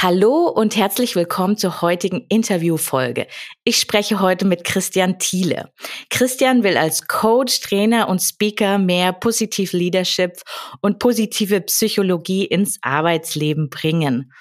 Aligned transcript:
Hallo 0.00 0.46
und 0.46 0.76
herzlich 0.76 1.16
willkommen 1.16 1.56
zur 1.56 1.82
heutigen 1.82 2.24
Interviewfolge. 2.28 3.26
Ich 3.64 3.78
spreche 3.78 4.20
heute 4.20 4.44
mit 4.44 4.62
Christian 4.62 5.18
Thiele. 5.18 5.72
Christian 6.08 6.62
will 6.62 6.76
als 6.76 7.08
Coach, 7.08 7.58
Trainer 7.62 8.08
und 8.08 8.20
Speaker 8.20 8.78
mehr 8.78 9.12
Positiv 9.12 9.72
Leadership 9.72 10.40
und 10.82 11.00
positive 11.00 11.62
Psychologie 11.62 12.44
ins 12.44 12.78
Arbeitsleben 12.80 13.70
bringen. 13.70 14.32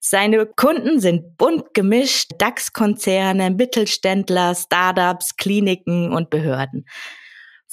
Seine 0.00 0.46
Kunden 0.46 1.00
sind 1.00 1.36
bunt 1.36 1.74
gemischt, 1.74 2.30
DAX-Konzerne, 2.38 3.50
Mittelständler, 3.50 4.54
Startups, 4.54 5.36
Kliniken 5.36 6.14
und 6.14 6.30
Behörden. 6.30 6.86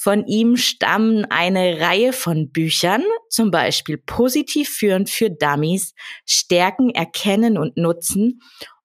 Von 0.02 0.26
ihm 0.26 0.56
stammen 0.56 1.26
eine 1.26 1.80
Reihe 1.80 2.12
von 2.12 2.50
Büchern, 2.50 3.04
zum 3.28 3.52
Beispiel 3.52 3.98
Positiv 3.98 4.68
führen 4.68 5.06
für 5.06 5.30
Dummies, 5.30 5.94
Stärken 6.26 6.90
erkennen 6.90 7.56
und 7.56 7.76
nutzen 7.76 8.40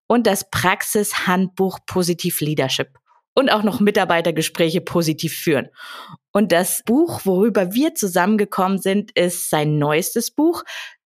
und 0.06 0.28
das 0.28 0.48
Praxishandbuch 0.52 1.80
Positiv 1.88 2.40
Leadership 2.40 2.90
und 3.34 3.50
auch 3.50 3.64
noch 3.64 3.80
Mitarbeitergespräche 3.80 4.82
positiv 4.82 5.34
führen. 5.34 5.70
Und 6.34 6.52
das 6.52 6.84
Buch, 6.86 7.22
worüber 7.24 7.74
wir 7.74 7.96
zusammengekommen 7.96 8.78
sind, 8.78 9.10
ist 9.18 9.50
sein 9.50 9.80
neuestes 9.80 10.30
Buch, 10.30 10.62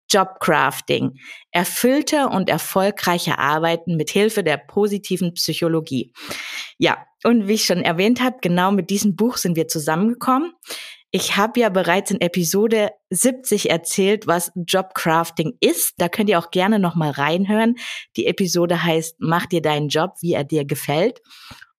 Jobcrafting. 0.10 1.20
Erfüllter 1.52 2.32
und 2.32 2.50
erfolgreicher 2.50 3.40
Arbeiten 3.40 3.96
mit 3.96 4.10
Hilfe 4.10 4.44
der 4.44 4.58
positiven 4.58 5.36
Psychologie. 5.36 6.12
Ja, 6.78 7.06
und 7.24 7.48
wie 7.48 7.54
ich 7.54 7.66
schon 7.66 7.84
erwähnt 7.84 8.22
habe, 8.22 8.38
genau 8.42 8.72
mit 8.72 8.90
diesem 8.90 9.16
Buch 9.16 9.38
sind 9.38 9.56
wir 9.56 9.68
zusammengekommen. 9.68 10.54
Ich 11.14 11.36
habe 11.36 11.60
ja 11.60 11.70
bereits 11.70 12.10
in 12.10 12.22
Episode 12.22 12.92
70 13.10 13.70
erzählt, 13.70 14.28
was 14.28 14.52
Jobcrafting 14.56 15.58
ist. 15.60 15.96
Da 15.98 16.08
könnt 16.08 16.30
ihr 16.30 16.40
auch 16.40 16.52
gerne 16.52 16.80
noch 16.80 16.96
mal 16.96 17.12
reinhören. 17.12 17.76
Die 18.16 18.28
Episode 18.28 18.82
heißt 18.84 19.18
Mach 19.20 19.46
dir 19.46 19.62
deinen 19.62 19.90
Job, 19.90 20.14
wie 20.22 20.34
er 20.34 20.46
dir 20.46 20.64
gefällt. 20.64 21.22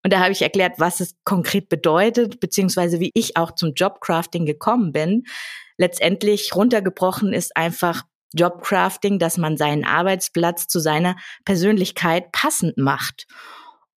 Und 0.03 0.13
da 0.13 0.19
habe 0.19 0.33
ich 0.33 0.43
erklärt, 0.43 0.73
was 0.77 0.99
es 0.99 1.15
konkret 1.23 1.67
bedeutet, 1.67 2.39
beziehungsweise 2.41 2.99
wie 2.99 3.09
ich 3.15 3.35
auch 3.35 3.55
zum 3.55 3.73
Jobcrafting 3.73 4.45
gekommen 4.45 4.91
bin. 4.91 5.23
Letztendlich 5.77 6.53
runtergebrochen 6.53 7.33
ist 7.33 7.57
einfach 7.57 8.03
Jobcrafting, 8.33 9.17
dass 9.17 9.37
man 9.37 9.57
seinen 9.57 9.85
Arbeitsplatz 9.85 10.67
zu 10.67 10.79
seiner 10.79 11.15
Persönlichkeit 11.45 12.31
passend 12.31 12.77
macht. 12.77 13.25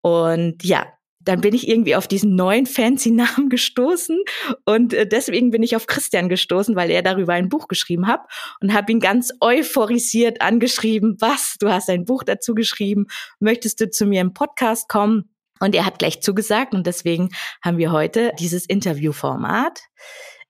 Und 0.02 0.64
ja, 0.64 0.86
dann 1.26 1.42
bin 1.42 1.54
ich 1.54 1.68
irgendwie 1.68 1.96
auf 1.96 2.08
diesen 2.08 2.36
neuen 2.36 2.66
fancy 2.66 3.12
Namen 3.16 3.50
gestoßen 3.50 4.20
und 4.66 4.94
äh, 4.94 5.08
deswegen 5.08 5.52
bin 5.52 5.64
ich 5.64 5.76
auf 5.76 5.88
Christian 5.88 6.30
gestoßen, 6.30 6.76
weil 6.76 6.90
er 6.90 7.02
darüber 7.02 7.34
ein 7.34 7.50
Buch 7.50 7.68
geschrieben 7.68 8.08
hat 8.08 8.22
und 8.62 8.74
habe 8.74 8.92
ihn 8.92 9.00
ganz 9.00 9.34
euphorisiert 9.42 10.42
angeschrieben, 10.42 11.18
was, 11.20 11.58
du 11.60 11.70
hast 11.70 11.90
ein 11.90 12.06
Buch 12.06 12.24
dazu 12.24 12.54
geschrieben, 12.54 13.08
möchtest 13.40 13.82
du 13.82 13.90
zu 13.90 14.06
mir 14.06 14.22
im 14.22 14.34
Podcast 14.34 14.88
kommen? 14.88 15.30
Und 15.62 15.74
er 15.74 15.86
hat 15.86 16.00
gleich 16.00 16.22
zugesagt 16.22 16.74
und 16.74 16.86
deswegen 16.86 17.30
haben 17.64 17.78
wir 17.78 17.92
heute 17.92 18.34
dieses 18.40 18.66
Interviewformat. 18.66 19.80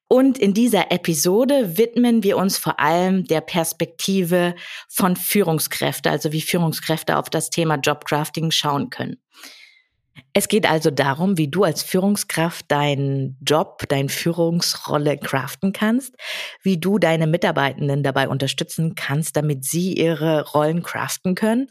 Und 0.08 0.38
in 0.38 0.53
dieser 0.53 0.91
Episode 0.91 1.78
widmen 1.78 2.24
wir 2.24 2.38
uns 2.38 2.58
vor 2.58 2.80
allem 2.80 3.24
der 3.25 3.41
Perspektive 3.41 4.56
von 4.88 5.16
Führungskräften, 5.16 6.12
also 6.12 6.31
wie 6.31 6.41
Führungskräfte 6.41 7.18
auf 7.18 7.30
das 7.30 7.50
Thema 7.50 7.75
Jobcrafting 7.75 8.52
schauen 8.52 8.90
können. 8.90 9.18
Es 10.38 10.50
geht 10.50 10.69
also 10.69 10.91
darum, 10.91 11.38
wie 11.38 11.47
du 11.47 11.63
als 11.63 11.81
Führungskraft 11.81 12.69
deinen 12.69 13.38
Job, 13.47 13.84
deine 13.88 14.09
Führungsrolle 14.09 15.18
craften 15.18 15.72
kannst, 15.72 16.13
wie 16.62 16.78
du 16.78 17.00
deine 17.00 17.25
Mitarbeitenden 17.25 18.03
dabei 18.03 18.28
unterstützen 18.28 18.96
kannst, 18.96 19.38
damit 19.38 19.63
sie 19.63 19.94
ihre 19.94 20.46
Rollen 20.50 20.84
craften 20.84 21.35
können. 21.35 21.69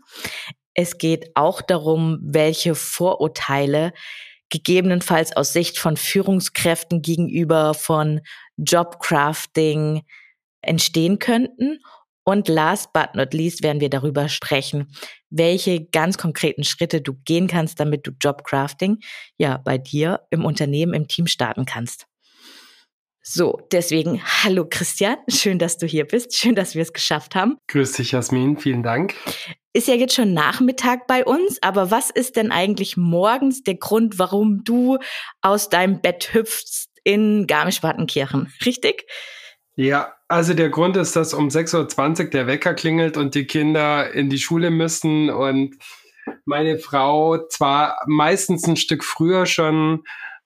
Es 0.73 0.97
geht 0.97 1.37
auch 1.37 1.61
darum, 1.61 2.19
welche 2.23 2.75
Vorurteile 2.75 3.93
gegebenenfalls 4.49 5.37
aus 5.37 5.53
Sicht 5.53 5.79
von 5.79 5.99
Führungskräften 5.99 7.03
gegenüber 7.03 7.75
von 7.75 8.23
Jobcrafting 8.57 10.05
entstehen 10.63 11.19
könnten 11.19 11.81
und 12.25 12.49
last 12.49 12.93
but 12.93 13.15
not 13.15 13.33
least 13.35 13.63
werden 13.63 13.81
wir 13.81 13.91
darüber 13.91 14.29
sprechen, 14.29 14.93
welche 15.31 15.85
ganz 15.85 16.19
konkreten 16.19 16.65
Schritte 16.65 17.01
du 17.01 17.15
gehen 17.25 17.47
kannst, 17.47 17.79
damit 17.79 18.07
du 18.07 18.13
Jobcrafting 18.21 18.99
ja 19.37 19.59
bei 19.59 19.79
dir 19.79 20.21
im 20.31 20.45
Unternehmen, 20.45 20.95
im 20.95 21.09
Team 21.09 21.27
starten 21.27 21.67
kannst. 21.67 22.07
So, 23.27 23.67
deswegen, 23.73 24.23
hallo 24.23 24.67
Christian, 24.69 25.17
schön, 25.31 25.59
dass 25.59 25.79
du 25.79 25.87
hier 25.87 26.07
bist, 26.07 26.35
schön, 26.35 26.55
dass 26.55 26.75
wir 26.75 26.83
es 26.83 26.93
geschafft 26.93 27.35
haben. 27.35 27.57
Grüß 27.69 27.93
dich, 27.93 28.13
Jasmin, 28.13 28.59
vielen 28.59 28.83
Dank. 28.83 29.15
Ist 29.73 29.89
ja 29.89 29.95
jetzt 29.95 30.15
schon 30.15 30.35
Nachmittag 30.35 31.07
bei 31.07 31.25
uns, 31.25 31.59
aber 31.63 31.91
was 31.91 32.11
ist 32.11 32.37
denn 32.37 32.53
eigentlich 32.53 32.99
morgens 32.99 33.63
der 33.63 33.77
Grund, 33.77 34.19
warum 34.19 34.63
du 34.63 34.99
aus 35.41 35.71
deinem 35.71 36.03
Bett 36.03 36.35
hüpfst 36.35 36.91
in 37.03 37.47
Garmisch-Partenkirchen, 37.47 38.53
richtig? 38.65 39.07
Ja, 39.75 40.15
also 40.35 40.53
der 40.53 40.69
Grund 40.69 40.97
ist, 40.97 41.15
dass 41.15 41.33
um 41.33 41.47
6.20 41.47 42.25
Uhr 42.25 42.31
der 42.31 42.49
Wecker 42.49 42.75
klingelt 42.75 43.17
und 43.17 43.37
die 43.37 43.47
Kinder 43.47 44.13
in 44.13 44.31
die 44.31 44.39
Schule 44.39 44.73
müssen 44.73 45.31
und 45.31 45.77
meine 46.45 46.79
Frau 46.79 47.47
zwar 47.47 48.01
meistens 48.07 48.67
ein 48.67 48.77
Stück 48.77 49.05
früher 49.05 49.47
schon 49.47 50.03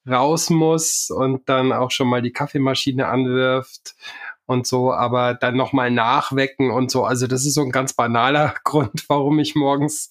raus 0.07 0.51
muss 0.51 1.09
und 1.11 1.49
dann 1.49 1.73
auch 1.73 1.91
schon 1.91 2.07
mal 2.07 2.21
die 2.21 2.33
Kaffeemaschine 2.33 3.07
anwirft 3.07 3.95
und 4.45 4.67
so, 4.67 4.93
aber 4.93 5.33
dann 5.33 5.57
nochmal 5.57 5.91
nachwecken 5.91 6.71
und 6.71 6.91
so. 6.91 7.05
Also 7.05 7.27
das 7.27 7.47
ist 7.47 7.55
so 7.55 7.63
ein 7.63 7.73
ganz 7.73 7.95
banaler 7.95 8.57
Grund, 8.65 9.07
warum 9.09 9.39
ich 9.39 9.55
morgens 9.55 10.11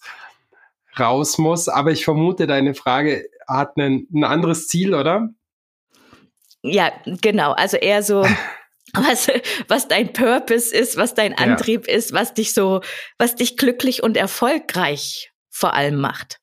raus 0.98 1.38
muss. 1.38 1.70
Aber 1.70 1.92
ich 1.92 2.04
vermute, 2.04 2.48
deine 2.48 2.74
Frage 2.74 3.30
hat 3.48 3.78
ein, 3.78 4.08
ein 4.12 4.24
anderes 4.24 4.68
Ziel, 4.68 4.96
oder? 4.96 5.30
Ja, 6.64 6.92
genau. 7.06 7.52
Also 7.52 7.78
eher 7.78 8.02
so, 8.02 8.26
was, 8.94 9.30
was 9.68 9.88
dein 9.88 10.14
Purpose 10.14 10.76
ist, 10.76 10.98
was 10.98 11.14
dein 11.14 11.38
Antrieb 11.38 11.88
ja. 11.88 11.96
ist, 11.96 12.14
was 12.14 12.34
dich 12.34 12.54
so, 12.54 12.82
was 13.18 13.36
dich 13.36 13.58
glücklich 13.58 14.04
und 14.04 14.18
erfolgreich 14.18 15.32
vor 15.50 15.74
allem 15.74 16.00
macht. 16.00 16.40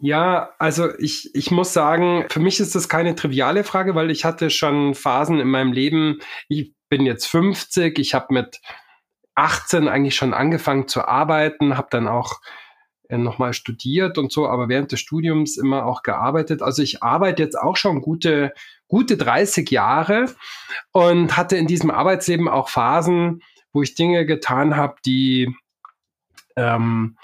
Ja, 0.00 0.50
also 0.58 0.88
ich, 0.98 1.30
ich 1.34 1.50
muss 1.50 1.72
sagen, 1.72 2.26
für 2.28 2.40
mich 2.40 2.60
ist 2.60 2.74
das 2.74 2.88
keine 2.88 3.14
triviale 3.14 3.64
Frage, 3.64 3.94
weil 3.94 4.10
ich 4.10 4.24
hatte 4.24 4.50
schon 4.50 4.94
Phasen 4.94 5.40
in 5.40 5.48
meinem 5.48 5.72
Leben, 5.72 6.18
ich 6.48 6.74
bin 6.88 7.06
jetzt 7.06 7.26
50, 7.26 7.98
ich 7.98 8.14
habe 8.14 8.26
mit 8.30 8.60
18 9.34 9.88
eigentlich 9.88 10.14
schon 10.14 10.34
angefangen 10.34 10.88
zu 10.88 11.06
arbeiten, 11.06 11.76
habe 11.76 11.88
dann 11.90 12.06
auch 12.06 12.40
nochmal 13.22 13.52
studiert 13.52 14.18
und 14.18 14.32
so, 14.32 14.48
aber 14.48 14.68
während 14.68 14.92
des 14.92 15.00
Studiums 15.00 15.56
immer 15.56 15.86
auch 15.86 16.02
gearbeitet. 16.02 16.62
Also 16.62 16.82
ich 16.82 17.02
arbeite 17.02 17.42
jetzt 17.42 17.58
auch 17.58 17.76
schon 17.76 18.00
gute, 18.00 18.52
gute 18.88 19.16
30 19.16 19.70
Jahre 19.70 20.26
und 20.92 21.36
hatte 21.36 21.56
in 21.56 21.66
diesem 21.66 21.90
Arbeitsleben 21.90 22.48
auch 22.48 22.68
Phasen, 22.68 23.42
wo 23.72 23.82
ich 23.82 23.94
Dinge 23.94 24.26
getan 24.26 24.76
habe, 24.76 24.96
die, 25.04 25.54
ähm, 26.56 27.16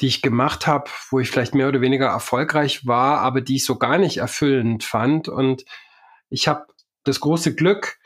die 0.00 0.06
ich 0.06 0.22
gemacht 0.22 0.66
habe, 0.66 0.90
wo 1.10 1.20
ich 1.20 1.30
vielleicht 1.30 1.54
mehr 1.54 1.68
oder 1.68 1.80
weniger 1.80 2.06
erfolgreich 2.06 2.86
war, 2.86 3.20
aber 3.20 3.40
die 3.40 3.56
ich 3.56 3.64
so 3.64 3.76
gar 3.76 3.98
nicht 3.98 4.18
erfüllend 4.18 4.84
fand. 4.84 5.28
Und 5.28 5.64
ich 6.28 6.48
habe 6.48 6.66
das 7.04 7.20
große 7.20 7.54
Glück 7.54 7.98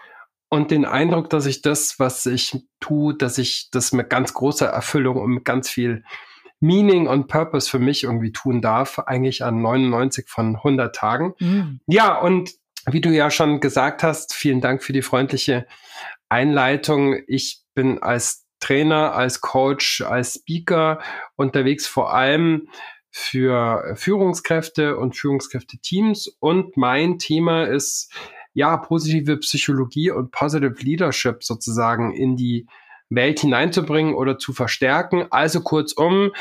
und 0.49 0.71
den 0.71 0.85
Eindruck, 0.85 1.31
dass 1.31 1.47
ich 1.47 1.63
das, 1.63 1.99
was 1.99 2.25
ich 2.27 2.57
tue, 2.81 3.15
dass 3.15 3.39
ich 3.39 3.69
das 3.71 3.93
mit 3.93 4.11
ganz 4.11 4.33
großer 4.35 4.67
Erfüllung 4.67 5.17
und 5.17 5.31
mit 5.31 5.45
ganz 5.45 5.69
viel 5.69 6.05
Meaning 6.67 7.07
und 7.07 7.29
Purpose 7.29 7.71
für 7.71 7.79
mich 7.79 8.05
irgendwie 8.05 8.33
tun 8.33 8.61
darf, 8.61 8.99
eigentlich 8.99 9.45
an 9.45 9.63
99 9.63 10.29
von 10.29 10.57
100 10.57 10.95
Tagen. 10.95 11.35
Mhm. 11.39 11.81
Ja, 11.87 12.19
und 12.19 12.53
wie 12.87 13.01
du 13.01 13.11
ja 13.11 13.31
schon 13.31 13.61
gesagt 13.61 14.03
hast, 14.03 14.35
vielen 14.35 14.61
Dank 14.61 14.83
für 14.83 14.93
die 14.93 15.03
freundliche 15.03 15.67
Einleitung. 16.29 17.17
Ich 17.27 17.63
bin 17.75 18.03
als 18.03 18.47
Trainer, 18.61 19.15
als 19.15 19.41
Coach, 19.41 20.03
als 20.03 20.35
Speaker 20.35 21.01
unterwegs 21.37 21.87
vor 21.87 22.15
allem 22.15 22.69
für 23.11 23.95
Führungskräfte 23.97 24.97
und 24.97 25.17
Führungskräfteteams. 25.17 26.37
Und 26.39 26.77
mein 26.77 27.19
Thema 27.19 27.65
ist 27.65 28.13
ja 28.55 28.77
positive 28.77 29.39
Psychologie 29.39 30.11
und 30.11 30.31
Positive 30.31 30.75
Leadership 30.81 31.43
sozusagen 31.43 32.15
in 32.15 32.37
die 32.37 32.67
Welt 33.09 33.41
hineinzubringen 33.41 34.15
oder 34.15 34.39
zu 34.39 34.53
verstärken. 34.53 35.27
Also 35.31 35.61
kurzum, 35.61 36.33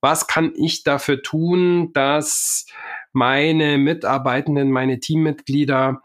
was 0.00 0.26
kann 0.26 0.52
ich 0.54 0.82
dafür 0.82 1.22
tun, 1.22 1.92
dass 1.92 2.66
meine 3.12 3.78
Mitarbeitenden, 3.78 4.70
meine 4.70 5.00
Teammitglieder 5.00 6.02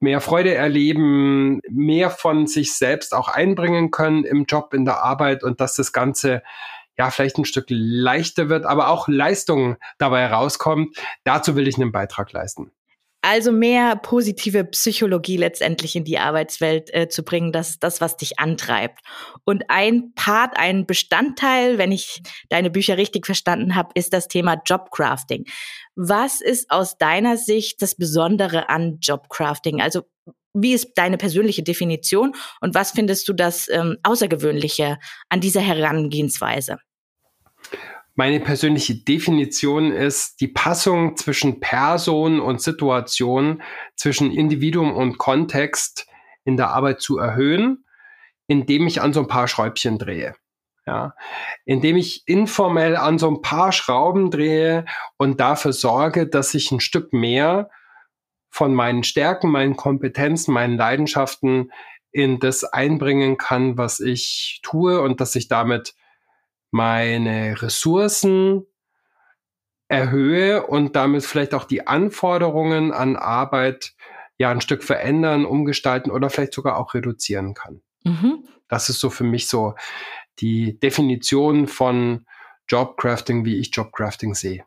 mehr 0.00 0.20
Freude 0.20 0.54
erleben, 0.54 1.60
mehr 1.68 2.10
von 2.10 2.46
sich 2.46 2.74
selbst 2.74 3.14
auch 3.14 3.28
einbringen 3.28 3.90
können 3.90 4.24
im 4.24 4.44
Job, 4.44 4.74
in 4.74 4.84
der 4.84 5.02
Arbeit 5.02 5.42
und 5.42 5.60
dass 5.60 5.76
das 5.76 5.92
Ganze 5.92 6.42
ja 6.96 7.10
vielleicht 7.10 7.38
ein 7.38 7.44
Stück 7.44 7.66
leichter 7.68 8.48
wird, 8.48 8.66
aber 8.66 8.88
auch 8.88 9.08
Leistung 9.08 9.76
dabei 9.98 10.20
herauskommt. 10.28 10.96
Dazu 11.24 11.56
will 11.56 11.66
ich 11.66 11.76
einen 11.76 11.92
Beitrag 11.92 12.32
leisten. 12.32 12.70
Also 13.26 13.52
mehr 13.52 13.96
positive 13.96 14.64
Psychologie 14.64 15.38
letztendlich 15.38 15.96
in 15.96 16.04
die 16.04 16.18
Arbeitswelt 16.18 16.92
äh, 16.92 17.08
zu 17.08 17.22
bringen, 17.22 17.52
das 17.52 17.70
ist 17.70 17.82
das, 17.82 18.02
was 18.02 18.18
dich 18.18 18.38
antreibt. 18.38 19.00
Und 19.44 19.64
ein 19.68 20.12
Part, 20.14 20.58
ein 20.58 20.84
Bestandteil, 20.84 21.78
wenn 21.78 21.90
ich 21.90 22.20
deine 22.50 22.68
Bücher 22.68 22.98
richtig 22.98 23.24
verstanden 23.24 23.76
habe, 23.76 23.92
ist 23.94 24.12
das 24.12 24.28
Thema 24.28 24.60
Jobcrafting. 24.66 25.46
Was 25.96 26.42
ist 26.42 26.70
aus 26.70 26.98
deiner 26.98 27.38
Sicht 27.38 27.80
das 27.80 27.94
Besondere 27.94 28.68
an 28.68 28.98
Jobcrafting? 29.00 29.80
Also 29.80 30.02
wie 30.52 30.74
ist 30.74 30.92
deine 30.96 31.16
persönliche 31.16 31.62
Definition 31.62 32.34
und 32.60 32.74
was 32.74 32.90
findest 32.90 33.26
du 33.26 33.32
das 33.32 33.70
ähm, 33.70 33.96
Außergewöhnliche 34.02 34.98
an 35.30 35.40
dieser 35.40 35.62
Herangehensweise? 35.62 36.76
Meine 38.16 38.38
persönliche 38.38 38.94
Definition 38.94 39.90
ist 39.90 40.40
die 40.40 40.46
Passung 40.46 41.16
zwischen 41.16 41.58
Person 41.58 42.38
und 42.38 42.62
Situation, 42.62 43.60
zwischen 43.96 44.30
Individuum 44.30 44.94
und 44.94 45.18
Kontext 45.18 46.06
in 46.44 46.56
der 46.56 46.70
Arbeit 46.70 47.00
zu 47.00 47.18
erhöhen, 47.18 47.84
indem 48.46 48.86
ich 48.86 49.00
an 49.00 49.12
so 49.12 49.20
ein 49.20 49.26
paar 49.26 49.48
Schräubchen 49.48 49.98
drehe. 49.98 50.34
Ja, 50.86 51.14
indem 51.64 51.96
ich 51.96 52.22
informell 52.26 52.94
an 52.96 53.18
so 53.18 53.28
ein 53.28 53.40
paar 53.40 53.72
Schrauben 53.72 54.30
drehe 54.30 54.84
und 55.16 55.40
dafür 55.40 55.72
sorge, 55.72 56.26
dass 56.28 56.52
ich 56.52 56.70
ein 56.70 56.80
Stück 56.80 57.12
mehr 57.14 57.70
von 58.50 58.74
meinen 58.74 59.02
Stärken, 59.02 59.50
meinen 59.50 59.76
Kompetenzen, 59.76 60.52
meinen 60.52 60.76
Leidenschaften 60.76 61.72
in 62.12 62.38
das 62.38 62.64
einbringen 62.64 63.38
kann, 63.38 63.78
was 63.78 63.98
ich 63.98 64.60
tue 64.62 65.00
und 65.00 65.20
dass 65.20 65.34
ich 65.34 65.48
damit 65.48 65.94
meine 66.74 67.62
Ressourcen 67.62 68.66
erhöhe 69.86 70.66
und 70.66 70.96
damit 70.96 71.24
vielleicht 71.24 71.54
auch 71.54 71.66
die 71.66 71.86
Anforderungen 71.86 72.92
an 72.92 73.14
Arbeit 73.14 73.92
ja 74.38 74.50
ein 74.50 74.60
Stück 74.60 74.82
verändern, 74.82 75.46
umgestalten 75.46 76.10
oder 76.10 76.30
vielleicht 76.30 76.52
sogar 76.52 76.76
auch 76.76 76.94
reduzieren 76.94 77.54
kann. 77.54 77.80
Mhm. 78.02 78.48
Das 78.66 78.88
ist 78.88 78.98
so 78.98 79.08
für 79.08 79.22
mich 79.22 79.46
so 79.46 79.76
die 80.40 80.80
Definition 80.80 81.68
von 81.68 82.26
Jobcrafting, 82.68 83.44
wie 83.44 83.58
ich 83.58 83.70
Jobcrafting 83.72 84.34
sehe. 84.34 84.64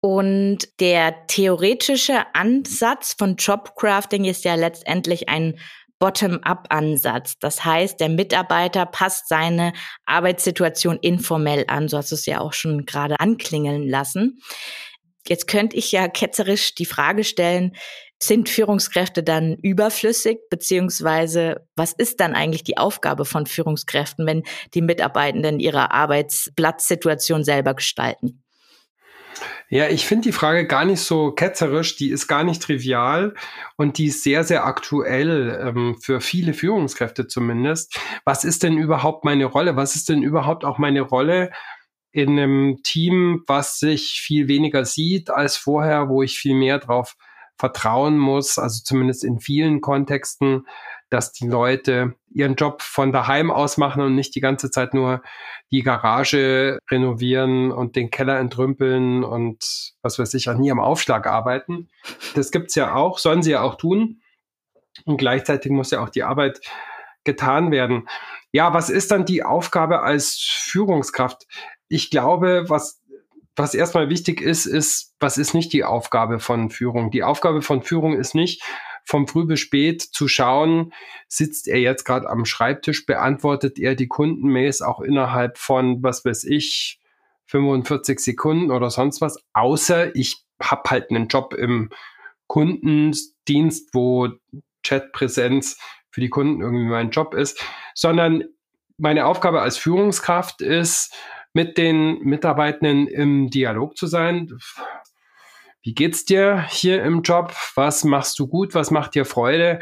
Und 0.00 0.60
der 0.80 1.26
theoretische 1.26 2.24
Ansatz 2.32 3.14
von 3.18 3.36
Jobcrafting 3.36 4.24
ist 4.24 4.46
ja 4.46 4.54
letztendlich 4.54 5.28
ein 5.28 5.58
Bottom-up-Ansatz. 6.00 7.38
Das 7.38 7.64
heißt, 7.64 8.00
der 8.00 8.08
Mitarbeiter 8.08 8.86
passt 8.86 9.28
seine 9.28 9.72
Arbeitssituation 10.06 10.98
informell 11.00 11.64
an. 11.68 11.88
So 11.88 11.98
hast 11.98 12.10
du 12.10 12.16
es 12.16 12.26
ja 12.26 12.40
auch 12.40 12.54
schon 12.54 12.86
gerade 12.86 13.20
anklingeln 13.20 13.88
lassen. 13.88 14.40
Jetzt 15.28 15.46
könnte 15.46 15.76
ich 15.76 15.92
ja 15.92 16.08
ketzerisch 16.08 16.74
die 16.74 16.86
Frage 16.86 17.22
stellen, 17.22 17.76
sind 18.22 18.48
Führungskräfte 18.48 19.22
dann 19.22 19.56
überflüssig, 19.56 20.38
beziehungsweise 20.50 21.66
was 21.76 21.92
ist 21.92 22.20
dann 22.20 22.34
eigentlich 22.34 22.64
die 22.64 22.76
Aufgabe 22.76 23.24
von 23.24 23.46
Führungskräften, 23.46 24.26
wenn 24.26 24.42
die 24.74 24.82
Mitarbeitenden 24.82 25.60
ihre 25.60 25.92
Arbeitsplatzsituation 25.92 27.44
selber 27.44 27.74
gestalten? 27.74 28.39
Ja, 29.68 29.88
ich 29.88 30.06
finde 30.06 30.24
die 30.24 30.32
Frage 30.32 30.66
gar 30.66 30.84
nicht 30.84 31.00
so 31.00 31.32
ketzerisch, 31.32 31.96
die 31.96 32.10
ist 32.10 32.26
gar 32.26 32.44
nicht 32.44 32.62
trivial 32.62 33.34
und 33.76 33.98
die 33.98 34.06
ist 34.06 34.24
sehr, 34.24 34.44
sehr 34.44 34.64
aktuell 34.64 35.60
ähm, 35.64 35.96
für 36.00 36.20
viele 36.20 36.54
Führungskräfte 36.54 37.28
zumindest. 37.28 37.98
Was 38.24 38.44
ist 38.44 38.62
denn 38.62 38.76
überhaupt 38.76 39.24
meine 39.24 39.44
Rolle? 39.44 39.76
Was 39.76 39.94
ist 39.94 40.08
denn 40.08 40.22
überhaupt 40.22 40.64
auch 40.64 40.78
meine 40.78 41.02
Rolle 41.02 41.50
in 42.12 42.30
einem 42.30 42.82
Team, 42.82 43.44
was 43.46 43.78
sich 43.78 44.20
viel 44.20 44.48
weniger 44.48 44.84
sieht 44.84 45.30
als 45.30 45.56
vorher, 45.56 46.08
wo 46.08 46.22
ich 46.22 46.38
viel 46.38 46.54
mehr 46.54 46.78
drauf 46.78 47.14
vertrauen 47.56 48.18
muss, 48.18 48.58
also 48.58 48.82
zumindest 48.82 49.22
in 49.22 49.38
vielen 49.38 49.80
Kontexten 49.80 50.66
dass 51.10 51.32
die 51.32 51.48
Leute 51.48 52.14
ihren 52.32 52.54
Job 52.54 52.82
von 52.82 53.12
daheim 53.12 53.50
aus 53.50 53.76
machen 53.76 54.02
und 54.02 54.14
nicht 54.14 54.34
die 54.34 54.40
ganze 54.40 54.70
Zeit 54.70 54.94
nur 54.94 55.22
die 55.72 55.82
Garage 55.82 56.78
renovieren 56.90 57.72
und 57.72 57.96
den 57.96 58.10
Keller 58.10 58.38
entrümpeln 58.38 59.24
und 59.24 59.92
was 60.02 60.18
weiß 60.18 60.34
ich, 60.34 60.46
nie 60.46 60.70
am 60.70 60.80
Aufschlag 60.80 61.26
arbeiten. 61.26 61.88
Das 62.34 62.52
gibt's 62.52 62.76
ja 62.76 62.94
auch, 62.94 63.18
sollen 63.18 63.42
sie 63.42 63.52
ja 63.52 63.62
auch 63.62 63.76
tun. 63.76 64.22
Und 65.04 65.16
gleichzeitig 65.16 65.72
muss 65.72 65.90
ja 65.90 66.02
auch 66.02 66.10
die 66.10 66.22
Arbeit 66.22 66.60
getan 67.24 67.70
werden. 67.70 68.08
Ja, 68.52 68.72
was 68.72 68.90
ist 68.90 69.10
dann 69.10 69.24
die 69.24 69.42
Aufgabe 69.42 70.02
als 70.02 70.36
Führungskraft? 70.38 71.46
Ich 71.88 72.10
glaube, 72.10 72.64
was, 72.68 73.00
was 73.56 73.74
erstmal 73.74 74.08
wichtig 74.08 74.40
ist, 74.40 74.66
ist, 74.66 75.14
was 75.20 75.38
ist 75.38 75.54
nicht 75.54 75.72
die 75.72 75.84
Aufgabe 75.84 76.40
von 76.40 76.70
Führung? 76.70 77.10
Die 77.10 77.22
Aufgabe 77.22 77.62
von 77.62 77.82
Führung 77.82 78.14
ist 78.14 78.34
nicht, 78.34 78.62
vom 79.10 79.26
früh 79.26 79.44
bis 79.44 79.58
spät 79.58 80.00
zu 80.02 80.28
schauen, 80.28 80.92
sitzt 81.26 81.66
er 81.66 81.80
jetzt 81.80 82.04
gerade 82.04 82.30
am 82.30 82.44
Schreibtisch, 82.44 83.06
beantwortet 83.06 83.76
er 83.80 83.96
die 83.96 84.06
Kundenmails 84.06 84.82
auch 84.82 85.00
innerhalb 85.00 85.58
von, 85.58 86.00
was 86.00 86.24
weiß 86.24 86.44
ich, 86.44 87.00
45 87.46 88.20
Sekunden 88.20 88.70
oder 88.70 88.88
sonst 88.88 89.20
was, 89.20 89.36
außer 89.52 90.14
ich 90.14 90.44
habe 90.62 90.88
halt 90.88 91.10
einen 91.10 91.26
Job 91.26 91.54
im 91.54 91.90
Kundendienst, 92.46 93.92
wo 93.94 94.28
Chatpräsenz 94.84 95.78
für 96.10 96.20
die 96.20 96.30
Kunden 96.30 96.62
irgendwie 96.62 96.86
mein 96.86 97.10
Job 97.10 97.34
ist, 97.34 97.64
sondern 97.94 98.44
meine 98.96 99.26
Aufgabe 99.26 99.60
als 99.60 99.76
Führungskraft 99.76 100.62
ist, 100.62 101.12
mit 101.52 101.78
den 101.78 102.20
Mitarbeitenden 102.20 103.08
im 103.08 103.50
Dialog 103.50 103.96
zu 103.96 104.06
sein. 104.06 104.56
Wie 105.82 105.94
geht's 105.94 106.24
dir 106.26 106.66
hier 106.68 107.02
im 107.02 107.22
Job? 107.22 107.54
Was 107.74 108.04
machst 108.04 108.38
du 108.38 108.46
gut? 108.46 108.74
Was 108.74 108.90
macht 108.90 109.14
dir 109.14 109.24
Freude? 109.24 109.80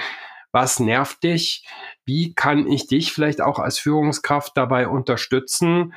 Was 0.52 0.78
nervt 0.78 1.24
dich? 1.24 1.66
Wie 2.04 2.34
kann 2.34 2.70
ich 2.70 2.86
dich 2.86 3.12
vielleicht 3.12 3.40
auch 3.40 3.58
als 3.58 3.78
Führungskraft 3.78 4.56
dabei 4.56 4.86
unterstützen, 4.88 5.94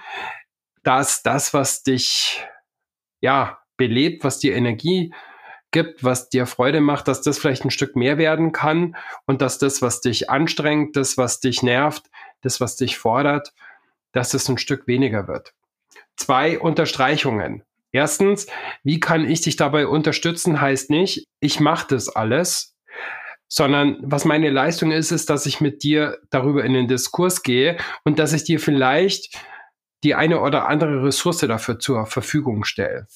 dass 0.84 1.22
das, 1.22 1.54
was 1.54 1.84
dich 1.84 2.46
ja 3.22 3.60
belebt, 3.78 4.24
was 4.24 4.40
dir 4.40 4.56
Energie 4.56 5.14
gibt, 5.70 6.04
was 6.04 6.30
dir 6.30 6.46
Freude 6.48 6.82
macht, 6.82 7.08
dass 7.08 7.22
das 7.22 7.40
vielleicht 7.40 7.64
ein 7.64 7.72
Stück 7.72 7.96
mehr 7.96 8.18
werden 8.18 8.52
kann 8.52 8.96
und 9.26 9.42
dass 9.42 9.58
das, 9.58 9.82
was 9.82 10.02
dich 10.02 10.30
anstrengt, 10.30 10.96
das, 10.96 11.18
was 11.18 11.40
dich 11.40 11.64
nervt, 11.64 12.10
das, 12.42 12.60
was 12.60 12.76
dich 12.76 12.98
fordert, 12.98 13.54
dass 14.12 14.34
es 14.34 14.50
ein 14.50 14.58
Stück 14.58 14.88
weniger 14.88 15.28
wird. 15.28 15.54
Zwei 16.18 16.60
Unterstreichungen. 16.60 17.64
Erstens, 17.92 18.48
wie 18.84 19.00
kann 19.00 19.30
ich 19.30 19.42
dich 19.42 19.56
dabei 19.56 19.88
unterstützen, 19.88 20.62
heißt 20.62 20.90
nicht, 20.90 21.28
ich 21.40 21.60
mache 21.60 21.88
das 21.90 22.10
alles, 22.10 22.76
sondern 23.48 23.98
was 24.02 24.24
meine 24.24 24.50
Leistung 24.50 24.92
ist, 24.92 25.12
ist, 25.12 25.30
dass 25.30 25.46
ich 25.46 25.60
mit 25.60 25.84
dir 25.84 26.20
darüber 26.30 26.64
in 26.64 26.74
den 26.74 26.88
Diskurs 26.88 27.44
gehe 27.44 27.78
und 28.06 28.18
dass 28.18 28.32
ich 28.32 28.46
dir 28.46 28.60
vielleicht 28.60 29.38
die 30.04 30.16
eine 30.16 30.40
oder 30.40 30.68
andere 30.68 31.04
Ressource 31.04 31.40
dafür 31.40 31.78
zur 31.78 32.06
Verfügung 32.06 32.64
stelle. 32.64 33.08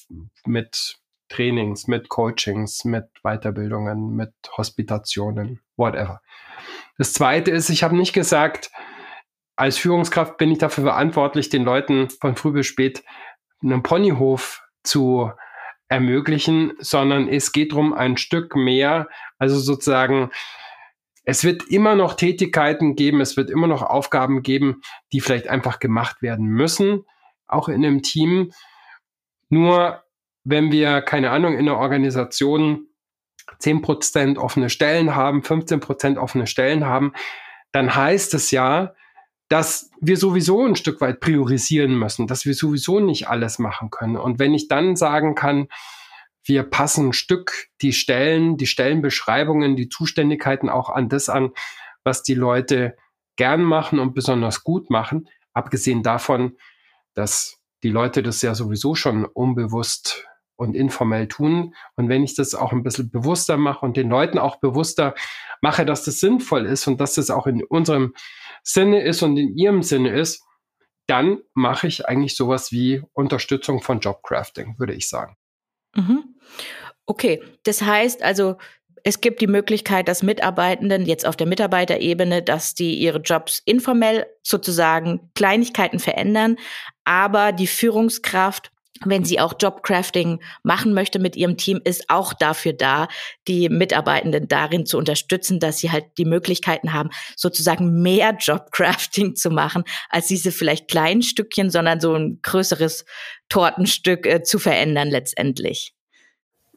Mit 0.44 0.98
Trainings, 1.28 1.88
mit 1.88 2.08
Coachings, 2.08 2.84
mit 2.84 3.06
Weiterbildungen, 3.22 4.14
mit 4.14 4.32
Hospitationen, 4.56 5.60
whatever. 5.76 6.20
Das 6.98 7.12
zweite 7.12 7.50
ist, 7.50 7.70
ich 7.70 7.82
habe 7.82 7.96
nicht 7.96 8.12
gesagt, 8.12 8.70
als 9.56 9.78
Führungskraft 9.78 10.36
bin 10.36 10.52
ich 10.52 10.58
dafür 10.58 10.84
verantwortlich, 10.84 11.48
den 11.48 11.64
Leuten 11.64 12.10
von 12.10 12.36
früh 12.36 12.52
bis 12.52 12.66
spät 12.66 13.02
einen 13.62 13.82
Ponyhof 13.82 14.62
zu 14.86 15.30
ermöglichen, 15.88 16.72
sondern 16.78 17.28
es 17.28 17.52
geht 17.52 17.72
darum, 17.72 17.92
ein 17.92 18.16
Stück 18.16 18.56
mehr, 18.56 19.08
also 19.38 19.58
sozusagen, 19.58 20.30
es 21.24 21.44
wird 21.44 21.64
immer 21.64 21.94
noch 21.94 22.14
Tätigkeiten 22.14 22.96
geben, 22.96 23.20
es 23.20 23.36
wird 23.36 23.50
immer 23.50 23.66
noch 23.66 23.82
Aufgaben 23.82 24.42
geben, 24.42 24.80
die 25.12 25.20
vielleicht 25.20 25.48
einfach 25.48 25.78
gemacht 25.78 26.22
werden 26.22 26.46
müssen, 26.46 27.04
auch 27.46 27.68
in 27.68 27.84
einem 27.84 28.02
Team. 28.02 28.52
Nur 29.48 30.04
wenn 30.44 30.70
wir, 30.70 31.02
keine 31.02 31.30
Ahnung, 31.30 31.54
in 31.54 31.68
einer 31.68 31.78
Organisation 31.78 32.86
10% 33.60 34.38
offene 34.38 34.70
Stellen 34.70 35.14
haben, 35.14 35.40
15% 35.40 36.18
offene 36.18 36.46
Stellen 36.46 36.84
haben, 36.84 37.12
dann 37.72 37.94
heißt 37.94 38.34
es 38.34 38.50
ja, 38.50 38.94
dass 39.48 39.90
wir 40.00 40.16
sowieso 40.16 40.64
ein 40.64 40.76
Stück 40.76 41.00
weit 41.00 41.20
priorisieren 41.20 41.96
müssen, 41.98 42.26
dass 42.26 42.44
wir 42.44 42.54
sowieso 42.54 43.00
nicht 43.00 43.28
alles 43.28 43.58
machen 43.58 43.90
können. 43.90 44.16
Und 44.16 44.38
wenn 44.38 44.54
ich 44.54 44.68
dann 44.68 44.96
sagen 44.96 45.34
kann, 45.34 45.68
wir 46.44 46.62
passen 46.62 47.08
ein 47.08 47.12
Stück 47.12 47.68
die 47.80 47.92
Stellen, 47.92 48.56
die 48.56 48.66
Stellenbeschreibungen, 48.66 49.76
die 49.76 49.88
Zuständigkeiten 49.88 50.68
auch 50.68 50.90
an 50.90 51.08
das 51.08 51.28
an, 51.28 51.50
was 52.04 52.22
die 52.22 52.34
Leute 52.34 52.96
gern 53.36 53.62
machen 53.62 53.98
und 53.98 54.14
besonders 54.14 54.64
gut 54.64 54.90
machen. 54.90 55.28
Abgesehen 55.52 56.02
davon, 56.02 56.56
dass 57.14 57.58
die 57.82 57.90
Leute 57.90 58.22
das 58.22 58.42
ja 58.42 58.54
sowieso 58.54 58.94
schon 58.94 59.24
unbewusst 59.24 60.26
und 60.56 60.74
informell 60.74 61.28
tun. 61.28 61.74
Und 61.96 62.08
wenn 62.08 62.22
ich 62.24 62.34
das 62.34 62.54
auch 62.54 62.72
ein 62.72 62.82
bisschen 62.82 63.10
bewusster 63.10 63.56
mache 63.56 63.84
und 63.84 63.96
den 63.96 64.08
Leuten 64.08 64.38
auch 64.38 64.56
bewusster 64.56 65.14
mache, 65.60 65.84
dass 65.84 66.04
das 66.04 66.20
sinnvoll 66.20 66.66
ist 66.66 66.86
und 66.86 67.00
dass 67.00 67.14
das 67.14 67.30
auch 67.30 67.46
in 67.46 67.62
unserem 67.62 68.14
Sinne 68.66 69.02
ist 69.02 69.22
und 69.22 69.36
in 69.36 69.56
ihrem 69.56 69.82
Sinne 69.82 70.10
ist, 70.10 70.42
dann 71.06 71.38
mache 71.54 71.86
ich 71.86 72.08
eigentlich 72.08 72.34
sowas 72.34 72.72
wie 72.72 73.02
Unterstützung 73.12 73.80
von 73.80 74.00
Jobcrafting, 74.00 74.78
würde 74.78 74.92
ich 74.92 75.08
sagen. 75.08 75.36
Mhm. 75.94 76.36
Okay, 77.06 77.42
das 77.62 77.82
heißt 77.82 78.24
also, 78.24 78.56
es 79.04 79.20
gibt 79.20 79.40
die 79.40 79.46
Möglichkeit, 79.46 80.08
dass 80.08 80.24
Mitarbeitenden 80.24 81.06
jetzt 81.06 81.26
auf 81.26 81.36
der 81.36 81.46
Mitarbeiterebene, 81.46 82.42
dass 82.42 82.74
die 82.74 82.98
ihre 82.98 83.20
Jobs 83.20 83.62
informell 83.64 84.26
sozusagen 84.42 85.30
Kleinigkeiten 85.36 86.00
verändern, 86.00 86.56
aber 87.04 87.52
die 87.52 87.68
Führungskraft 87.68 88.72
wenn 89.04 89.24
sie 89.24 89.40
auch 89.40 89.54
Jobcrafting 89.58 90.40
machen 90.62 90.94
möchte 90.94 91.18
mit 91.18 91.36
ihrem 91.36 91.56
Team, 91.56 91.80
ist 91.84 92.08
auch 92.08 92.32
dafür 92.32 92.72
da, 92.72 93.08
die 93.48 93.68
Mitarbeitenden 93.68 94.48
darin 94.48 94.86
zu 94.86 94.98
unterstützen, 94.98 95.60
dass 95.60 95.78
sie 95.78 95.90
halt 95.90 96.04
die 96.18 96.24
Möglichkeiten 96.24 96.92
haben, 96.92 97.10
sozusagen 97.36 98.02
mehr 98.02 98.36
Jobcrafting 98.38 99.36
zu 99.36 99.50
machen, 99.50 99.84
als 100.08 100.26
diese 100.26 100.52
vielleicht 100.52 100.88
kleinen 100.88 101.22
Stückchen, 101.22 101.70
sondern 101.70 102.00
so 102.00 102.14
ein 102.14 102.40
größeres 102.42 103.04
Tortenstück 103.48 104.26
äh, 104.26 104.42
zu 104.42 104.58
verändern 104.58 105.08
letztendlich. 105.08 105.94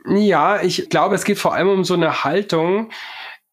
Ja, 0.06 0.62
ich 0.62 0.90
glaube, 0.90 1.16
es 1.16 1.26
geht 1.26 1.40
vor 1.40 1.54
allem 1.54 1.70
um 1.70 1.84
so 1.84 1.94
eine 1.94 2.24
Haltung, 2.24 2.92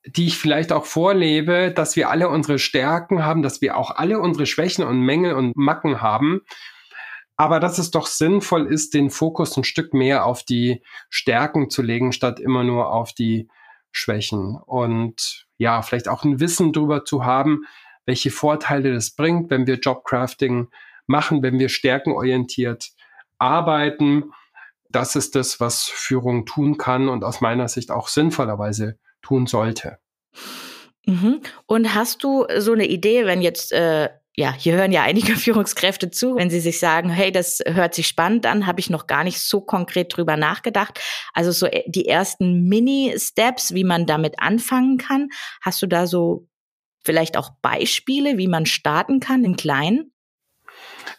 die 0.06 0.26
ich 0.26 0.38
vielleicht 0.38 0.70
auch 0.72 0.84
vorlebe, 0.84 1.72
dass 1.74 1.96
wir 1.96 2.10
alle 2.10 2.28
unsere 2.28 2.58
Stärken 2.58 3.24
haben, 3.24 3.42
dass 3.42 3.60
wir 3.60 3.76
auch 3.76 3.90
alle 3.90 4.20
unsere 4.20 4.46
Schwächen 4.46 4.84
und 4.84 5.00
Mängel 5.00 5.34
und 5.34 5.56
Macken 5.56 6.00
haben 6.00 6.42
aber 7.36 7.60
dass 7.60 7.78
es 7.78 7.90
doch 7.90 8.06
sinnvoll 8.06 8.66
ist, 8.66 8.94
den 8.94 9.10
Fokus 9.10 9.56
ein 9.56 9.64
Stück 9.64 9.92
mehr 9.92 10.24
auf 10.24 10.42
die 10.42 10.82
Stärken 11.10 11.70
zu 11.70 11.82
legen, 11.82 12.12
statt 12.12 12.40
immer 12.40 12.64
nur 12.64 12.92
auf 12.92 13.12
die 13.12 13.48
Schwächen. 13.92 14.56
Und 14.56 15.46
ja, 15.58 15.82
vielleicht 15.82 16.08
auch 16.08 16.24
ein 16.24 16.40
Wissen 16.40 16.72
darüber 16.72 17.04
zu 17.04 17.24
haben, 17.24 17.64
welche 18.06 18.30
Vorteile 18.30 18.94
das 18.94 19.10
bringt, 19.10 19.50
wenn 19.50 19.66
wir 19.66 19.76
Jobcrafting 19.76 20.68
machen, 21.06 21.42
wenn 21.42 21.58
wir 21.58 21.68
stärkenorientiert 21.68 22.90
arbeiten. 23.38 24.32
Das 24.88 25.16
ist 25.16 25.34
das, 25.34 25.60
was 25.60 25.84
Führung 25.84 26.46
tun 26.46 26.78
kann 26.78 27.08
und 27.08 27.24
aus 27.24 27.40
meiner 27.40 27.68
Sicht 27.68 27.90
auch 27.90 28.08
sinnvollerweise 28.08 28.98
tun 29.20 29.46
sollte. 29.46 29.98
Mhm. 31.06 31.40
Und 31.66 31.94
hast 31.94 32.24
du 32.24 32.46
so 32.58 32.72
eine 32.72 32.86
Idee, 32.86 33.26
wenn 33.26 33.42
jetzt 33.42 33.72
äh, 33.72 34.08
ja, 34.38 34.52
hier 34.52 34.74
hören 34.74 34.92
ja 34.92 35.02
einige 35.02 35.34
Führungskräfte 35.36 36.10
zu. 36.10 36.36
Wenn 36.36 36.50
sie 36.50 36.60
sich 36.60 36.78
sagen, 36.78 37.08
hey, 37.08 37.32
das 37.32 37.60
hört 37.66 37.94
sich 37.94 38.06
spannend 38.06 38.46
an, 38.46 38.66
habe 38.66 38.80
ich 38.80 38.90
noch 38.90 39.06
gar 39.06 39.24
nicht 39.24 39.40
so 39.40 39.60
konkret 39.62 40.14
drüber 40.16 40.36
nachgedacht. 40.36 41.00
Also 41.32 41.50
so 41.50 41.66
äh, 41.66 41.82
die 41.86 42.06
ersten 42.06 42.64
Mini-Steps, 42.68 43.74
wie 43.74 43.84
man 43.84 44.06
damit 44.06 44.34
anfangen 44.38 44.98
kann. 44.98 45.28
Hast 45.62 45.80
du 45.80 45.86
da 45.86 46.06
so 46.06 46.46
vielleicht 47.04 47.36
auch 47.36 47.50
Beispiele, 47.62 48.36
wie 48.36 48.48
man 48.48 48.66
starten 48.66 49.20
kann 49.20 49.44
im 49.44 49.56
Kleinen? 49.56 50.12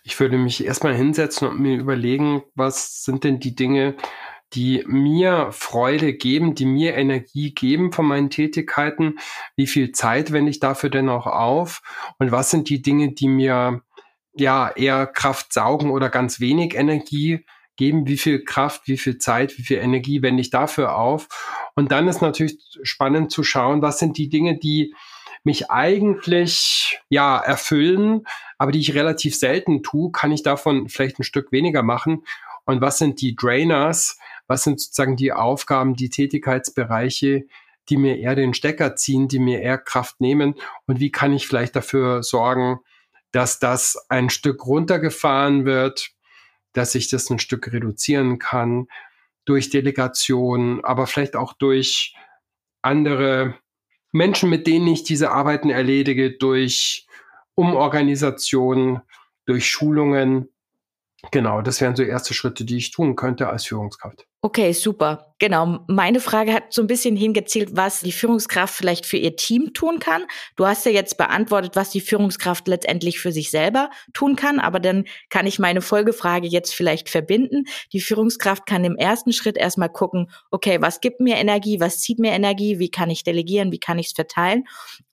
Ich 0.03 0.19
würde 0.19 0.37
mich 0.37 0.63
erstmal 0.63 0.95
hinsetzen 0.95 1.47
und 1.47 1.59
mir 1.59 1.77
überlegen, 1.77 2.43
was 2.55 3.03
sind 3.03 3.23
denn 3.23 3.39
die 3.39 3.55
Dinge, 3.55 3.95
die 4.53 4.83
mir 4.87 5.51
Freude 5.51 6.13
geben, 6.13 6.55
die 6.55 6.65
mir 6.65 6.95
Energie 6.95 7.53
geben 7.53 7.91
von 7.91 8.05
meinen 8.05 8.29
Tätigkeiten? 8.29 9.19
Wie 9.55 9.67
viel 9.67 9.91
Zeit 9.91 10.31
wende 10.31 10.51
ich 10.51 10.59
dafür 10.59 10.89
denn 10.89 11.09
auch 11.09 11.27
auf? 11.27 11.81
Und 12.19 12.31
was 12.31 12.49
sind 12.49 12.69
die 12.69 12.81
Dinge, 12.81 13.11
die 13.13 13.27
mir 13.27 13.81
ja 14.35 14.69
eher 14.69 15.07
Kraft 15.07 15.53
saugen 15.53 15.91
oder 15.91 16.09
ganz 16.09 16.39
wenig 16.39 16.75
Energie 16.75 17.45
geben? 17.75 18.07
Wie 18.07 18.17
viel 18.17 18.43
Kraft, 18.43 18.87
wie 18.87 18.97
viel 18.97 19.17
Zeit, 19.17 19.57
wie 19.57 19.63
viel 19.63 19.77
Energie 19.77 20.21
wende 20.21 20.41
ich 20.41 20.49
dafür 20.49 20.97
auf? 20.97 21.27
Und 21.75 21.91
dann 21.91 22.07
ist 22.07 22.21
natürlich 22.21 22.57
spannend 22.83 23.31
zu 23.31 23.43
schauen, 23.43 23.81
was 23.81 23.99
sind 23.99 24.17
die 24.17 24.29
Dinge, 24.29 24.57
die 24.57 24.93
mich 25.43 25.69
eigentlich 25.71 26.99
ja 27.09 27.37
erfüllen, 27.37 28.25
aber 28.57 28.71
die 28.71 28.79
ich 28.79 28.95
relativ 28.95 29.35
selten 29.35 29.83
tue, 29.83 30.11
kann 30.11 30.31
ich 30.31 30.43
davon 30.43 30.89
vielleicht 30.89 31.19
ein 31.19 31.23
Stück 31.23 31.51
weniger 31.51 31.83
machen. 31.83 32.23
Und 32.65 32.81
was 32.81 32.97
sind 32.97 33.21
die 33.21 33.35
Drainers, 33.35 34.17
was 34.47 34.63
sind 34.63 34.79
sozusagen 34.79 35.15
die 35.15 35.33
Aufgaben, 35.33 35.95
die 35.95 36.09
Tätigkeitsbereiche, 36.09 37.45
die 37.89 37.97
mir 37.97 38.17
eher 38.17 38.35
den 38.35 38.53
Stecker 38.53 38.95
ziehen, 38.95 39.27
die 39.27 39.39
mir 39.39 39.61
eher 39.61 39.77
Kraft 39.77 40.19
nehmen 40.19 40.55
und 40.85 40.99
wie 40.99 41.11
kann 41.11 41.33
ich 41.33 41.47
vielleicht 41.47 41.75
dafür 41.75 42.23
sorgen, 42.23 42.79
dass 43.31 43.59
das 43.59 43.97
ein 44.09 44.29
Stück 44.29 44.65
runtergefahren 44.65 45.65
wird, 45.65 46.09
dass 46.73 46.95
ich 46.95 47.09
das 47.09 47.29
ein 47.29 47.39
Stück 47.39 47.71
reduzieren 47.71 48.39
kann 48.39 48.87
durch 49.45 49.69
Delegation, 49.69 50.83
aber 50.83 51.07
vielleicht 51.07 51.35
auch 51.35 51.53
durch 51.53 52.13
andere 52.81 53.55
Menschen, 54.11 54.49
mit 54.49 54.67
denen 54.67 54.87
ich 54.87 55.03
diese 55.03 55.31
Arbeiten 55.31 55.69
erledige, 55.69 56.31
durch 56.37 57.07
Umorganisation, 57.55 59.01
durch 59.45 59.67
Schulungen. 59.67 60.49
Genau, 61.31 61.61
das 61.61 61.81
wären 61.81 61.95
so 61.95 62.03
erste 62.03 62.35
Schritte, 62.35 62.63
die 62.63 62.77
ich 62.77 62.91
tun 62.91 63.15
könnte 63.15 63.49
als 63.49 63.65
Führungskraft. 63.65 64.27
Okay, 64.41 64.71
super. 64.71 65.33
Genau. 65.39 65.79
Meine 65.87 66.19
Frage 66.19 66.53
hat 66.53 66.71
so 66.71 66.81
ein 66.81 66.87
bisschen 66.87 67.15
hingezielt, 67.15 67.75
was 67.75 68.01
die 68.01 68.11
Führungskraft 68.11 68.73
vielleicht 68.73 69.07
für 69.07 69.17
ihr 69.17 69.35
Team 69.35 69.73
tun 69.73 69.99
kann. 69.99 70.25
Du 70.55 70.67
hast 70.67 70.85
ja 70.85 70.91
jetzt 70.91 71.17
beantwortet, 71.17 71.75
was 71.75 71.89
die 71.89 72.01
Führungskraft 72.01 72.67
letztendlich 72.67 73.19
für 73.19 73.31
sich 73.31 73.49
selber 73.49 73.89
tun 74.13 74.35
kann, 74.35 74.59
aber 74.59 74.79
dann 74.79 75.05
kann 75.29 75.47
ich 75.47 75.57
meine 75.57 75.81
Folgefrage 75.81 76.47
jetzt 76.47 76.75
vielleicht 76.75 77.09
verbinden. 77.09 77.65
Die 77.93 77.99
Führungskraft 77.99 78.67
kann 78.67 78.85
im 78.85 78.95
ersten 78.95 79.33
Schritt 79.33 79.57
erstmal 79.57 79.89
gucken, 79.89 80.29
okay, 80.51 80.81
was 80.81 81.01
gibt 81.01 81.19
mir 81.19 81.37
Energie, 81.37 81.79
was 81.79 81.99
zieht 81.99 82.19
mir 82.19 82.31
Energie, 82.31 82.77
wie 82.77 82.91
kann 82.91 83.09
ich 83.09 83.23
delegieren, 83.23 83.71
wie 83.71 83.79
kann 83.79 83.97
ich 83.97 84.07
es 84.07 84.13
verteilen? 84.13 84.65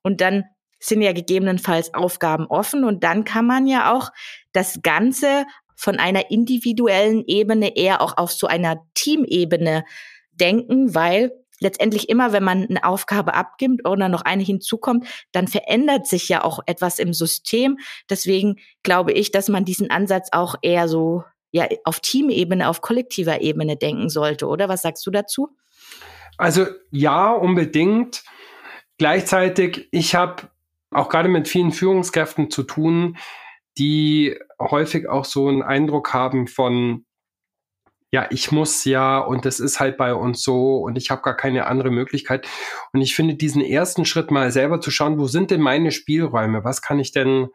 Und 0.02 0.20
dann 0.20 0.44
sind 0.80 1.00
ja 1.00 1.12
gegebenenfalls 1.12 1.94
Aufgaben 1.94 2.46
offen 2.46 2.84
und 2.84 3.04
dann 3.04 3.24
kann 3.24 3.46
man 3.46 3.66
ja 3.66 3.92
auch 3.92 4.10
das 4.52 4.80
Ganze 4.82 5.46
von 5.76 5.98
einer 5.98 6.30
individuellen 6.30 7.24
Ebene 7.26 7.76
eher 7.76 8.00
auch 8.00 8.16
auf 8.16 8.32
so 8.32 8.46
einer 8.46 8.82
Teamebene 8.94 9.84
denken, 10.32 10.94
weil 10.94 11.32
letztendlich 11.60 12.08
immer, 12.08 12.32
wenn 12.32 12.44
man 12.44 12.66
eine 12.68 12.84
Aufgabe 12.84 13.34
abgibt 13.34 13.88
oder 13.88 14.08
noch 14.08 14.22
eine 14.22 14.42
hinzukommt, 14.42 15.06
dann 15.32 15.48
verändert 15.48 16.06
sich 16.06 16.28
ja 16.28 16.44
auch 16.44 16.60
etwas 16.66 16.98
im 16.98 17.14
System. 17.14 17.78
Deswegen 18.10 18.56
glaube 18.82 19.12
ich, 19.12 19.30
dass 19.30 19.48
man 19.48 19.64
diesen 19.64 19.90
Ansatz 19.90 20.28
auch 20.32 20.56
eher 20.62 20.88
so 20.88 21.24
ja 21.52 21.68
auf 21.84 22.00
Teamebene, 22.00 22.68
auf 22.68 22.80
kollektiver 22.80 23.40
Ebene 23.40 23.76
denken 23.76 24.08
sollte, 24.08 24.46
oder? 24.46 24.68
Was 24.68 24.82
sagst 24.82 25.06
du 25.06 25.10
dazu? 25.10 25.56
Also 26.36 26.66
ja, 26.90 27.32
unbedingt. 27.32 28.24
Gleichzeitig, 28.98 29.88
ich 29.90 30.14
habe 30.14 30.44
auch 30.90 31.08
gerade 31.08 31.28
mit 31.28 31.48
vielen 31.48 31.72
Führungskräften 31.72 32.50
zu 32.50 32.62
tun, 32.62 33.16
die 33.78 34.38
häufig 34.60 35.08
auch 35.08 35.24
so 35.24 35.48
einen 35.48 35.62
Eindruck 35.62 36.12
haben 36.12 36.46
von, 36.46 37.04
ja, 38.10 38.28
ich 38.30 38.52
muss 38.52 38.84
ja 38.84 39.18
und 39.18 39.44
das 39.44 39.58
ist 39.58 39.80
halt 39.80 39.96
bei 39.96 40.14
uns 40.14 40.42
so 40.42 40.76
und 40.76 40.96
ich 40.96 41.10
habe 41.10 41.22
gar 41.22 41.36
keine 41.36 41.66
andere 41.66 41.90
Möglichkeit. 41.90 42.46
Und 42.92 43.00
ich 43.00 43.14
finde 43.14 43.34
diesen 43.34 43.60
ersten 43.60 44.04
Schritt 44.04 44.30
mal 44.30 44.52
selber 44.52 44.80
zu 44.80 44.90
schauen, 44.92 45.18
wo 45.18 45.26
sind 45.26 45.50
denn 45.50 45.60
meine 45.60 45.90
Spielräume? 45.90 46.62
Was 46.62 46.80
kann 46.80 47.00
ich 47.00 47.10
denn 47.10 47.48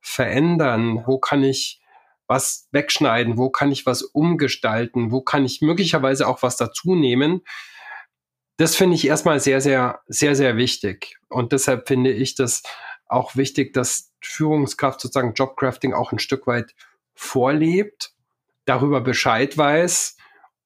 verändern? 0.00 1.02
Wo 1.06 1.18
kann 1.18 1.42
ich 1.44 1.82
was 2.26 2.68
wegschneiden? 2.72 3.36
Wo 3.36 3.50
kann 3.50 3.70
ich 3.70 3.84
was 3.84 4.02
umgestalten? 4.02 5.10
Wo 5.10 5.20
kann 5.20 5.44
ich 5.44 5.60
möglicherweise 5.60 6.26
auch 6.26 6.42
was 6.42 6.56
dazu 6.56 6.94
nehmen? 6.94 7.42
Das 8.56 8.76
finde 8.76 8.96
ich 8.96 9.06
erstmal 9.06 9.40
sehr, 9.40 9.60
sehr, 9.60 10.00
sehr, 10.06 10.34
sehr 10.34 10.56
wichtig. 10.56 11.18
Und 11.28 11.52
deshalb 11.52 11.86
finde 11.86 12.12
ich 12.12 12.34
das 12.34 12.62
auch 13.08 13.36
wichtig, 13.36 13.72
dass 13.72 14.12
Führungskraft 14.20 15.00
sozusagen 15.00 15.34
Jobcrafting 15.34 15.94
auch 15.94 16.12
ein 16.12 16.18
Stück 16.18 16.46
weit 16.46 16.74
vorlebt, 17.14 18.12
darüber 18.64 19.00
Bescheid 19.00 19.56
weiß 19.56 20.16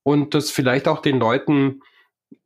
und 0.02 0.34
das 0.34 0.50
vielleicht 0.50 0.88
auch 0.88 1.00
den 1.00 1.18
Leuten 1.18 1.80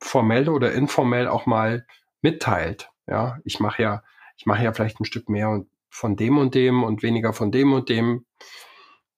formell 0.01 0.49
oder 0.49 0.73
informell 0.73 1.29
auch 1.29 1.47
mal 1.47 1.87
mitteilt. 2.23 2.91
Ja, 3.07 3.39
ich 3.45 3.61
mache 3.61 3.83
ja, 3.83 4.03
ich 4.37 4.47
mache 4.47 4.65
ja 4.65 4.73
vielleicht 4.73 5.01
ein 5.01 5.05
Stück 5.05 5.29
mehr 5.29 5.65
von 5.89 6.17
dem 6.17 6.39
und 6.39 6.55
dem 6.55 6.85
und 6.85 7.03
weniger 7.03 7.33
von 7.33 7.51
dem 7.51 7.73
und 7.73 7.89
dem. 7.89 8.27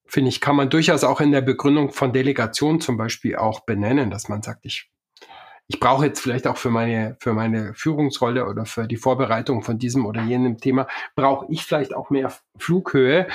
Finde 0.05 0.29
ich, 0.31 0.41
kann 0.41 0.57
man 0.57 0.71
durchaus 0.71 1.05
auch 1.05 1.21
in 1.21 1.33
der 1.33 1.41
Begründung 1.43 1.93
von 1.93 2.13
Delegation 2.13 2.81
zum 2.81 2.97
Beispiel 2.97 3.37
auch 3.37 3.61
benennen, 3.61 4.11
dass 4.11 4.29
man 4.29 4.43
sagt, 4.43 4.65
ich 4.65 4.91
ich 5.69 5.81
brauche 5.81 6.07
jetzt 6.07 6.21
vielleicht 6.21 6.47
auch 6.47 6.57
für 6.57 6.71
meine, 6.71 7.17
für 7.21 7.35
meine 7.35 7.75
Führungsrolle 7.75 8.47
oder 8.47 8.65
für 8.65 8.87
die 8.87 8.97
Vorbereitung 8.97 9.63
von 9.63 9.79
diesem 9.79 10.07
oder 10.07 10.23
jenem 10.23 10.59
Thema, 10.59 10.89
brauche 11.15 11.47
ich 11.51 11.65
vielleicht 11.65 11.95
auch 11.95 12.09
mehr 12.09 12.33
Flughöhe. 12.57 13.29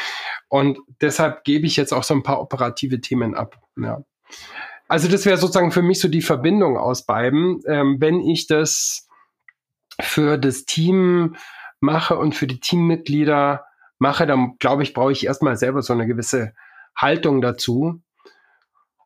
Und 0.50 0.80
deshalb 1.00 1.44
gebe 1.44 1.68
ich 1.68 1.78
jetzt 1.78 1.94
auch 1.94 2.04
so 2.04 2.16
ein 2.16 2.24
paar 2.24 2.42
operative 2.42 3.00
Themen 3.02 3.36
ab. 3.36 3.62
Ja. 3.78 4.04
Also 4.88 5.08
das 5.08 5.25
wäre 5.25 5.38
sozusagen 5.38 5.72
für 5.72 5.84
mich 5.84 6.00
so 6.00 6.08
die 6.08 6.24
Verbindung 6.24 6.75
aus 6.75 7.06
beiden. 7.06 7.62
Ähm, 7.68 7.98
wenn 8.00 8.20
ich 8.20 8.48
das 8.48 9.08
für 10.02 10.40
das 10.40 10.66
Team 10.66 11.36
mache 11.80 12.18
und 12.18 12.34
für 12.34 12.48
die 12.48 12.60
Teammitglieder 12.60 13.66
mache, 14.00 14.25
dann 14.25 14.58
glaube 14.58 14.82
ich, 14.82 14.96
brauche 14.96 15.12
ich 15.12 15.28
erstmal 15.28 15.56
selber 15.56 15.84
so 15.84 15.94
eine 15.94 16.08
gewisse 16.08 16.54
Haltung 16.96 17.42
dazu. 17.42 18.02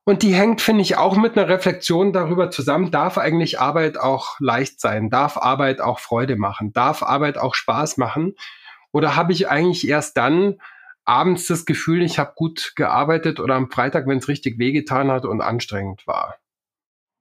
Und 0.08 0.24
die 0.24 0.34
hängt, 0.34 0.62
finde 0.62 0.84
ich, 0.84 0.96
auch 0.96 1.18
mit 1.18 1.38
einer 1.38 1.50
Reflexion 1.50 2.14
darüber 2.14 2.50
zusammen, 2.50 2.92
darf 2.92 3.18
eigentlich 3.18 3.60
Arbeit 3.60 3.98
auch 3.98 4.40
leicht 4.40 4.80
sein? 4.80 5.10
Darf 5.10 5.36
Arbeit 5.36 5.82
auch 5.82 6.00
Freude 6.00 6.38
machen? 6.38 6.72
Darf 6.72 7.04
Arbeit 7.04 7.38
auch 7.38 7.54
Spaß 7.54 7.98
machen? 7.98 8.34
Oder 8.94 9.18
habe 9.18 9.34
ich 9.34 9.50
eigentlich 9.50 9.86
erst 9.86 10.16
dann 10.16 10.62
abends 11.04 11.48
das 11.48 11.66
Gefühl, 11.66 12.02
ich 12.02 12.20
habe 12.20 12.32
gut 12.38 12.72
gearbeitet 12.78 13.42
oder 13.42 13.56
am 13.56 13.70
Freitag, 13.70 14.08
wenn 14.08 14.20
es 14.20 14.30
richtig 14.30 14.58
wehgetan 14.58 15.12
hat 15.12 15.26
und 15.26 15.42
anstrengend 15.42 16.08
war? 16.08 16.38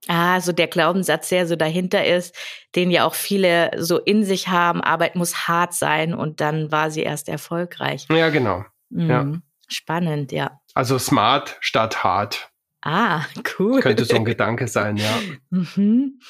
Ah, 0.06 0.40
so 0.40 0.52
der 0.52 0.68
Glaubenssatz, 0.68 1.30
der 1.30 1.48
so 1.48 1.56
dahinter 1.56 2.06
ist, 2.06 2.36
den 2.76 2.92
ja 2.92 3.04
auch 3.04 3.14
viele 3.16 3.72
so 3.78 3.98
in 3.98 4.22
sich 4.22 4.46
haben, 4.46 4.80
Arbeit 4.80 5.16
muss 5.16 5.48
hart 5.48 5.74
sein 5.74 6.14
und 6.14 6.40
dann 6.40 6.70
war 6.70 6.92
sie 6.92 7.02
erst 7.02 7.28
erfolgreich. 7.28 8.06
Ja, 8.10 8.28
genau. 8.28 8.64
Mhm. 8.90 9.10
Ja. 9.10 9.26
Spannend, 9.66 10.30
ja. 10.30 10.60
Also 10.74 11.00
smart 11.00 11.56
statt 11.58 12.04
hart. 12.04 12.52
Ah, 12.88 13.26
cool. 13.58 13.80
Könnte 13.80 14.04
so 14.04 14.14
ein 14.14 14.24
Gedanke 14.24 14.68
sein, 14.68 14.96
ja. 14.96 15.18
Mhm. 15.50 16.20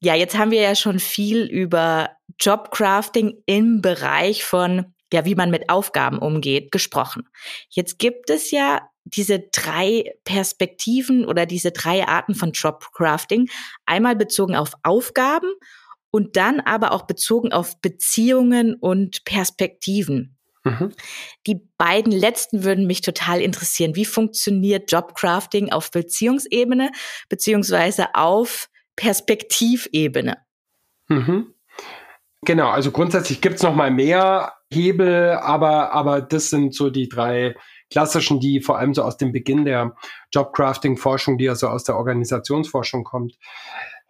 Ja, 0.00 0.14
jetzt 0.14 0.38
haben 0.38 0.52
wir 0.52 0.62
ja 0.62 0.74
schon 0.74 0.98
viel 0.98 1.42
über 1.42 2.08
Jobcrafting 2.40 3.42
im 3.44 3.82
Bereich 3.82 4.42
von, 4.42 4.94
ja, 5.12 5.26
wie 5.26 5.34
man 5.34 5.50
mit 5.50 5.68
Aufgaben 5.68 6.18
umgeht, 6.18 6.72
gesprochen. 6.72 7.28
Jetzt 7.68 7.98
gibt 7.98 8.30
es 8.30 8.50
ja 8.50 8.88
diese 9.04 9.40
drei 9.52 10.14
Perspektiven 10.24 11.26
oder 11.26 11.44
diese 11.44 11.72
drei 11.72 12.08
Arten 12.08 12.34
von 12.34 12.52
Jobcrafting. 12.52 13.50
Einmal 13.84 14.16
bezogen 14.16 14.56
auf 14.56 14.72
Aufgaben 14.82 15.50
und 16.10 16.36
dann 16.36 16.60
aber 16.60 16.92
auch 16.92 17.02
bezogen 17.02 17.52
auf 17.52 17.78
Beziehungen 17.82 18.76
und 18.76 19.26
Perspektiven. 19.26 20.38
Mhm. 20.64 20.92
Die 21.46 21.60
beiden 21.78 22.12
letzten 22.12 22.64
würden 22.64 22.86
mich 22.86 23.00
total 23.00 23.40
interessieren. 23.40 23.96
Wie 23.96 24.04
funktioniert 24.04 24.92
Jobcrafting 24.92 25.72
auf 25.72 25.90
Beziehungsebene 25.90 26.90
beziehungsweise 27.28 28.14
auf 28.14 28.68
Perspektivebene? 28.96 30.36
Mhm. 31.08 31.54
Genau, 32.42 32.68
also 32.70 32.90
grundsätzlich 32.90 33.40
gibt 33.40 33.56
es 33.56 33.62
noch 33.62 33.74
mal 33.74 33.90
mehr 33.90 34.54
Hebel, 34.72 35.32
aber, 35.32 35.92
aber 35.92 36.22
das 36.22 36.48
sind 36.50 36.74
so 36.74 36.88
die 36.90 37.08
drei 37.08 37.54
klassischen, 37.90 38.40
die 38.40 38.60
vor 38.60 38.78
allem 38.78 38.94
so 38.94 39.02
aus 39.02 39.16
dem 39.16 39.32
Beginn 39.32 39.64
der 39.64 39.94
Jobcrafting-Forschung, 40.32 41.38
die 41.38 41.48
also 41.48 41.68
aus 41.68 41.84
der 41.84 41.96
Organisationsforschung 41.96 43.04
kommt, 43.04 43.36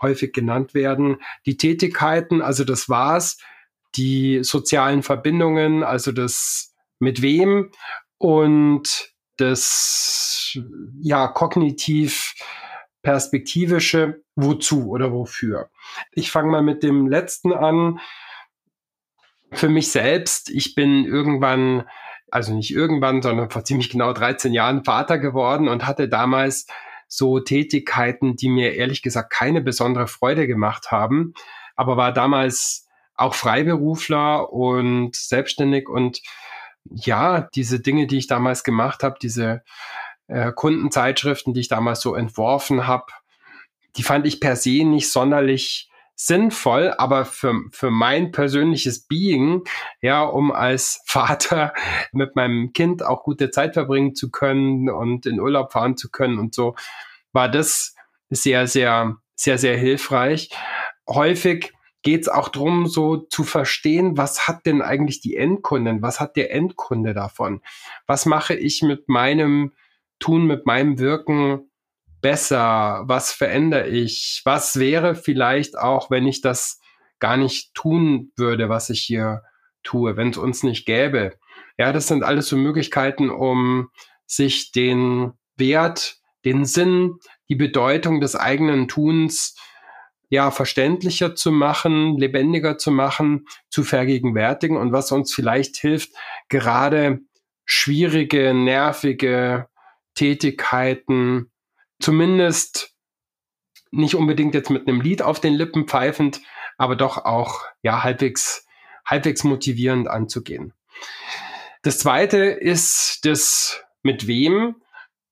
häufig 0.01 0.33
genannt 0.33 0.75
werden. 0.75 1.17
Die 1.47 1.57
Tätigkeiten, 1.57 2.43
also 2.43 2.65
das 2.65 2.89
war's, 2.89 3.39
die 3.97 4.41
sozialen 4.43 5.03
Verbindungen, 5.03 5.83
also 5.83 6.13
das 6.13 6.75
mit 6.99 7.23
wem 7.23 7.71
und 8.19 9.13
das 9.37 10.59
ja 11.01 11.29
kognitiv 11.29 12.35
perspektivische 13.03 14.23
wozu 14.37 14.91
oder 14.91 15.13
wofür. 15.13 15.71
Ich 16.13 16.31
fange 16.31 16.51
mal 16.51 16.63
mit 16.63 16.83
dem 16.83 17.07
letzten 17.07 17.53
an. 17.53 18.01
Für 19.53 19.69
mich 19.69 19.91
selbst, 19.91 20.51
ich 20.51 20.75
bin 20.75 21.05
irgendwann 21.05 21.85
also 22.31 22.55
nicht 22.55 22.73
irgendwann, 22.73 23.23
sondern 23.23 23.51
vor 23.51 23.65
ziemlich 23.65 23.91
genau 23.91 24.13
13 24.13 24.53
Jahren 24.53 24.85
Vater 24.85 25.19
geworden 25.19 25.69
und 25.69 25.87
hatte 25.87 26.09
damals 26.09 26.67
so 27.09 27.41
Tätigkeiten, 27.41 28.37
die 28.37 28.49
mir 28.49 28.75
ehrlich 28.75 29.03
gesagt 29.03 29.33
keine 29.33 29.61
besondere 29.61 30.07
Freude 30.07 30.47
gemacht 30.47 30.91
haben, 30.91 31.35
aber 31.75 31.97
war 31.97 32.13
damals 32.13 32.87
auch 33.21 33.35
Freiberufler 33.35 34.53
und 34.53 35.15
selbstständig 35.15 35.89
und 35.89 36.23
ja, 36.85 37.43
diese 37.55 37.81
Dinge, 37.81 38.07
die 38.07 38.19
ich 38.19 38.27
damals 38.27 38.65
gemacht 38.65 39.03
habe, 39.03 39.19
diese 39.21 39.63
äh, 40.29 40.53
Kundenzeitschriften, 40.53 41.55
die 41.55 41.61
ich 41.61 41.69
damals 41.69 42.01
so 42.01 42.15
entworfen 42.15 42.87
habe, 42.87 43.07
die 43.97 44.03
fand 44.03 44.27
ich 44.27 44.41
per 44.41 44.57
se 44.57 44.85
nicht 44.85 45.11
sonderlich 45.11 45.91
sinnvoll, 46.15 46.95
aber 46.99 47.25
für, 47.25 47.55
für 47.73 47.91
mein 47.91 48.31
persönliches 48.31 49.07
Being, 49.07 49.65
ja, 50.01 50.23
um 50.23 50.53
als 50.53 51.03
Vater 51.07 51.73
mit 52.13 52.37
meinem 52.37 52.73
Kind 52.73 53.03
auch 53.03 53.23
gute 53.23 53.51
Zeit 53.51 53.75
verbringen 53.75 54.15
zu 54.15 54.31
können 54.31 54.91
und 54.91 55.27
in 55.27 55.41
Urlaub 55.41 55.73
fahren 55.73 55.97
zu 55.97 56.11
können 56.11 56.39
und 56.39 56.55
so, 56.55 56.75
war 57.33 57.49
das 57.49 57.95
sehr, 58.29 58.67
sehr, 58.67 59.17
sehr, 59.35 59.59
sehr 59.59 59.77
hilfreich. 59.77 60.51
Häufig 61.09 61.73
geht 62.03 62.23
es 62.23 62.29
auch 62.29 62.49
darum, 62.49 62.87
so 62.87 63.17
zu 63.17 63.45
verstehen, 63.45 64.17
was 64.17 64.49
hat 64.49 64.67
denn 64.67 64.83
eigentlich 64.83 65.21
die 65.21 65.37
Endkundin, 65.37 66.03
was 66.03 66.21
hat 66.21 66.37
der 66.37 66.53
Endkunde 66.53 67.15
davon? 67.15 67.63
Was 68.07 68.27
mache 68.27 68.55
ich 68.55 68.83
mit 68.83 69.09
meinem 69.09 69.73
Tun, 70.19 70.47
mit 70.47 70.67
meinem 70.67 70.99
Wirken 70.99 71.71
besser? 72.21 73.03
Was 73.07 73.33
verändere 73.33 73.89
ich? 73.89 74.43
Was 74.45 74.79
wäre 74.79 75.15
vielleicht 75.15 75.77
auch, 75.79 76.11
wenn 76.11 76.27
ich 76.27 76.41
das 76.41 76.81
gar 77.19 77.37
nicht 77.37 77.75
tun 77.75 78.33
würde, 78.37 78.69
was 78.69 78.91
ich 78.91 79.03
hier 79.03 79.43
tue, 79.83 80.17
wenn 80.17 80.31
es 80.31 80.39
uns 80.39 80.63
nicht 80.63 80.87
gäbe? 80.87 81.37
Ja, 81.77 81.93
das 81.93 82.09
sind 82.09 82.25
alles 82.25 82.49
so 82.49 82.57
Möglichkeiten, 82.57 83.31
um 83.31 83.91
sich 84.27 84.73
den 84.73 85.33
Wert, 85.57 86.17
den 86.45 86.65
Sinn, 86.65 87.19
die 87.49 87.57
Bedeutung 87.57 88.21
des 88.21 88.37
eigenen 88.37 88.89
Tuns 88.89 89.57
ja 90.31 90.51
verständlicher 90.51 91.35
zu 91.35 91.53
machen, 91.53 92.17
lebendiger 92.17 92.79
zu 92.79 92.91
machen, 92.91 93.47
zu 93.69 93.85
vergegenwärtigen 93.85 94.77
und 94.77 94.93
was 94.93 95.13
uns 95.13 95.35
vielleicht 95.35 95.77
hilft, 95.77 96.11
gerade 96.49 97.21
schwierige, 97.65 98.55
nervige 98.55 99.69
Tätigkeiten 100.15 101.51
zumindest 102.01 102.95
nicht 103.91 104.15
unbedingt 104.15 104.55
jetzt 104.55 104.71
mit 104.71 104.89
einem 104.89 105.01
Lied 105.01 105.21
auf 105.21 105.41
den 105.41 105.55
Lippen 105.55 105.87
pfeifend, 105.87 106.41
aber 106.79 106.97
doch 106.97 107.19
auch 107.19 107.65
ja 107.83 108.03
halbwegs 108.03 108.67
halbwegs 109.05 109.45
motivierend 109.45 110.09
anzugehen. 110.09 110.73
Das 111.83 111.99
zweite 111.99 112.39
ist 112.39 113.21
das 113.25 113.83
mit 114.03 114.27
wem. 114.27 114.77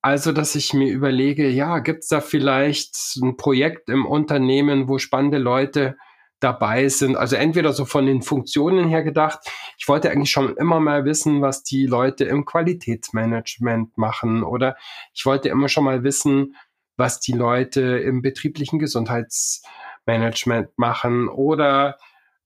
Also, 0.00 0.32
dass 0.32 0.54
ich 0.54 0.74
mir 0.74 0.92
überlege, 0.92 1.48
ja, 1.48 1.80
gibt 1.80 2.04
es 2.04 2.08
da 2.08 2.20
vielleicht 2.20 2.94
ein 3.20 3.37
Projekt 3.37 3.88
im 3.88 4.06
Unternehmen, 4.06 4.88
wo 4.88 4.98
spannende 4.98 5.38
Leute 5.38 5.96
dabei 6.40 6.88
sind. 6.88 7.16
Also 7.16 7.37
entweder 7.37 7.72
so 7.72 7.84
von 7.84 8.06
den 8.06 8.22
Funktionen 8.22 8.88
her 8.88 9.02
gedacht. 9.02 9.40
Ich 9.76 9.88
wollte 9.88 10.11
eigentlich 10.11 10.30
schon 10.30 10.56
immer 10.56 10.80
mal 10.80 11.04
wissen, 11.04 11.42
was 11.42 11.64
die 11.64 11.87
Leute 11.87 12.24
im 12.24 12.44
Qualitätsmanagement 12.44 13.98
machen 13.98 14.44
oder 14.44 14.76
ich 15.12 15.26
wollte 15.26 15.48
immer 15.48 15.68
schon 15.68 15.84
mal 15.84 16.04
wissen, 16.04 16.54
was 16.96 17.20
die 17.20 17.32
Leute 17.32 17.80
im 17.80 18.22
betrieblichen 18.22 18.78
Gesundheitsmanagement 18.78 20.70
machen 20.76 21.28
oder 21.28 21.98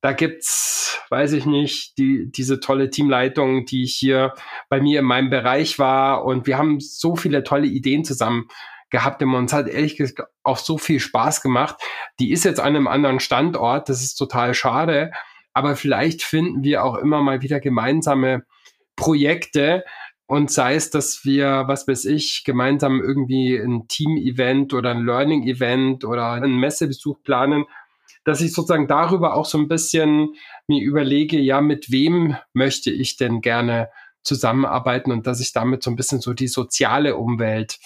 da 0.02 0.12
gibt's, 0.12 1.00
weiß 1.10 1.32
ich 1.32 1.46
nicht, 1.46 1.96
die, 1.96 2.30
diese 2.30 2.58
tolle 2.58 2.90
Teamleitung, 2.90 3.64
die 3.66 3.86
hier 3.86 4.34
bei 4.68 4.80
mir 4.80 4.98
in 4.98 5.06
meinem 5.06 5.30
Bereich 5.30 5.78
war. 5.78 6.24
Und 6.24 6.48
wir 6.48 6.58
haben 6.58 6.80
so 6.80 7.14
viele 7.14 7.44
tolle 7.44 7.68
Ideen 7.68 8.04
zusammen 8.04 8.48
gehabt 8.90 9.22
und 9.22 9.34
uns 9.34 9.52
hat 9.52 9.68
ehrlich 9.68 9.96
gesagt 9.96 10.28
auch 10.42 10.58
so 10.58 10.76
viel 10.76 10.98
Spaß 10.98 11.40
gemacht. 11.40 11.76
Die 12.18 12.32
ist 12.32 12.44
jetzt 12.44 12.58
an 12.58 12.74
einem 12.74 12.88
anderen 12.88 13.20
Standort, 13.20 13.88
das 13.88 14.02
ist 14.02 14.16
total 14.16 14.54
schade, 14.54 15.12
aber 15.54 15.76
vielleicht 15.76 16.22
finden 16.22 16.64
wir 16.64 16.84
auch 16.84 16.96
immer 16.96 17.22
mal 17.22 17.40
wieder 17.40 17.60
gemeinsame 17.60 18.42
Projekte. 18.96 19.84
Und 20.26 20.50
sei 20.50 20.74
es, 20.74 20.90
dass 20.90 21.24
wir, 21.24 21.64
was 21.66 21.86
weiß 21.86 22.06
ich, 22.06 22.42
gemeinsam 22.44 23.00
irgendwie 23.00 23.56
ein 23.56 23.86
Team-Event 23.86 24.74
oder 24.74 24.90
ein 24.90 25.04
Learning-Event 25.04 26.04
oder 26.04 26.32
einen 26.32 26.58
Messebesuch 26.58 27.22
planen, 27.22 27.66
dass 28.24 28.40
ich 28.40 28.52
sozusagen 28.52 28.88
darüber 28.88 29.35
auch 29.35 29.46
so 29.46 29.58
ein 29.58 29.68
bisschen 29.68 30.35
mir 30.66 30.82
überlege, 30.82 31.38
ja, 31.38 31.61
mit 31.61 31.90
wem 31.90 32.37
möchte 32.52 32.90
ich 32.90 33.16
denn 33.16 33.40
gerne 33.40 33.90
zusammenarbeiten 34.22 35.11
und 35.11 35.26
dass 35.26 35.40
ich 35.40 35.52
damit 35.52 35.82
so 35.82 35.90
ein 35.90 35.96
bisschen 35.96 36.20
so 36.20 36.32
die 36.32 36.48
soziale 36.48 37.16
Umwelt 37.16 37.78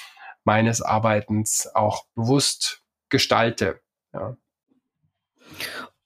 meines 0.44 0.82
Arbeitens 0.82 1.68
auch 1.74 2.04
bewusst 2.14 2.82
gestalte. 3.08 3.80
Ja. 4.12 4.36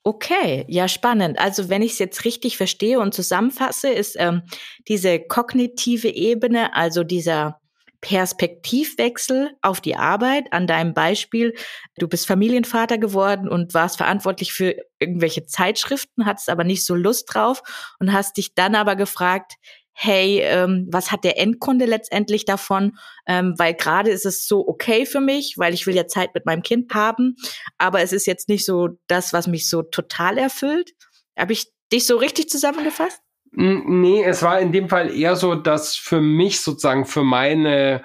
Okay, 0.02 0.64
ja, 0.68 0.88
spannend. 0.88 1.38
Also 1.38 1.68
wenn 1.68 1.82
ich 1.82 1.92
es 1.92 1.98
jetzt 1.98 2.24
richtig 2.24 2.56
verstehe 2.56 3.00
und 3.00 3.12
zusammenfasse, 3.12 3.90
ist 3.90 4.16
ähm, 4.18 4.42
diese 4.88 5.20
kognitive 5.20 6.08
Ebene, 6.08 6.74
also 6.74 7.04
dieser 7.04 7.59
Perspektivwechsel 8.00 9.50
auf 9.62 9.80
die 9.80 9.96
Arbeit. 9.96 10.52
An 10.52 10.66
deinem 10.66 10.94
Beispiel, 10.94 11.54
du 11.98 12.08
bist 12.08 12.26
Familienvater 12.26 12.98
geworden 12.98 13.48
und 13.48 13.74
warst 13.74 13.98
verantwortlich 13.98 14.52
für 14.52 14.76
irgendwelche 14.98 15.44
Zeitschriften, 15.46 16.26
hattest 16.26 16.48
aber 16.48 16.64
nicht 16.64 16.84
so 16.84 16.94
Lust 16.94 17.32
drauf 17.32 17.62
und 17.98 18.12
hast 18.12 18.36
dich 18.36 18.54
dann 18.54 18.74
aber 18.74 18.96
gefragt, 18.96 19.54
hey, 19.92 20.40
ähm, 20.40 20.88
was 20.90 21.12
hat 21.12 21.24
der 21.24 21.38
Endkunde 21.38 21.84
letztendlich 21.84 22.46
davon? 22.46 22.96
Ähm, 23.26 23.54
weil 23.58 23.74
gerade 23.74 24.10
ist 24.10 24.24
es 24.24 24.46
so 24.46 24.66
okay 24.66 25.04
für 25.04 25.20
mich, 25.20 25.58
weil 25.58 25.74
ich 25.74 25.86
will 25.86 25.94
ja 25.94 26.06
Zeit 26.06 26.34
mit 26.34 26.46
meinem 26.46 26.62
Kind 26.62 26.94
haben, 26.94 27.36
aber 27.76 28.00
es 28.00 28.12
ist 28.12 28.26
jetzt 28.26 28.48
nicht 28.48 28.64
so 28.64 28.88
das, 29.08 29.34
was 29.34 29.46
mich 29.46 29.68
so 29.68 29.82
total 29.82 30.38
erfüllt. 30.38 30.92
Habe 31.38 31.52
ich 31.52 31.66
dich 31.92 32.06
so 32.06 32.16
richtig 32.16 32.48
zusammengefasst? 32.48 33.20
Nee, 33.52 34.22
es 34.22 34.42
war 34.42 34.60
in 34.60 34.72
dem 34.72 34.88
Fall 34.88 35.10
eher 35.14 35.34
so, 35.36 35.54
dass 35.54 35.96
für 35.96 36.20
mich 36.20 36.60
sozusagen, 36.60 37.04
für 37.04 37.24
meine 37.24 38.02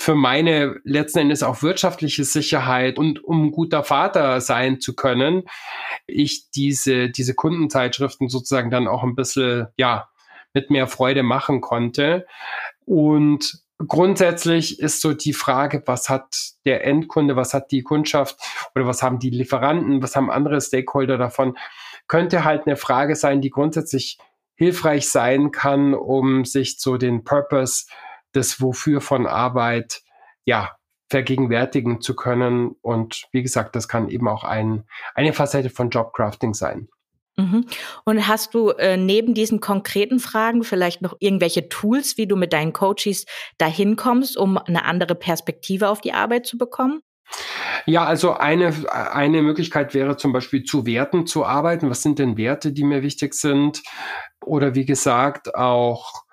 für 0.00 0.14
meine 0.14 0.80
letzten 0.84 1.18
Endes 1.18 1.42
auch 1.42 1.62
wirtschaftliche 1.62 2.22
Sicherheit 2.22 2.98
und 2.98 3.24
um 3.24 3.50
guter 3.50 3.82
Vater 3.82 4.40
sein 4.40 4.80
zu 4.80 4.94
können, 4.94 5.42
ich 6.06 6.50
diese, 6.52 7.10
diese 7.10 7.34
Kundenzeitschriften 7.34 8.28
sozusagen 8.28 8.70
dann 8.70 8.86
auch 8.86 9.02
ein 9.02 9.16
bisschen, 9.16 9.66
ja, 9.76 10.08
mit 10.54 10.70
mehr 10.70 10.86
Freude 10.86 11.24
machen 11.24 11.60
konnte. 11.60 12.26
Und 12.84 13.60
grundsätzlich 13.86 14.78
ist 14.78 15.00
so 15.00 15.14
die 15.14 15.32
Frage, 15.32 15.82
was 15.86 16.08
hat 16.08 16.32
der 16.64 16.84
Endkunde, 16.84 17.34
was 17.34 17.52
hat 17.52 17.72
die 17.72 17.82
Kundschaft 17.82 18.38
oder 18.76 18.86
was 18.86 19.02
haben 19.02 19.18
die 19.18 19.30
Lieferanten, 19.30 20.00
was 20.00 20.14
haben 20.14 20.30
andere 20.30 20.60
Stakeholder 20.60 21.18
davon, 21.18 21.58
könnte 22.06 22.44
halt 22.44 22.66
eine 22.66 22.76
Frage 22.76 23.16
sein, 23.16 23.40
die 23.40 23.50
grundsätzlich 23.50 24.18
hilfreich 24.58 25.08
sein 25.08 25.52
kann, 25.52 25.94
um 25.94 26.44
sich 26.44 26.78
so 26.78 26.96
den 26.96 27.24
Purpose 27.24 27.86
des 28.34 28.60
Wofür 28.60 29.00
von 29.00 29.26
Arbeit, 29.26 30.02
ja, 30.44 30.76
vergegenwärtigen 31.08 32.00
zu 32.00 32.14
können. 32.14 32.74
Und 32.82 33.28
wie 33.32 33.42
gesagt, 33.42 33.76
das 33.76 33.88
kann 33.88 34.10
eben 34.10 34.28
auch 34.28 34.44
ein, 34.44 34.84
eine 35.14 35.32
Facette 35.32 35.70
von 35.70 35.90
Jobcrafting 35.90 36.54
sein. 36.54 36.88
Mhm. 37.36 37.66
Und 38.04 38.26
hast 38.26 38.52
du 38.52 38.70
äh, 38.70 38.96
neben 38.96 39.32
diesen 39.32 39.60
konkreten 39.60 40.18
Fragen 40.18 40.64
vielleicht 40.64 41.02
noch 41.02 41.16
irgendwelche 41.20 41.68
Tools, 41.68 42.18
wie 42.18 42.26
du 42.26 42.34
mit 42.34 42.52
deinen 42.52 42.72
Coaches 42.72 43.26
dahin 43.58 43.94
kommst, 43.94 44.36
um 44.36 44.58
eine 44.58 44.84
andere 44.84 45.14
Perspektive 45.14 45.88
auf 45.88 46.00
die 46.00 46.12
Arbeit 46.12 46.46
zu 46.46 46.58
bekommen? 46.58 47.00
Ja, 47.86 48.04
also 48.04 48.34
eine, 48.34 48.72
eine 48.90 49.42
Möglichkeit 49.42 49.94
wäre 49.94 50.16
zum 50.16 50.32
Beispiel 50.32 50.64
zu 50.64 50.86
Werten 50.86 51.26
zu 51.26 51.44
arbeiten. 51.44 51.90
Was 51.90 52.02
sind 52.02 52.18
denn 52.18 52.36
Werte, 52.36 52.72
die 52.72 52.84
mir 52.84 53.02
wichtig 53.02 53.34
sind? 53.34 53.82
Oder 54.44 54.74
wie 54.74 54.84
gesagt, 54.84 55.54
auch 55.54 56.24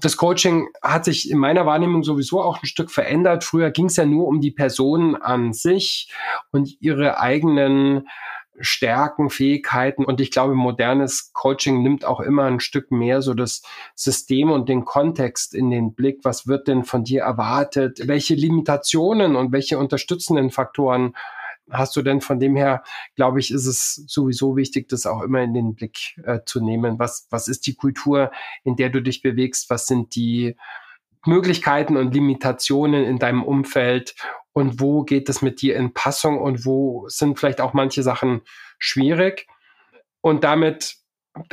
das 0.00 0.16
Coaching 0.16 0.68
hat 0.82 1.04
sich 1.04 1.30
in 1.30 1.38
meiner 1.38 1.66
Wahrnehmung 1.66 2.02
sowieso 2.02 2.42
auch 2.42 2.60
ein 2.62 2.66
Stück 2.66 2.90
verändert. 2.90 3.44
Früher 3.44 3.70
ging 3.70 3.86
es 3.86 3.96
ja 3.96 4.04
nur 4.04 4.26
um 4.26 4.40
die 4.40 4.50
Person 4.50 5.14
an 5.14 5.52
sich 5.52 6.10
und 6.50 6.70
ihre 6.80 7.20
eigenen 7.20 8.08
Stärken, 8.60 9.30
Fähigkeiten. 9.30 10.04
Und 10.04 10.20
ich 10.20 10.30
glaube, 10.30 10.54
modernes 10.54 11.32
Coaching 11.32 11.82
nimmt 11.82 12.04
auch 12.04 12.20
immer 12.20 12.44
ein 12.44 12.60
Stück 12.60 12.90
mehr 12.90 13.22
so 13.22 13.34
das 13.34 13.62
System 13.94 14.50
und 14.50 14.68
den 14.68 14.84
Kontext 14.84 15.54
in 15.54 15.70
den 15.70 15.94
Blick. 15.94 16.20
Was 16.22 16.46
wird 16.46 16.68
denn 16.68 16.84
von 16.84 17.04
dir 17.04 17.22
erwartet? 17.22 18.06
Welche 18.06 18.34
Limitationen 18.34 19.36
und 19.36 19.52
welche 19.52 19.78
unterstützenden 19.78 20.50
Faktoren 20.50 21.14
hast 21.70 21.96
du 21.96 22.02
denn 22.02 22.20
von 22.20 22.38
dem 22.38 22.56
her, 22.56 22.82
glaube 23.16 23.40
ich, 23.40 23.50
ist 23.50 23.66
es 23.66 24.04
sowieso 24.06 24.56
wichtig, 24.56 24.88
das 24.88 25.06
auch 25.06 25.22
immer 25.22 25.42
in 25.42 25.54
den 25.54 25.74
Blick 25.74 26.20
äh, 26.24 26.40
zu 26.44 26.60
nehmen. 26.60 26.98
Was, 26.98 27.26
was 27.30 27.48
ist 27.48 27.66
die 27.66 27.74
Kultur, 27.74 28.30
in 28.64 28.76
der 28.76 28.90
du 28.90 29.00
dich 29.00 29.22
bewegst? 29.22 29.70
Was 29.70 29.86
sind 29.86 30.14
die 30.14 30.56
Möglichkeiten 31.26 31.96
und 31.96 32.14
Limitationen 32.14 33.04
in 33.04 33.18
deinem 33.18 33.42
Umfeld? 33.42 34.14
Und 34.52 34.80
wo 34.80 35.02
geht 35.02 35.28
es 35.28 35.42
mit 35.42 35.62
dir 35.62 35.76
in 35.76 35.94
Passung? 35.94 36.40
Und 36.40 36.64
wo 36.64 37.08
sind 37.08 37.38
vielleicht 37.38 37.60
auch 37.60 37.72
manche 37.72 38.02
Sachen 38.02 38.42
schwierig? 38.78 39.46
Und 40.20 40.44
damit 40.44 41.04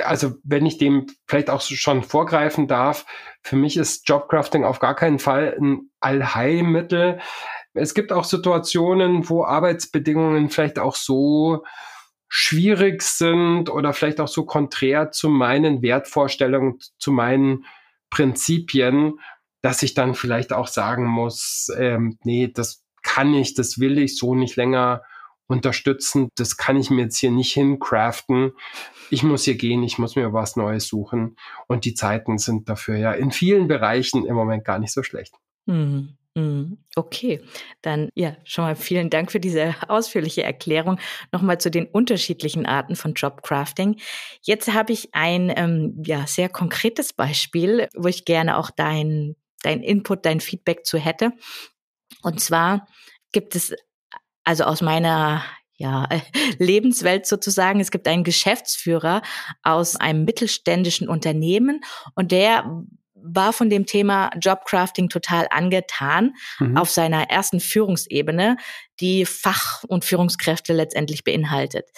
also 0.04 0.36
wenn 0.44 0.66
ich 0.66 0.78
dem 0.78 1.08
vielleicht 1.26 1.50
auch 1.50 1.62
schon 1.62 2.04
vorgreifen 2.04 2.68
darf, 2.68 3.06
für 3.42 3.56
mich 3.56 3.78
ist 3.78 4.08
Jobcrafting 4.08 4.64
auf 4.64 4.80
gar 4.80 4.96
keinen 4.96 5.20
Fall 5.20 5.58
ein 5.60 5.90
Allheilmittel. 6.00 7.20
Es 7.74 7.94
gibt 7.94 8.12
auch 8.12 8.26
Situationen, 8.26 9.30
wo 9.30 9.44
Arbeitsbedingungen 9.44 10.50
vielleicht 10.50 10.78
auch 10.78 10.96
so 10.96 11.64
schwierig 12.28 13.02
sind 13.02 13.70
oder 13.70 13.94
vielleicht 13.94 14.20
auch 14.22 14.28
so 14.28 14.46
konträr 14.46 15.12
zu 15.12 15.30
meinen 15.30 15.82
Wertvorstellungen, 15.82 16.80
zu 16.98 17.12
meinen 17.12 17.66
Prinzipien, 18.10 19.20
dass 19.62 19.84
ich 19.84 19.94
dann 19.94 20.16
vielleicht 20.16 20.54
auch 20.54 20.68
sagen 20.68 21.06
muss, 21.06 21.70
ähm, 21.78 22.18
nee, 22.24 22.48
das 22.54 22.84
kann 23.04 23.34
ich, 23.34 23.54
das 23.54 23.80
will 23.80 23.98
ich 23.98 24.18
so 24.18 24.36
nicht 24.36 24.56
länger 24.56 25.04
unterstützen. 25.48 26.30
Das 26.36 26.58
kann 26.58 26.78
ich 26.78 26.90
mir 26.90 27.04
jetzt 27.04 27.18
hier 27.18 27.32
nicht 27.32 27.54
hincraften. 27.54 28.54
Ich 29.10 29.24
muss 29.24 29.44
hier 29.44 29.56
gehen, 29.56 29.84
ich 29.84 29.98
muss 29.98 30.16
mir 30.16 30.34
was 30.34 30.56
Neues 30.56 30.88
suchen. 30.88 31.36
Und 31.68 31.86
die 31.86 31.94
Zeiten 31.94 32.38
sind 32.38 32.70
dafür 32.70 32.96
ja 32.96 33.12
in 33.12 33.32
vielen 33.32 33.68
Bereichen 33.68 34.26
im 34.26 34.36
Moment 34.36 34.64
gar 34.64 34.80
nicht 34.80 34.94
so 34.94 35.04
schlecht. 35.04 35.36
Mhm. 35.66 36.18
Mhm. 36.34 36.78
Okay, 36.96 37.42
dann 37.82 38.10
ja, 38.16 38.38
schon 38.46 38.64
mal 38.64 38.78
vielen 38.78 39.10
Dank 39.10 39.32
für 39.32 39.42
diese 39.42 39.76
ausführliche 39.90 40.44
Erklärung. 40.44 40.98
Nochmal 41.34 41.60
zu 41.60 41.70
den 41.70 41.88
unterschiedlichen 41.88 42.66
Arten 42.66 42.96
von 42.96 43.14
Jobcrafting. 43.14 44.00
Jetzt 44.42 44.74
habe 44.74 44.94
ich 44.94 45.10
ein 45.14 45.52
ähm, 45.54 46.02
ja, 46.06 46.26
sehr 46.28 46.48
konkretes 46.48 47.12
Beispiel, 47.12 47.90
wo 47.96 48.08
ich 48.08 48.24
gerne 48.24 48.58
auch 48.58 48.72
dein, 48.72 49.36
dein 49.64 49.84
Input, 49.84 50.26
dein 50.26 50.40
Feedback 50.40 50.86
zu 50.86 50.98
hätte. 50.98 51.32
Und 52.22 52.40
zwar 52.40 52.88
gibt 53.32 53.56
es 53.56 53.74
also 54.44 54.64
aus 54.64 54.82
meiner 54.82 55.44
ja, 55.76 56.08
Lebenswelt 56.60 57.26
sozusagen. 57.26 57.80
Es 57.80 57.92
gibt 57.92 58.08
einen 58.08 58.24
Geschäftsführer 58.24 59.22
aus 59.64 59.96
einem 59.96 60.26
mittelständischen 60.26 61.10
Unternehmen 61.10 61.82
und 62.16 62.32
der 62.32 62.84
war 63.24 63.54
von 63.54 63.70
dem 63.70 63.86
Thema 63.86 64.32
Jobcrafting 64.40 65.10
total 65.10 65.48
angetan 65.52 66.34
mhm. 66.60 66.78
auf 66.78 66.90
seiner 66.90 67.30
ersten 67.30 67.60
Führungsebene, 67.60 68.58
die 69.02 69.26
Fach- 69.26 69.84
und 69.86 70.06
Führungskräfte 70.06 70.74
letztendlich 70.74 71.24
beinhaltet. 71.24 71.90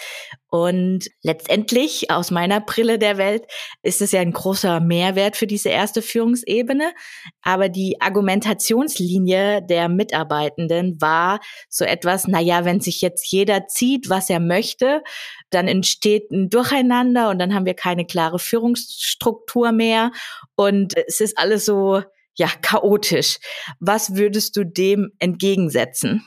Und 0.49 1.09
letztendlich, 1.21 2.09
aus 2.11 2.31
meiner 2.31 2.61
Brille 2.61 2.97
der 2.97 3.17
Welt, 3.17 3.45
ist 3.81 4.01
es 4.01 4.11
ja 4.11 4.21
ein 4.21 4.31
großer 4.31 4.79
Mehrwert 4.79 5.35
für 5.35 5.47
diese 5.47 5.69
erste 5.69 6.01
Führungsebene. 6.01 6.93
Aber 7.41 7.69
die 7.69 7.99
Argumentationslinie 7.99 9.61
der 9.61 9.89
Mitarbeitenden 9.89 11.01
war 11.01 11.39
so 11.69 11.85
etwas, 11.85 12.27
na 12.27 12.39
ja, 12.39 12.65
wenn 12.65 12.79
sich 12.79 13.01
jetzt 13.01 13.31
jeder 13.31 13.67
zieht, 13.67 14.09
was 14.09 14.29
er 14.29 14.39
möchte, 14.39 15.03
dann 15.49 15.67
entsteht 15.67 16.31
ein 16.31 16.49
Durcheinander 16.49 17.29
und 17.29 17.39
dann 17.39 17.53
haben 17.53 17.65
wir 17.65 17.75
keine 17.75 18.05
klare 18.05 18.39
Führungsstruktur 18.39 19.71
mehr 19.71 20.11
und 20.55 20.95
es 21.07 21.19
ist 21.19 21.37
alles 21.37 21.65
so, 21.65 22.01
ja, 22.35 22.47
chaotisch. 22.61 23.37
Was 23.79 24.15
würdest 24.15 24.55
du 24.55 24.65
dem 24.65 25.11
entgegensetzen? 25.19 26.25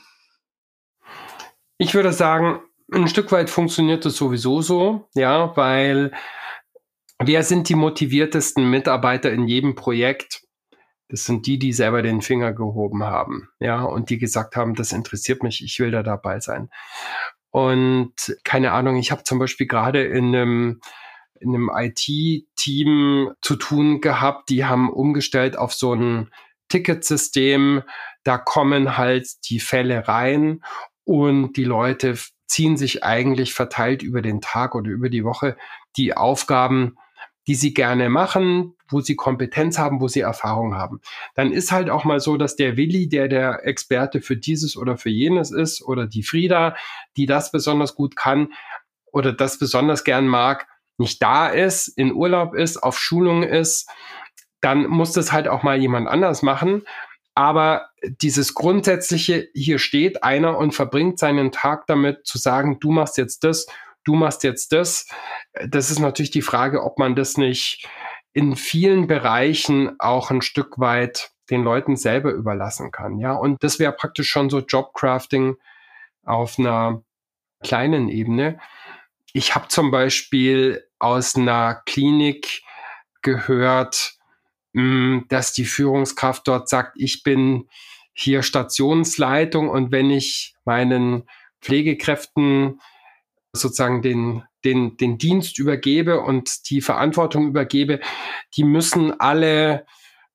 Ich 1.77 1.93
würde 1.93 2.11
sagen, 2.11 2.59
ein 2.91 3.07
Stück 3.07 3.31
weit 3.31 3.49
funktioniert 3.49 4.05
das 4.05 4.15
sowieso 4.15 4.61
so, 4.61 5.07
ja, 5.13 5.55
weil 5.55 6.11
wer 7.19 7.43
sind 7.43 7.69
die 7.69 7.75
motiviertesten 7.75 8.69
Mitarbeiter 8.69 9.31
in 9.31 9.47
jedem 9.47 9.75
Projekt? 9.75 10.41
Das 11.09 11.25
sind 11.25 11.45
die, 11.45 11.59
die 11.59 11.73
selber 11.73 12.01
den 12.01 12.21
Finger 12.21 12.53
gehoben 12.53 13.03
haben, 13.03 13.49
ja, 13.59 13.83
und 13.83 14.09
die 14.09 14.17
gesagt 14.17 14.55
haben, 14.55 14.75
das 14.75 14.91
interessiert 14.91 15.43
mich, 15.43 15.63
ich 15.63 15.79
will 15.79 15.91
da 15.91 16.03
dabei 16.03 16.39
sein. 16.39 16.69
Und 17.51 18.13
keine 18.43 18.71
Ahnung, 18.71 18.97
ich 18.97 19.11
habe 19.11 19.23
zum 19.23 19.39
Beispiel 19.39 19.67
gerade 19.67 20.03
in 20.03 20.35
einem 20.35 20.81
in 21.39 21.53
einem 21.53 21.69
IT-Team 21.71 23.31
zu 23.41 23.55
tun 23.57 24.01
gehabt, 24.01 24.49
die 24.49 24.65
haben 24.65 24.91
umgestellt 24.91 25.55
auf 25.55 25.71
so 25.71 25.93
ein 25.93 26.31
Ticketsystem. 26.67 27.83
Da 28.23 28.39
kommen 28.39 28.97
halt 28.97 29.27
die 29.49 29.59
Fälle 29.59 30.07
rein 30.07 30.61
und 31.07 31.53
die 31.53 31.63
Leute 31.63 32.15
ziehen 32.47 32.75
sich 32.75 33.05
eigentlich 33.05 33.53
verteilt 33.53 34.03
über 34.03 34.21
den 34.21 34.41
Tag 34.41 34.75
oder 34.75 34.91
über 34.91 35.09
die 35.09 35.23
Woche 35.23 35.55
die 35.95 36.17
Aufgaben, 36.17 36.97
die 37.47 37.55
sie 37.55 37.73
gerne 37.73 38.09
machen, 38.09 38.75
wo 38.89 38.99
sie 38.99 39.15
Kompetenz 39.15 39.77
haben, 39.77 40.01
wo 40.01 40.09
sie 40.09 40.19
Erfahrung 40.19 40.75
haben. 40.75 40.99
Dann 41.33 41.53
ist 41.53 41.71
halt 41.71 41.89
auch 41.89 42.03
mal 42.03 42.19
so, 42.19 42.35
dass 42.35 42.57
der 42.57 42.75
Willi, 42.75 43.07
der 43.07 43.29
der 43.29 43.65
Experte 43.65 44.19
für 44.19 44.35
dieses 44.35 44.75
oder 44.75 44.97
für 44.97 45.09
jenes 45.09 45.51
ist, 45.51 45.81
oder 45.81 46.07
die 46.07 46.23
Frieda, 46.23 46.75
die 47.15 47.25
das 47.25 47.53
besonders 47.53 47.95
gut 47.95 48.17
kann 48.17 48.51
oder 49.05 49.31
das 49.31 49.59
besonders 49.59 50.03
gern 50.03 50.27
mag, 50.27 50.67
nicht 50.97 51.23
da 51.23 51.47
ist, 51.47 51.87
in 51.87 52.13
Urlaub 52.13 52.53
ist, 52.53 52.83
auf 52.83 52.99
Schulung 52.99 53.43
ist, 53.43 53.89
dann 54.59 54.87
muss 54.87 55.13
das 55.13 55.31
halt 55.31 55.47
auch 55.47 55.63
mal 55.63 55.79
jemand 55.79 56.09
anders 56.09 56.41
machen. 56.41 56.83
Aber 57.37 57.91
dieses 58.01 58.55
grundsätzliche, 58.55 59.47
hier 59.53 59.77
steht 59.77 60.23
einer 60.23 60.57
und 60.57 60.73
verbringt 60.73 61.19
seinen 61.19 61.51
Tag 61.51 61.85
damit 61.85 62.25
zu 62.25 62.39
sagen, 62.39 62.79
du 62.79 62.89
machst 62.89 63.15
jetzt 63.19 63.43
das, 63.43 63.67
du 64.03 64.15
machst 64.15 64.43
jetzt 64.43 64.71
das. 64.71 65.07
Das 65.63 65.91
ist 65.91 65.99
natürlich 65.99 66.31
die 66.31 66.41
Frage, 66.41 66.81
ob 66.81 66.97
man 66.97 67.15
das 67.15 67.37
nicht 67.37 67.87
in 68.33 68.55
vielen 68.55 69.05
Bereichen 69.05 69.99
auch 69.99 70.31
ein 70.31 70.41
Stück 70.41 70.79
weit 70.79 71.29
den 71.51 71.61
Leuten 71.61 71.95
selber 71.95 72.31
überlassen 72.31 72.89
kann. 72.89 73.19
Ja, 73.19 73.33
und 73.33 73.63
das 73.63 73.77
wäre 73.77 73.91
praktisch 73.91 74.31
schon 74.31 74.49
so 74.49 74.61
Jobcrafting 74.61 75.57
auf 76.25 76.57
einer 76.57 77.03
kleinen 77.61 78.09
Ebene. 78.09 78.59
Ich 79.31 79.53
habe 79.53 79.67
zum 79.67 79.91
Beispiel 79.91 80.87
aus 80.97 81.35
einer 81.35 81.83
Klinik 81.85 82.63
gehört, 83.21 84.16
Mm, 84.73 85.19
dass 85.29 85.53
die 85.53 85.65
Führungskraft 85.65 86.47
dort 86.47 86.69
sagt, 86.69 86.93
ich 86.97 87.23
bin 87.23 87.67
hier 88.13 88.43
Stationsleitung 88.43 89.69
und 89.69 89.91
wenn 89.91 90.09
ich 90.09 90.55
meinen 90.65 91.23
Pflegekräften 91.61 92.79
sozusagen 93.53 94.01
den, 94.01 94.43
den, 94.65 94.97
den 94.97 95.17
Dienst 95.17 95.59
übergebe 95.59 96.19
und 96.21 96.69
die 96.69 96.81
Verantwortung 96.81 97.47
übergebe, 97.47 97.99
die 98.55 98.63
müssen 98.63 99.19
alle 99.19 99.85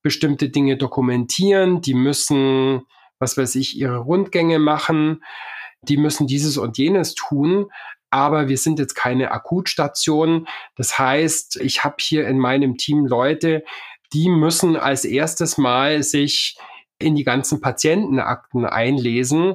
bestimmte 0.03 0.49
Dinge 0.49 0.77
dokumentieren, 0.77 1.81
die 1.81 1.95
müssen, 1.95 2.83
was 3.18 3.37
weiß 3.37 3.55
ich, 3.57 3.77
ihre 3.77 3.99
Rundgänge 3.99 4.59
machen, 4.59 5.23
die 5.83 5.97
müssen 5.97 6.27
dieses 6.27 6.59
und 6.59 6.79
jenes 6.79 7.14
tun. 7.14 7.66
Aber 8.11 8.49
wir 8.49 8.59
sind 8.59 8.79
jetzt 8.79 8.95
keine 8.95 9.31
Akutstation. 9.31 10.47
Das 10.77 10.99
heißt, 10.99 11.57
ich 11.57 11.83
habe 11.83 11.97
hier 11.99 12.29
in 12.29 12.38
meinem 12.38 12.77
Team 12.77 13.07
Leute, 13.07 13.64
die 14.12 14.29
müssen 14.29 14.77
als 14.77 15.05
erstes 15.05 15.59
mal 15.59 16.03
sich 16.03 16.57
in 16.98 17.14
die 17.14 17.25
ganzen 17.25 17.61
Patientenakten 17.61 18.64
einlesen. 18.64 19.55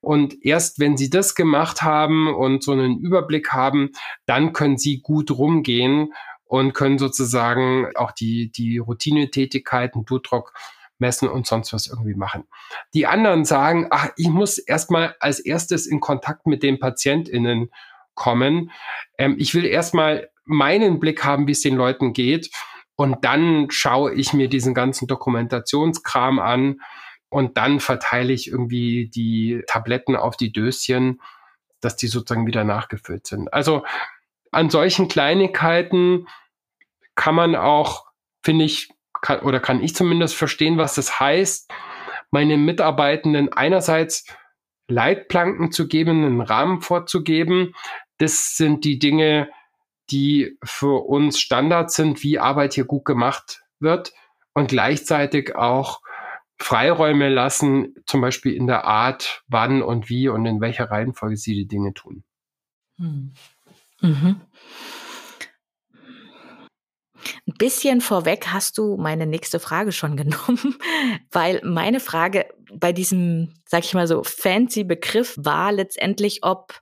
Und 0.00 0.44
erst 0.44 0.78
wenn 0.78 0.96
sie 0.96 1.10
das 1.10 1.34
gemacht 1.34 1.82
haben 1.82 2.32
und 2.34 2.62
so 2.62 2.72
einen 2.72 2.98
Überblick 2.98 3.52
haben, 3.52 3.90
dann 4.24 4.52
können 4.52 4.78
sie 4.78 5.00
gut 5.00 5.30
rumgehen 5.30 6.12
und 6.44 6.74
können 6.74 6.98
sozusagen 6.98 7.88
auch 7.96 8.12
die, 8.12 8.50
die 8.50 8.78
Routinetätigkeiten, 8.78 10.04
Blutdruck 10.04 10.52
messen 10.98 11.28
und 11.28 11.46
sonst 11.46 11.72
was 11.72 11.88
irgendwie 11.88 12.14
machen. 12.14 12.44
Die 12.94 13.06
anderen 13.06 13.44
sagen, 13.44 13.88
ach, 13.90 14.10
ich 14.16 14.28
muss 14.28 14.58
erstmal 14.58 15.14
als 15.20 15.40
erstes 15.40 15.86
in 15.86 16.00
Kontakt 16.00 16.46
mit 16.46 16.62
den 16.62 16.78
PatientInnen 16.78 17.70
kommen. 18.14 18.70
Ähm, 19.18 19.36
ich 19.38 19.54
will 19.54 19.64
erstmal 19.64 20.30
meinen 20.44 21.00
Blick 21.00 21.24
haben, 21.24 21.46
wie 21.46 21.52
es 21.52 21.60
den 21.60 21.76
Leuten 21.76 22.12
geht. 22.12 22.50
Und 22.96 23.24
dann 23.24 23.70
schaue 23.70 24.14
ich 24.14 24.32
mir 24.32 24.48
diesen 24.48 24.74
ganzen 24.74 25.06
Dokumentationskram 25.06 26.38
an 26.38 26.80
und 27.28 27.56
dann 27.58 27.80
verteile 27.80 28.32
ich 28.32 28.48
irgendwie 28.48 29.08
die 29.08 29.62
Tabletten 29.66 30.16
auf 30.16 30.36
die 30.36 30.52
Döschen, 30.52 31.20
dass 31.80 31.96
die 31.96 32.06
sozusagen 32.06 32.46
wieder 32.46 32.64
nachgefüllt 32.64 33.26
sind. 33.26 33.52
Also 33.52 33.84
an 34.50 34.70
solchen 34.70 35.08
Kleinigkeiten 35.08 36.26
kann 37.14 37.34
man 37.34 37.54
auch, 37.54 38.06
finde 38.42 38.64
ich, 38.64 38.90
kann, 39.20 39.40
oder 39.40 39.60
kann 39.60 39.82
ich 39.82 39.94
zumindest 39.94 40.34
verstehen, 40.34 40.78
was 40.78 40.94
das 40.94 41.20
heißt, 41.20 41.70
meine 42.30 42.56
Mitarbeitenden 42.56 43.52
einerseits 43.52 44.26
Leitplanken 44.88 45.72
zu 45.72 45.88
geben, 45.88 46.24
einen 46.24 46.40
Rahmen 46.40 46.80
vorzugeben. 46.80 47.74
Das 48.18 48.56
sind 48.56 48.84
die 48.84 48.98
Dinge, 48.98 49.50
die 50.10 50.58
für 50.62 51.06
uns 51.06 51.40
Standard 51.40 51.90
sind, 51.90 52.22
wie 52.22 52.38
Arbeit 52.38 52.74
hier 52.74 52.84
gut 52.84 53.04
gemacht 53.04 53.62
wird 53.80 54.12
und 54.54 54.68
gleichzeitig 54.68 55.56
auch 55.56 56.00
Freiräume 56.58 57.28
lassen, 57.28 57.94
zum 58.06 58.20
Beispiel 58.20 58.54
in 58.54 58.66
der 58.66 58.84
Art, 58.84 59.42
wann 59.46 59.82
und 59.82 60.08
wie 60.08 60.28
und 60.28 60.46
in 60.46 60.60
welcher 60.60 60.90
Reihenfolge 60.90 61.36
sie 61.36 61.54
die 61.54 61.68
Dinge 61.68 61.92
tun. 61.92 62.24
Hm. 62.98 63.32
Mhm. 64.00 64.40
Ein 67.46 67.54
bisschen 67.58 68.00
vorweg 68.00 68.48
hast 68.48 68.78
du 68.78 68.96
meine 68.96 69.26
nächste 69.26 69.60
Frage 69.60 69.92
schon 69.92 70.16
genommen, 70.16 70.76
weil 71.30 71.60
meine 71.64 72.00
Frage 72.00 72.46
bei 72.72 72.92
diesem, 72.92 73.54
sag 73.66 73.84
ich 73.84 73.94
mal 73.94 74.06
so, 74.06 74.22
fancy 74.22 74.84
Begriff 74.84 75.34
war 75.38 75.72
letztendlich, 75.72 76.42
ob 76.42 76.80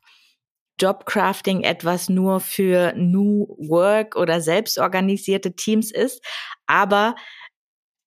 Jobcrafting 0.81 1.63
etwas 1.63 2.09
nur 2.09 2.41
für 2.41 2.93
New 2.97 3.47
Work 3.59 4.17
oder 4.17 4.41
selbstorganisierte 4.41 5.55
Teams 5.55 5.93
ist. 5.93 6.25
Aber 6.67 7.15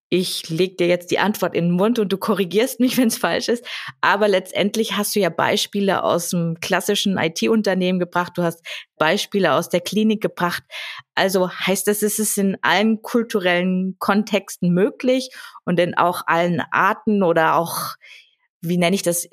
ich 0.10 0.50
leg 0.50 0.78
dir 0.78 0.88
jetzt 0.88 1.12
die 1.12 1.20
Antwort 1.20 1.54
in 1.54 1.66
den 1.66 1.76
Mund 1.76 2.00
und 2.00 2.14
du 2.14 2.18
korrigierst 2.18 2.80
mich, 2.80 2.98
wenn 2.98 3.10
es 3.10 3.18
falsch 3.18 3.50
ist. 3.50 3.66
Aber 4.02 4.28
letztendlich 4.28 4.96
hast 4.96 5.16
du 5.16 5.20
ja 5.20 5.30
Beispiele 5.30 6.04
aus 6.04 6.30
dem 6.30 6.60
klassischen 6.62 7.18
IT-Unternehmen 7.18 8.00
gebracht. 8.00 8.34
Du 8.36 8.44
hast 8.44 8.66
Beispiele 8.98 9.54
aus 9.54 9.70
der 9.70 9.82
Klinik 9.82 10.22
gebracht. 10.22 10.64
Also 11.16 11.52
heißt 11.52 11.88
das, 11.88 12.04
ist 12.04 12.20
es 12.20 12.38
in 12.38 12.58
allen 12.62 13.02
kulturellen 13.02 13.96
Kontexten 14.00 14.74
möglich 14.74 15.30
und 15.66 15.80
in 15.80 15.98
auch 15.98 16.22
allen 16.26 16.62
Arten 16.72 17.22
oder 17.24 17.56
auch, 17.56 17.96
wie 18.62 18.78
nenne 18.78 18.96
ich 18.96 19.04
das, 19.04 19.28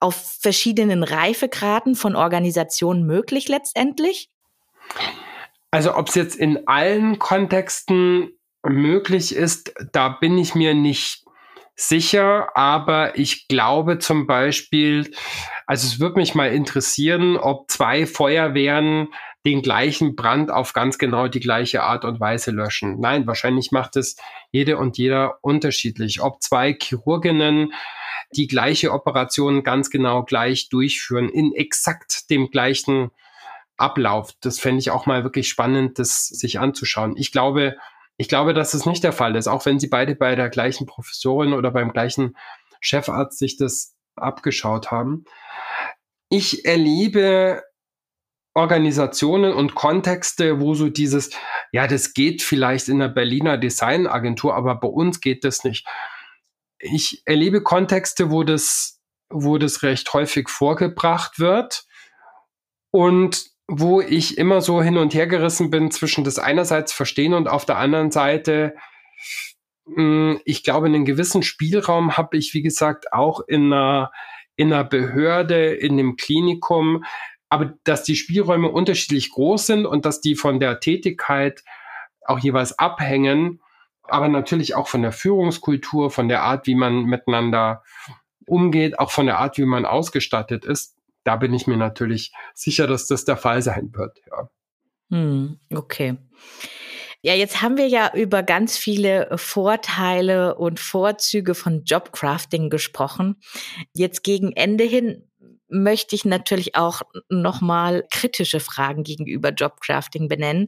auf 0.00 0.38
verschiedenen 0.40 1.02
Reifegraden 1.02 1.94
von 1.94 2.16
Organisationen 2.16 3.04
möglich 3.04 3.48
letztendlich? 3.48 4.30
Also 5.70 5.94
ob 5.94 6.08
es 6.08 6.14
jetzt 6.14 6.36
in 6.36 6.66
allen 6.66 7.18
Kontexten 7.18 8.30
möglich 8.66 9.34
ist, 9.34 9.72
da 9.92 10.08
bin 10.08 10.38
ich 10.38 10.54
mir 10.54 10.74
nicht 10.74 11.24
sicher, 11.76 12.56
aber 12.56 13.16
ich 13.18 13.46
glaube 13.48 13.98
zum 13.98 14.26
Beispiel, 14.26 15.12
also 15.66 15.86
es 15.86 16.00
würde 16.00 16.18
mich 16.18 16.34
mal 16.34 16.52
interessieren, 16.52 17.36
ob 17.36 17.70
zwei 17.70 18.06
Feuerwehren 18.06 19.08
den 19.46 19.62
gleichen 19.62 20.16
Brand 20.16 20.50
auf 20.50 20.72
ganz 20.72 20.98
genau 20.98 21.28
die 21.28 21.40
gleiche 21.40 21.82
Art 21.82 22.04
und 22.04 22.18
Weise 22.18 22.50
löschen. 22.50 22.98
Nein, 23.00 23.26
wahrscheinlich 23.26 23.70
macht 23.70 23.96
es 23.96 24.16
jede 24.50 24.76
und 24.76 24.98
jeder 24.98 25.38
unterschiedlich. 25.42 26.20
Ob 26.20 26.42
zwei 26.42 26.76
Chirurginnen 26.78 27.72
die 28.32 28.46
gleiche 28.46 28.92
Operation 28.92 29.62
ganz 29.62 29.90
genau 29.90 30.24
gleich 30.24 30.68
durchführen, 30.68 31.28
in 31.28 31.52
exakt 31.54 32.30
dem 32.30 32.50
gleichen 32.50 33.10
Ablauf. 33.76 34.32
Das 34.40 34.58
fände 34.58 34.80
ich 34.80 34.90
auch 34.90 35.06
mal 35.06 35.24
wirklich 35.24 35.48
spannend, 35.48 35.98
das 35.98 36.26
sich 36.26 36.58
anzuschauen. 36.58 37.14
Ich 37.16 37.32
glaube, 37.32 37.76
ich 38.16 38.28
glaube, 38.28 38.52
dass 38.52 38.74
es 38.74 38.84
nicht 38.84 39.04
der 39.04 39.12
Fall 39.12 39.36
ist, 39.36 39.46
auch 39.46 39.64
wenn 39.64 39.78
sie 39.78 39.86
beide 39.86 40.16
bei 40.16 40.34
der 40.34 40.50
gleichen 40.50 40.86
Professorin 40.86 41.52
oder 41.52 41.70
beim 41.70 41.92
gleichen 41.92 42.36
Chefarzt 42.80 43.38
sich 43.38 43.56
das 43.56 43.94
abgeschaut 44.16 44.90
haben. 44.90 45.24
Ich 46.28 46.64
erlebe 46.64 47.62
Organisationen 48.54 49.52
und 49.52 49.76
Kontexte, 49.76 50.60
wo 50.60 50.74
so 50.74 50.88
dieses, 50.88 51.30
ja, 51.70 51.86
das 51.86 52.12
geht 52.12 52.42
vielleicht 52.42 52.88
in 52.88 52.98
der 52.98 53.08
Berliner 53.08 53.56
Designagentur, 53.56 54.54
aber 54.54 54.74
bei 54.74 54.88
uns 54.88 55.20
geht 55.20 55.44
das 55.44 55.62
nicht. 55.62 55.86
Ich 56.80 57.22
erlebe 57.24 57.62
Kontexte, 57.62 58.30
wo 58.30 58.44
das, 58.44 59.00
wo 59.30 59.58
das 59.58 59.82
recht 59.82 60.12
häufig 60.12 60.48
vorgebracht 60.48 61.38
wird 61.38 61.84
und 62.90 63.46
wo 63.68 64.00
ich 64.00 64.38
immer 64.38 64.62
so 64.62 64.82
hin 64.82 64.96
und 64.96 65.12
her 65.12 65.26
gerissen 65.26 65.70
bin 65.70 65.90
zwischen 65.90 66.24
das 66.24 66.38
einerseits 66.38 66.92
verstehen 66.92 67.34
und 67.34 67.48
auf 67.48 67.66
der 67.66 67.76
anderen 67.76 68.10
Seite, 68.10 68.74
hm, 69.94 70.40
ich 70.44 70.64
glaube, 70.64 70.86
einen 70.86 71.04
gewissen 71.04 71.42
Spielraum 71.42 72.16
habe 72.16 72.36
ich, 72.38 72.54
wie 72.54 72.62
gesagt, 72.62 73.12
auch 73.12 73.40
in 73.46 73.72
einer, 73.72 74.10
in 74.56 74.72
einer 74.72 74.84
Behörde, 74.84 75.74
in 75.74 75.92
einem 75.92 76.16
Klinikum, 76.16 77.04
aber 77.50 77.74
dass 77.84 78.04
die 78.04 78.16
Spielräume 78.16 78.70
unterschiedlich 78.70 79.30
groß 79.30 79.66
sind 79.66 79.86
und 79.86 80.04
dass 80.04 80.20
die 80.20 80.34
von 80.34 80.60
der 80.60 80.80
Tätigkeit 80.80 81.62
auch 82.24 82.38
jeweils 82.38 82.78
abhängen, 82.78 83.60
aber 84.08 84.28
natürlich 84.28 84.74
auch 84.74 84.88
von 84.88 85.02
der 85.02 85.12
Führungskultur, 85.12 86.10
von 86.10 86.28
der 86.28 86.42
Art, 86.42 86.66
wie 86.66 86.74
man 86.74 87.04
miteinander 87.04 87.82
umgeht, 88.46 88.98
auch 88.98 89.10
von 89.10 89.26
der 89.26 89.38
Art, 89.38 89.58
wie 89.58 89.64
man 89.64 89.84
ausgestattet 89.84 90.64
ist, 90.64 90.96
da 91.24 91.36
bin 91.36 91.52
ich 91.52 91.66
mir 91.66 91.76
natürlich 91.76 92.32
sicher, 92.54 92.86
dass 92.86 93.06
das 93.06 93.24
der 93.24 93.36
Fall 93.36 93.62
sein 93.62 93.90
wird. 93.92 94.18
Ja. 94.30 94.48
Hm, 95.10 95.58
okay. 95.74 96.16
Ja, 97.20 97.34
jetzt 97.34 97.62
haben 97.62 97.76
wir 97.76 97.88
ja 97.88 98.12
über 98.14 98.42
ganz 98.42 98.76
viele 98.76 99.28
Vorteile 99.36 100.54
und 100.54 100.78
Vorzüge 100.78 101.54
von 101.54 101.82
Jobcrafting 101.84 102.70
gesprochen. 102.70 103.40
Jetzt 103.92 104.22
gegen 104.22 104.52
Ende 104.52 104.84
hin 104.84 105.27
möchte 105.68 106.14
ich 106.14 106.24
natürlich 106.24 106.74
auch 106.74 107.02
nochmal 107.28 108.04
kritische 108.10 108.60
Fragen 108.60 109.04
gegenüber 109.04 109.50
Jobcrafting 109.50 110.28
benennen, 110.28 110.66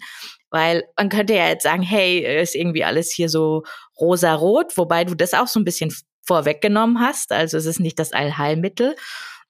weil 0.50 0.84
man 0.96 1.08
könnte 1.08 1.34
ja 1.34 1.48
jetzt 1.48 1.62
sagen, 1.62 1.82
hey, 1.82 2.40
ist 2.40 2.54
irgendwie 2.54 2.84
alles 2.84 3.10
hier 3.12 3.28
so 3.28 3.62
rosa-rot, 3.98 4.76
wobei 4.76 5.04
du 5.04 5.14
das 5.14 5.34
auch 5.34 5.46
so 5.46 5.60
ein 5.60 5.64
bisschen 5.64 5.94
vorweggenommen 6.22 7.00
hast. 7.00 7.32
Also 7.32 7.56
es 7.56 7.66
ist 7.66 7.80
nicht 7.80 7.98
das 7.98 8.12
Allheilmittel. 8.12 8.94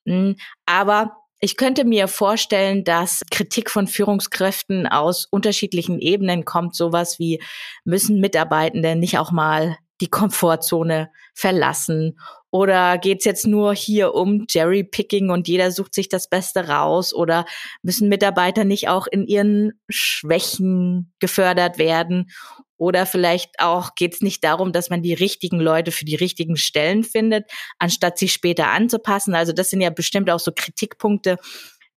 Hm, 0.06 0.36
aber 0.66 1.16
ich 1.40 1.56
könnte 1.56 1.84
mir 1.84 2.06
vorstellen, 2.06 2.84
dass 2.84 3.22
Kritik 3.30 3.70
von 3.70 3.86
Führungskräften 3.86 4.86
aus 4.86 5.26
unterschiedlichen 5.30 5.98
Ebenen 5.98 6.44
kommt. 6.44 6.76
Sowas 6.76 7.18
wie, 7.18 7.42
müssen 7.84 8.20
Mitarbeitende 8.20 8.94
nicht 8.94 9.18
auch 9.18 9.32
mal 9.32 9.78
die 10.02 10.08
Komfortzone 10.08 11.10
verlassen? 11.34 12.18
Oder 12.50 12.98
geht's 12.98 13.24
jetzt 13.24 13.46
nur 13.46 13.74
hier 13.74 14.14
um 14.14 14.46
Jerry-Picking 14.50 15.30
und 15.30 15.46
jeder 15.46 15.70
sucht 15.70 15.94
sich 15.94 16.08
das 16.08 16.28
Beste 16.28 16.68
raus? 16.68 17.14
Oder 17.14 17.44
müssen 17.82 18.08
Mitarbeiter 18.08 18.64
nicht 18.64 18.88
auch 18.88 19.06
in 19.06 19.26
ihren 19.26 19.72
Schwächen 19.88 21.12
gefördert 21.20 21.78
werden? 21.78 22.30
Oder 22.76 23.06
vielleicht 23.06 23.60
auch 23.60 23.94
geht 23.94 24.14
es 24.14 24.20
nicht 24.22 24.42
darum, 24.42 24.72
dass 24.72 24.90
man 24.90 25.02
die 25.02 25.12
richtigen 25.12 25.60
Leute 25.60 25.92
für 25.92 26.06
die 26.06 26.16
richtigen 26.16 26.56
Stellen 26.56 27.04
findet, 27.04 27.44
anstatt 27.78 28.18
sich 28.18 28.32
später 28.32 28.68
anzupassen. 28.68 29.34
Also 29.34 29.52
das 29.52 29.70
sind 29.70 29.82
ja 29.82 29.90
bestimmt 29.90 30.30
auch 30.30 30.40
so 30.40 30.50
Kritikpunkte, 30.50 31.36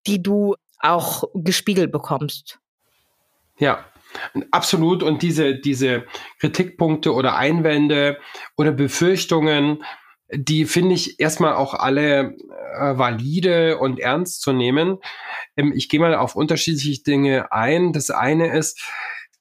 die 0.05 0.21
du 0.21 0.55
auch 0.79 1.23
gespiegelt 1.33 1.91
bekommst. 1.91 2.59
Ja, 3.57 3.85
absolut. 4.51 5.03
Und 5.03 5.21
diese, 5.21 5.55
diese 5.55 6.03
Kritikpunkte 6.39 7.13
oder 7.13 7.37
Einwände 7.37 8.19
oder 8.57 8.71
Befürchtungen, 8.71 9.83
die 10.35 10.65
finde 10.65 10.95
ich 10.95 11.19
erstmal 11.19 11.53
auch 11.53 11.73
alle 11.73 12.35
äh, 12.77 12.97
valide 12.97 13.77
und 13.77 13.99
ernst 13.99 14.41
zu 14.41 14.53
nehmen. 14.53 14.97
Ähm, 15.55 15.73
ich 15.75 15.89
gehe 15.89 15.99
mal 15.99 16.15
auf 16.15 16.35
unterschiedliche 16.35 17.03
Dinge 17.03 17.51
ein. 17.51 17.93
Das 17.93 18.09
eine 18.09 18.55
ist, 18.55 18.81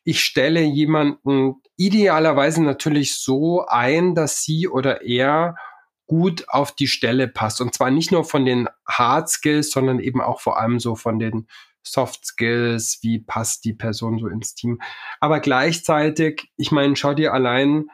ich 0.05 0.20
stelle 0.20 0.62
jemanden 0.62 1.55
idealerweise 1.76 2.62
natürlich 2.62 3.16
so 3.16 3.66
ein, 3.66 4.14
dass 4.14 4.42
sie 4.42 4.68
oder 4.68 5.02
er 5.02 5.57
gut 6.07 6.44
auf 6.48 6.72
die 6.72 6.88
Stelle 6.88 7.28
passt. 7.28 7.61
Und 7.61 7.74
zwar 7.74 7.90
nicht 7.90 8.12
nur 8.12 8.24
von 8.24 8.44
den 8.44 8.68
Hard 8.87 9.28
Skills, 9.28 9.70
sondern 9.70 10.00
eben 10.00 10.20
auch 10.20 10.40
vor 10.40 10.59
allem 10.59 10.78
so 10.78 10.94
von 10.94 11.18
den 11.18 11.46
Soft 11.83 12.26
Skills, 12.26 12.98
wie 13.02 13.18
passt 13.18 13.64
die 13.64 13.72
Person 13.72 14.18
so 14.18 14.28
ins 14.28 14.55
Team. 14.55 14.81
Aber 15.20 15.40
gleichzeitig, 15.40 16.52
ich 16.57 16.70
meine, 16.70 16.96
schau 16.96 17.14
dir 17.14 17.33
allein 17.33 17.87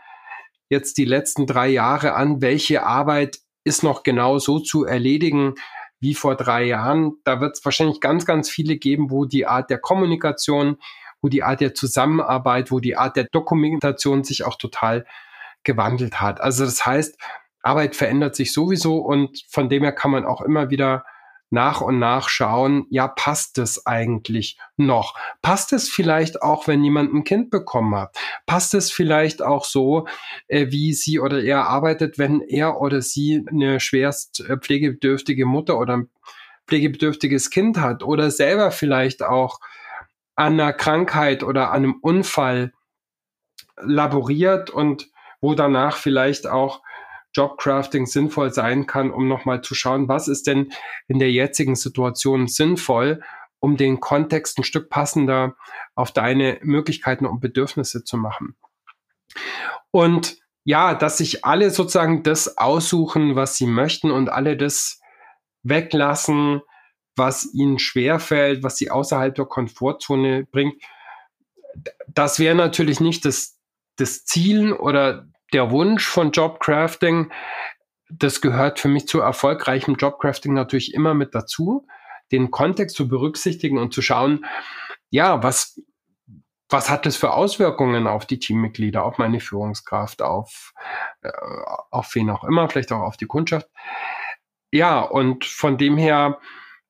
jetzt 0.68 0.98
die 0.98 1.04
letzten 1.04 1.46
drei 1.46 1.68
Jahre 1.68 2.14
an, 2.14 2.40
welche 2.40 2.84
Arbeit 2.84 3.38
ist 3.64 3.82
noch 3.82 4.02
genau 4.02 4.38
so 4.38 4.58
zu 4.58 4.84
erledigen 4.84 5.54
wie 6.00 6.14
vor 6.14 6.36
drei 6.36 6.64
Jahren. 6.64 7.14
Da 7.24 7.40
wird 7.40 7.56
es 7.56 7.64
wahrscheinlich 7.64 8.00
ganz, 8.00 8.24
ganz 8.24 8.48
viele 8.48 8.76
geben, 8.76 9.10
wo 9.10 9.24
die 9.24 9.46
Art 9.46 9.70
der 9.70 9.78
Kommunikation, 9.78 10.78
wo 11.20 11.28
die 11.28 11.42
Art 11.42 11.60
der 11.60 11.74
Zusammenarbeit, 11.74 12.70
wo 12.70 12.80
die 12.80 12.96
Art 12.96 13.16
der 13.16 13.24
Dokumentation 13.24 14.24
sich 14.24 14.44
auch 14.44 14.56
total 14.56 15.04
gewandelt 15.64 16.20
hat. 16.20 16.40
Also 16.40 16.64
das 16.64 16.86
heißt, 16.86 17.18
Arbeit 17.62 17.96
verändert 17.96 18.36
sich 18.36 18.52
sowieso 18.52 18.98
und 18.98 19.44
von 19.48 19.68
dem 19.68 19.82
her 19.82 19.92
kann 19.92 20.12
man 20.12 20.24
auch 20.24 20.40
immer 20.40 20.70
wieder 20.70 21.04
nach 21.50 21.80
und 21.80 21.98
nach 21.98 22.28
schauen, 22.28 22.86
ja, 22.90 23.08
passt 23.08 23.58
es 23.58 23.86
eigentlich 23.86 24.58
noch? 24.76 25.14
Passt 25.42 25.72
es 25.72 25.88
vielleicht 25.88 26.42
auch, 26.42 26.66
wenn 26.66 26.84
jemand 26.84 27.14
ein 27.14 27.24
Kind 27.24 27.50
bekommen 27.50 27.94
hat? 27.94 28.16
Passt 28.46 28.74
es 28.74 28.90
vielleicht 28.90 29.42
auch 29.42 29.64
so, 29.64 30.06
äh, 30.48 30.66
wie 30.70 30.92
sie 30.92 31.20
oder 31.20 31.42
er 31.42 31.66
arbeitet, 31.66 32.18
wenn 32.18 32.40
er 32.40 32.80
oder 32.80 33.00
sie 33.02 33.44
eine 33.48 33.80
schwerst 33.80 34.40
äh, 34.40 34.58
pflegebedürftige 34.58 35.46
Mutter 35.46 35.78
oder 35.78 35.96
ein 35.96 36.10
pflegebedürftiges 36.66 37.50
Kind 37.50 37.78
hat 37.78 38.02
oder 38.02 38.30
selber 38.30 38.70
vielleicht 38.70 39.22
auch 39.22 39.60
an 40.36 40.60
einer 40.60 40.72
Krankheit 40.72 41.42
oder 41.42 41.72
einem 41.72 41.96
Unfall 42.00 42.72
laboriert 43.80 44.70
und 44.70 45.10
wo 45.40 45.54
danach 45.54 45.96
vielleicht 45.96 46.46
auch 46.46 46.82
Jobcrafting 47.38 48.06
sinnvoll 48.06 48.52
sein 48.52 48.86
kann, 48.86 49.12
um 49.12 49.28
nochmal 49.28 49.62
zu 49.62 49.74
schauen, 49.74 50.08
was 50.08 50.26
ist 50.26 50.48
denn 50.48 50.72
in 51.06 51.20
der 51.20 51.30
jetzigen 51.30 51.76
Situation 51.76 52.48
sinnvoll, 52.48 53.22
um 53.60 53.76
den 53.76 54.00
Kontext 54.00 54.58
ein 54.58 54.64
Stück 54.64 54.90
passender 54.90 55.56
auf 55.94 56.10
deine 56.10 56.58
Möglichkeiten 56.62 57.26
und 57.26 57.40
Bedürfnisse 57.40 58.02
zu 58.02 58.16
machen. 58.16 58.56
Und 59.92 60.38
ja, 60.64 60.94
dass 60.94 61.18
sich 61.18 61.44
alle 61.44 61.70
sozusagen 61.70 62.24
das 62.24 62.58
aussuchen, 62.58 63.36
was 63.36 63.56
sie 63.56 63.66
möchten 63.66 64.10
und 64.10 64.28
alle 64.28 64.56
das 64.56 65.00
weglassen, 65.62 66.60
was 67.16 67.52
ihnen 67.54 67.78
schwerfällt, 67.78 68.62
was 68.62 68.76
sie 68.76 68.90
außerhalb 68.90 69.34
der 69.34 69.46
Komfortzone 69.46 70.44
bringt. 70.50 70.82
Das 72.08 72.38
wäre 72.38 72.54
natürlich 72.54 73.00
nicht 73.00 73.24
das, 73.24 73.58
das 73.96 74.24
Ziel 74.24 74.72
oder 74.72 75.26
der 75.52 75.70
Wunsch 75.70 76.06
von 76.06 76.30
Jobcrafting, 76.30 77.32
das 78.10 78.40
gehört 78.40 78.78
für 78.78 78.88
mich 78.88 79.06
zu 79.06 79.20
erfolgreichem 79.20 79.94
Jobcrafting 79.94 80.54
natürlich 80.54 80.94
immer 80.94 81.14
mit 81.14 81.34
dazu, 81.34 81.86
den 82.32 82.50
Kontext 82.50 82.96
zu 82.96 83.08
berücksichtigen 83.08 83.78
und 83.78 83.92
zu 83.92 84.02
schauen, 84.02 84.44
ja, 85.10 85.42
was, 85.42 85.80
was 86.68 86.90
hat 86.90 87.06
das 87.06 87.16
für 87.16 87.32
Auswirkungen 87.32 88.06
auf 88.06 88.26
die 88.26 88.38
Teammitglieder, 88.38 89.04
auf 89.04 89.18
meine 89.18 89.40
Führungskraft, 89.40 90.22
auf, 90.22 90.72
äh, 91.22 91.30
auf 91.90 92.14
wen 92.14 92.30
auch 92.30 92.44
immer, 92.44 92.68
vielleicht 92.68 92.92
auch 92.92 93.02
auf 93.02 93.16
die 93.16 93.26
Kundschaft. 93.26 93.68
Ja, 94.70 95.00
und 95.00 95.44
von 95.44 95.78
dem 95.78 95.96
her 95.96 96.38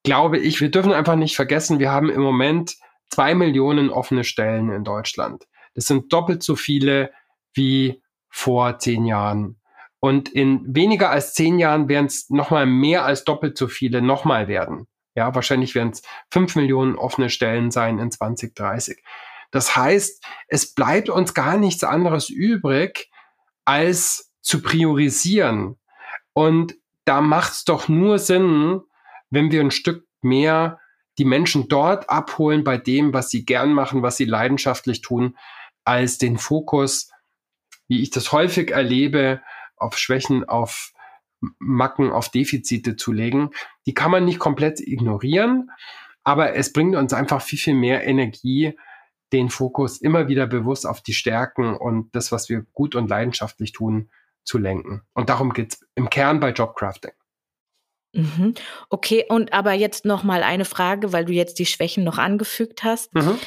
glaube 0.03 0.39
ich, 0.39 0.61
wir 0.61 0.71
dürfen 0.71 0.93
einfach 0.93 1.17
nicht 1.17 1.37
vergessen, 1.37 1.79
wir 1.79 1.93
haben 1.93 2.11
im 2.11 2.21
Moment 2.21 2.77
zwei 3.11 3.35
Millionen 3.35 3.91
offene 3.91 4.25
Stellen 4.25 4.71
in 4.71 4.85
Deutschland. 4.85 5.47
Das 5.75 5.87
sind 5.87 6.13
doppelt 6.13 6.43
so 6.43 6.57
viele 6.57 7.13
wie 7.55 8.03
vor 8.31 8.79
zehn 8.79 9.05
Jahren. 9.05 9.59
Und 10.01 10.29
in 10.29 10.63
weniger 10.67 11.11
als 11.11 11.35
zehn 11.35 11.59
Jahren 11.59 11.89
werden 11.89 12.07
es 12.07 12.31
nochmal 12.31 12.67
mehr 12.67 13.05
als 13.05 13.25
doppelt 13.25 13.59
so 13.59 13.67
viele 13.67 14.01
nochmal 14.01 14.47
werden. 14.47 14.87
Ja, 15.15 15.35
wahrscheinlich 15.35 15.75
werden 15.75 15.91
es 15.91 16.03
fünf 16.31 16.55
Millionen 16.55 16.97
offene 16.97 17.31
Stellen 17.31 17.71
sein 17.71 17.99
in 17.99 18.11
2030. 18.11 19.03
Das 19.51 19.75
heißt, 19.75 20.25
es 20.47 20.75
bleibt 20.75 21.09
uns 21.09 21.35
gar 21.35 21.57
nichts 21.57 21.83
anderes 21.83 22.29
übrig, 22.29 23.11
als 23.65 24.33
zu 24.41 24.63
priorisieren. 24.63 25.77
Und 26.33 26.77
da 27.05 27.21
macht 27.21 27.53
es 27.53 27.65
doch 27.65 27.89
nur 27.89 28.19
Sinn, 28.19 28.81
wenn 29.31 29.51
wir 29.51 29.61
ein 29.61 29.71
Stück 29.71 30.07
mehr 30.23 30.79
die 31.19 31.25
Menschen 31.25 31.69
dort 31.69 32.09
abholen 32.09 32.63
bei 32.63 32.79
dem, 32.79 33.13
was 33.13 33.31
sie 33.31 33.45
gern 33.45 33.73
machen, 33.73 34.03
was 34.03 34.17
sie 34.17 34.25
leidenschaftlich 34.25 35.01
tun, 35.01 35.37
als 35.85 36.19
den 36.19 36.39
Fokus 36.39 37.11
wie 37.89 38.03
ich 38.03 38.11
das 38.11 38.33
häufig 38.33 38.71
erlebe, 38.71 39.41
auf 39.77 39.99
Schwächen, 39.99 40.49
auf 40.49 40.93
Macken, 41.59 42.11
auf 42.11 42.31
Defizite 42.31 42.97
zu 42.97 43.13
legen. 43.13 43.51
Die 43.87 43.95
kann 43.95 44.11
man 44.11 44.25
nicht 44.25 44.39
komplett 44.39 44.81
ignorieren, 44.81 45.71
aber 46.25 46.55
es 46.55 46.73
bringt 46.73 46.97
uns 46.97 47.13
einfach 47.13 47.43
viel, 47.43 47.59
viel 47.59 47.75
mehr 47.75 48.07
Energie, 48.07 48.77
den 49.33 49.51
Fokus 49.51 50.01
immer 50.01 50.29
wieder 50.29 50.47
bewusst 50.47 50.87
auf 50.87 51.03
die 51.03 51.13
Stärken 51.13 51.75
und 51.75 52.15
das, 52.15 52.33
was 52.33 52.49
wir 52.49 52.63
gut 52.73 52.95
und 52.95 53.09
leidenschaftlich 53.09 53.73
tun, 53.73 54.11
zu 54.43 54.59
lenken. 54.59 55.03
Und 55.13 55.29
darum 55.29 55.53
geht's 55.53 55.85
im 55.95 56.09
Kern 56.09 56.41
bei 56.41 56.51
Jobcrafting. 56.51 57.13
Mhm. 58.15 58.55
Okay, 58.89 59.27
und 59.29 59.53
aber 59.53 59.75
jetzt 59.75 60.07
noch 60.07 60.23
mal 60.23 60.43
eine 60.43 60.65
Frage, 60.65 61.13
weil 61.13 61.27
du 61.27 61.33
jetzt 61.33 61.59
die 61.59 61.67
Schwächen 61.67 62.05
noch 62.05 62.17
angefügt 62.19 62.83
hast. 62.83 63.15
Mhm. 63.15 63.39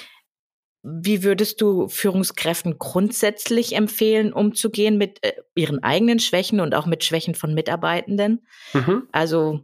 Wie 0.84 1.24
würdest 1.24 1.62
du 1.62 1.88
Führungskräften 1.88 2.80
grundsätzlich 2.80 3.76
empfehlen, 3.76 4.34
umzugehen 4.34 4.98
mit 4.98 5.24
äh, 5.24 5.34
ihren 5.54 5.84
eigenen 5.84 6.20
Schwächen 6.20 6.60
und 6.60 6.74
auch 6.74 6.88
mit 6.88 7.04
Schwächen 7.04 7.36
von 7.36 7.54
Mitarbeitenden? 7.54 8.46
Mhm. 8.74 9.08
Also 9.12 9.64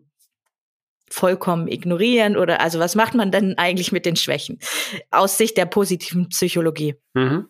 vollkommen 1.10 1.68
ignorieren 1.68 2.38
oder 2.38 2.62
also 2.62 2.80
was 2.80 2.96
macht 2.96 3.16
man 3.16 3.32
denn 3.32 3.58
eigentlich 3.58 3.92
mit 3.92 4.06
den 4.06 4.18
Schwächen 4.18 4.60
aus 5.10 5.38
Sicht 5.38 5.58
der 5.58 5.66
positiven 5.66 6.30
Psychologie? 6.30 6.96
Mhm. 7.14 7.48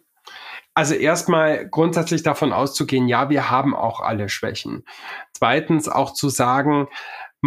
Also 0.74 0.94
erstmal 0.94 1.68
grundsätzlich 1.68 2.22
davon 2.22 2.54
auszugehen, 2.54 3.08
ja, 3.08 3.32
wir 3.32 3.50
haben 3.50 3.76
auch 3.76 4.00
alle 4.00 4.30
Schwächen. 4.30 4.86
Zweitens 5.34 5.90
auch 5.90 6.14
zu 6.14 6.30
sagen, 6.30 6.88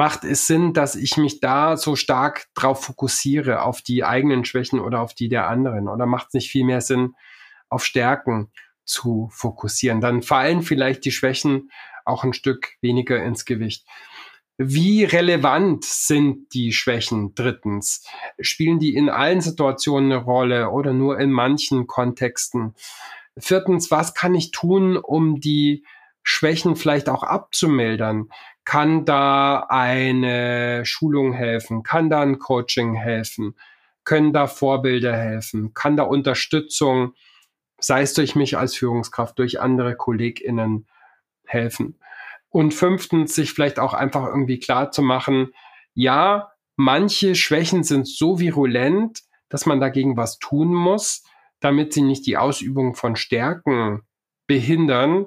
macht 0.01 0.25
es 0.25 0.47
Sinn, 0.47 0.73
dass 0.73 0.97
ich 0.97 1.19
mich 1.19 1.41
da 1.41 1.77
so 1.77 1.95
stark 1.95 2.47
drauf 2.55 2.83
fokussiere, 2.83 3.65
auf 3.65 3.83
die 3.83 4.03
eigenen 4.03 4.47
Schwächen 4.47 4.81
oder 4.81 5.03
auf 5.03 5.13
die 5.13 5.29
der 5.29 5.47
anderen? 5.47 5.89
Oder 5.89 6.07
macht 6.07 6.29
es 6.29 6.33
nicht 6.33 6.51
viel 6.51 6.65
mehr 6.65 6.81
Sinn, 6.81 7.15
auf 7.69 7.85
Stärken 7.85 8.51
zu 8.87 9.29
fokussieren? 9.31 10.01
Dann 10.01 10.23
fallen 10.23 10.63
vielleicht 10.63 11.05
die 11.05 11.13
Schwächen 11.13 11.71
auch 12.07 12.25
ein 12.25 12.33
Stück 12.33 12.71
weniger 12.81 13.23
ins 13.23 13.45
Gewicht. 13.45 13.87
Wie 14.57 15.05
relevant 15.05 15.85
sind 15.85 16.55
die 16.55 16.73
Schwächen? 16.73 17.35
Drittens, 17.35 18.07
spielen 18.41 18.79
die 18.79 18.95
in 18.95 19.11
allen 19.11 19.43
Situationen 19.43 20.13
eine 20.13 20.23
Rolle 20.23 20.71
oder 20.71 20.95
nur 20.95 21.21
in 21.21 21.31
manchen 21.31 21.87
Kontexten? 21.87 22.75
Viertens, 23.37 23.91
was 23.91 24.15
kann 24.15 24.35
ich 24.35 24.51
tun, 24.51 24.97
um 24.97 25.41
die 25.41 25.85
Schwächen 26.23 26.75
vielleicht 26.75 27.11
auch 27.11 27.23
abzumildern? 27.23 28.31
Kann 28.71 29.05
da 29.05 29.67
eine 29.69 30.87
Schulung 30.87 31.33
helfen? 31.33 31.83
Kann 31.83 32.09
da 32.09 32.21
ein 32.21 32.39
Coaching 32.39 32.95
helfen? 32.95 33.57
Können 34.05 34.33
da 34.33 34.47
Vorbilder 34.47 35.17
helfen? 35.17 35.75
Kann 35.75 35.97
da 35.97 36.05
Unterstützung, 36.05 37.15
sei 37.81 38.03
es 38.03 38.15
durch 38.15 38.37
mich 38.37 38.57
als 38.57 38.77
Führungskraft, 38.77 39.37
durch 39.41 39.61
andere 39.61 39.97
KollegInnen 39.97 40.87
helfen? 41.45 41.99
Und 42.49 42.73
fünftens, 42.73 43.35
sich 43.35 43.51
vielleicht 43.51 43.81
auch 43.81 43.93
einfach 43.93 44.25
irgendwie 44.25 44.61
klar 44.61 44.93
zu 44.93 45.03
machen, 45.03 45.53
ja, 45.95 46.53
manche 46.77 47.35
Schwächen 47.35 47.83
sind 47.83 48.07
so 48.07 48.39
virulent, 48.39 49.23
dass 49.49 49.67
man 49.67 49.81
dagegen 49.81 50.17
was 50.17 50.39
tun 50.39 50.73
muss, 50.73 51.25
damit 51.59 51.93
sie 51.93 52.03
nicht 52.03 52.25
die 52.25 52.37
Ausübung 52.37 52.95
von 52.95 53.17
Stärken 53.17 54.03
behindern. 54.47 55.27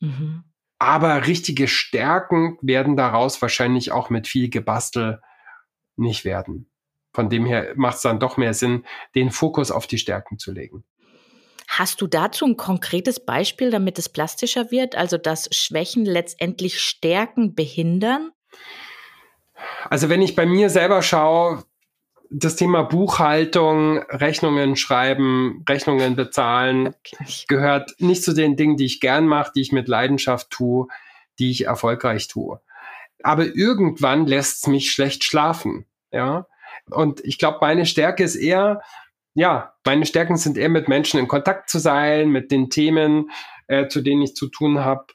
Mhm. 0.00 0.42
Aber 0.82 1.28
richtige 1.28 1.68
Stärken 1.68 2.58
werden 2.60 2.96
daraus 2.96 3.40
wahrscheinlich 3.40 3.92
auch 3.92 4.10
mit 4.10 4.26
viel 4.26 4.50
Gebastel 4.50 5.22
nicht 5.94 6.24
werden. 6.24 6.72
Von 7.12 7.28
dem 7.28 7.46
her 7.46 7.74
macht 7.76 7.98
es 7.98 8.02
dann 8.02 8.18
doch 8.18 8.36
mehr 8.36 8.52
Sinn, 8.52 8.84
den 9.14 9.30
Fokus 9.30 9.70
auf 9.70 9.86
die 9.86 9.98
Stärken 9.98 10.40
zu 10.40 10.50
legen. 10.50 10.82
Hast 11.68 12.00
du 12.00 12.08
dazu 12.08 12.46
ein 12.46 12.56
konkretes 12.56 13.24
Beispiel, 13.24 13.70
damit 13.70 13.96
es 14.00 14.08
plastischer 14.08 14.72
wird? 14.72 14.96
Also, 14.96 15.18
dass 15.18 15.48
Schwächen 15.52 16.04
letztendlich 16.04 16.80
Stärken 16.80 17.54
behindern? 17.54 18.32
Also, 19.88 20.08
wenn 20.08 20.20
ich 20.20 20.34
bei 20.34 20.46
mir 20.46 20.68
selber 20.68 21.00
schaue, 21.02 21.62
das 22.34 22.56
Thema 22.56 22.82
Buchhaltung, 22.82 23.98
Rechnungen 24.08 24.76
schreiben, 24.76 25.64
Rechnungen 25.68 26.16
bezahlen, 26.16 26.88
okay. 26.88 27.44
gehört 27.46 27.94
nicht 27.98 28.24
zu 28.24 28.32
den 28.32 28.56
Dingen, 28.56 28.76
die 28.76 28.86
ich 28.86 29.00
gern 29.00 29.26
mache, 29.26 29.52
die 29.54 29.60
ich 29.60 29.72
mit 29.72 29.88
Leidenschaft 29.88 30.50
tue. 30.50 30.88
die 31.38 31.50
ich 31.50 31.64
erfolgreich 31.66 32.28
tue. 32.28 32.60
Aber 33.22 33.46
irgendwann 33.46 34.26
lässt 34.26 34.58
es 34.58 34.66
mich 34.66 34.92
schlecht 34.92 35.24
schlafen. 35.24 35.86
Ja. 36.10 36.46
Und 36.90 37.24
ich 37.24 37.38
glaube, 37.38 37.58
meine 37.60 37.86
Stärke 37.86 38.22
ist 38.22 38.36
eher, 38.36 38.82
ja, 39.34 39.72
meine 39.84 40.04
Stärken 40.04 40.36
sind 40.36 40.58
eher 40.58 40.68
mit 40.68 40.88
Menschen 40.88 41.18
in 41.18 41.28
Kontakt 41.28 41.70
zu 41.70 41.78
sein, 41.78 42.28
mit 42.28 42.50
den 42.50 42.68
Themen, 42.68 43.30
äh, 43.66 43.88
zu 43.88 44.02
denen 44.02 44.22
ich 44.22 44.36
zu 44.36 44.48
tun 44.48 44.84
habe, 44.84 45.06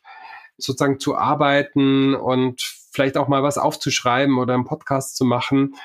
sozusagen 0.58 1.00
zu 1.00 1.16
arbeiten 1.16 2.16
und 2.16 2.62
vielleicht 2.92 3.16
auch 3.16 3.28
mal 3.28 3.44
was 3.44 3.60
aufzuschreiben 3.60 4.40
oder 4.40 4.56
einen 4.56 4.66
Podcast 4.66 5.16
zu 5.16 5.24
machen. 5.24 5.76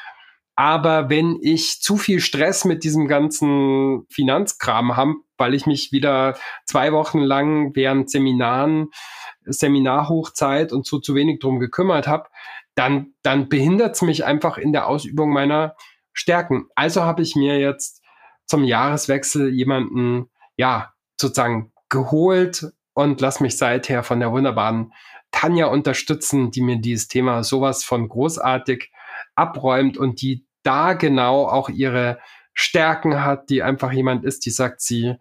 Aber 0.55 1.09
wenn 1.09 1.38
ich 1.40 1.80
zu 1.80 1.96
viel 1.96 2.20
Stress 2.20 2.64
mit 2.64 2.84
diesem 2.84 3.09
ganzen 3.09 4.07
Finanzkram 4.11 4.96
habe, 4.96 5.14
weil 5.38 5.55
ich 5.55 5.66
mich 5.66 5.92
wieder 5.92 6.36
zwei 6.66 6.92
Wochen 6.92 7.20
lang 7.20 7.74
während 7.74 8.11
Seminaren, 8.11 8.90
Seminarhochzeit 9.44 10.72
und 10.72 10.86
so 10.86 10.98
zu 10.98 11.14
wenig 11.14 11.40
drum 11.40 11.59
gekümmert 11.59 12.07
habe, 12.07 12.28
dann, 12.74 13.14
dann 13.22 13.48
behindert 13.48 13.96
es 13.96 14.03
mich 14.03 14.24
einfach 14.24 14.59
in 14.59 14.72
der 14.72 14.86
Ausübung 14.88 15.30
meiner 15.30 15.74
Stärken. 16.12 16.66
Also 16.74 17.03
habe 17.03 17.22
ich 17.22 17.34
mir 17.34 17.59
jetzt 17.59 18.03
zum 18.46 18.64
Jahreswechsel 18.64 19.53
jemanden, 19.53 20.30
ja, 20.57 20.92
sozusagen 21.18 21.72
geholt 21.88 22.66
und 22.94 23.20
lass 23.20 23.40
mich 23.40 23.57
seither 23.57 24.03
von 24.03 24.20
der 24.20 24.32
wunderbaren 24.32 24.92
Tanja 25.30 25.66
unterstützen, 25.66 26.50
die 26.50 26.61
mir 26.61 26.76
dieses 26.76 27.09
Thema 27.09 27.42
sowas 27.42 27.84
von 27.84 28.09
großartig 28.09 28.90
abräumt 29.35 29.97
und 29.97 30.20
die 30.22 30.47
da 30.62 30.93
genau 30.95 31.47
auch 31.47 31.68
ihre 31.68 32.18
Stärken 32.55 33.24
hat, 33.24 33.51
die 33.51 33.62
einfach 33.62 33.93
jemand 33.93 34.24
ist, 34.24 34.45
die 34.47 34.51
sagt, 34.51 34.80
sie, 34.80 35.16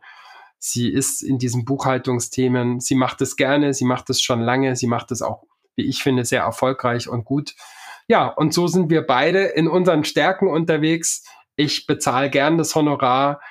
sie 0.60 0.90
ist 0.90 1.22
in 1.22 1.38
diesen 1.38 1.66
Buchhaltungsthemen, 1.66 2.80
sie 2.80 2.96
macht 2.96 3.22
es 3.22 3.36
gerne, 3.36 3.74
sie 3.74 3.86
macht 3.86 4.10
es 4.10 4.22
schon 4.22 4.42
lange, 4.42 4.76
sie 4.76 4.88
macht 4.88 5.12
es 5.12 5.22
auch, 5.22 5.44
wie 5.76 5.86
ich 5.86 6.04
finde, 6.04 6.26
sehr 6.26 6.42
erfolgreich 6.42 7.08
und 7.08 7.26
gut. 7.26 7.56
Ja, 8.08 8.28
und 8.28 8.54
so 8.54 8.68
sind 8.68 8.90
wir 8.90 9.04
beide 9.04 9.44
in 9.44 9.68
unseren 9.68 10.04
Stärken 10.04 10.48
unterwegs. 10.48 11.24
Ich 11.56 11.88
bezahle 11.88 12.30
gern 12.30 12.58
das 12.58 12.76
Honorar, 12.76 13.42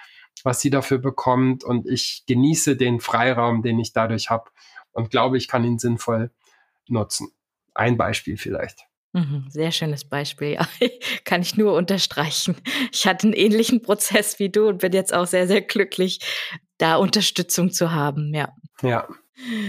was 0.45 0.61
sie 0.61 0.71
dafür 0.71 0.99
bekommt 0.99 1.65
und 1.65 1.87
ich 1.87 2.25
genieße 2.27 2.77
den 2.77 3.01
Freiraum, 3.01 3.63
den 3.63 3.79
ich 3.79 3.93
dadurch 3.93 4.31
habe 4.31 4.51
und 4.93 5.11
glaube, 5.11 5.39
ich 5.39 5.49
kann 5.49 5.65
ihn 5.65 5.79
sinnvoll 5.79 6.31
nutzen. 6.87 7.33
Ein 7.75 7.97
Beispiel 7.97 8.37
vielleicht. 8.37 8.90
Mhm, 9.13 9.47
sehr 9.49 9.73
schönes 9.73 10.05
Beispiel. 10.05 10.59
Ja, 10.81 10.89
kann 11.25 11.43
ich 11.43 11.57
nur 11.57 11.75
unterstreichen. 11.75 12.57
Ich 12.93 13.07
hatte 13.07 13.27
einen 13.27 13.33
ähnlichen 13.33 13.83
Prozess 13.83 14.39
wie 14.39 14.51
du 14.51 14.69
und 14.69 14.79
bin 14.79 14.93
jetzt 14.93 15.13
auch 15.13 15.27
sehr, 15.27 15.47
sehr 15.47 15.63
glücklich, 15.63 16.21
da 16.79 16.97
Unterstützung 16.97 17.73
zu 17.73 17.93
haben. 17.93 18.33
Ja. 18.35 18.55
Ja. 18.83 19.09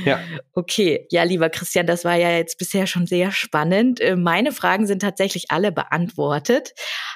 Ja. 0.06 0.20
Okay, 0.54 1.08
ja, 1.12 1.24
lieber 1.24 1.50
Christian, 1.50 1.88
das 1.88 2.04
war 2.04 2.16
ja 2.16 2.32
jetzt 2.32 2.58
bisher 2.58 2.88
schon 2.88 3.08
sehr 3.08 3.32
spannend. 3.32 4.02
Äh, 4.02 4.16
meine 4.16 4.52
Fragen 4.52 4.86
sind 4.86 5.02
tatsächlich 5.02 5.46
alle 5.50 5.72
beantwortet. 5.72 6.74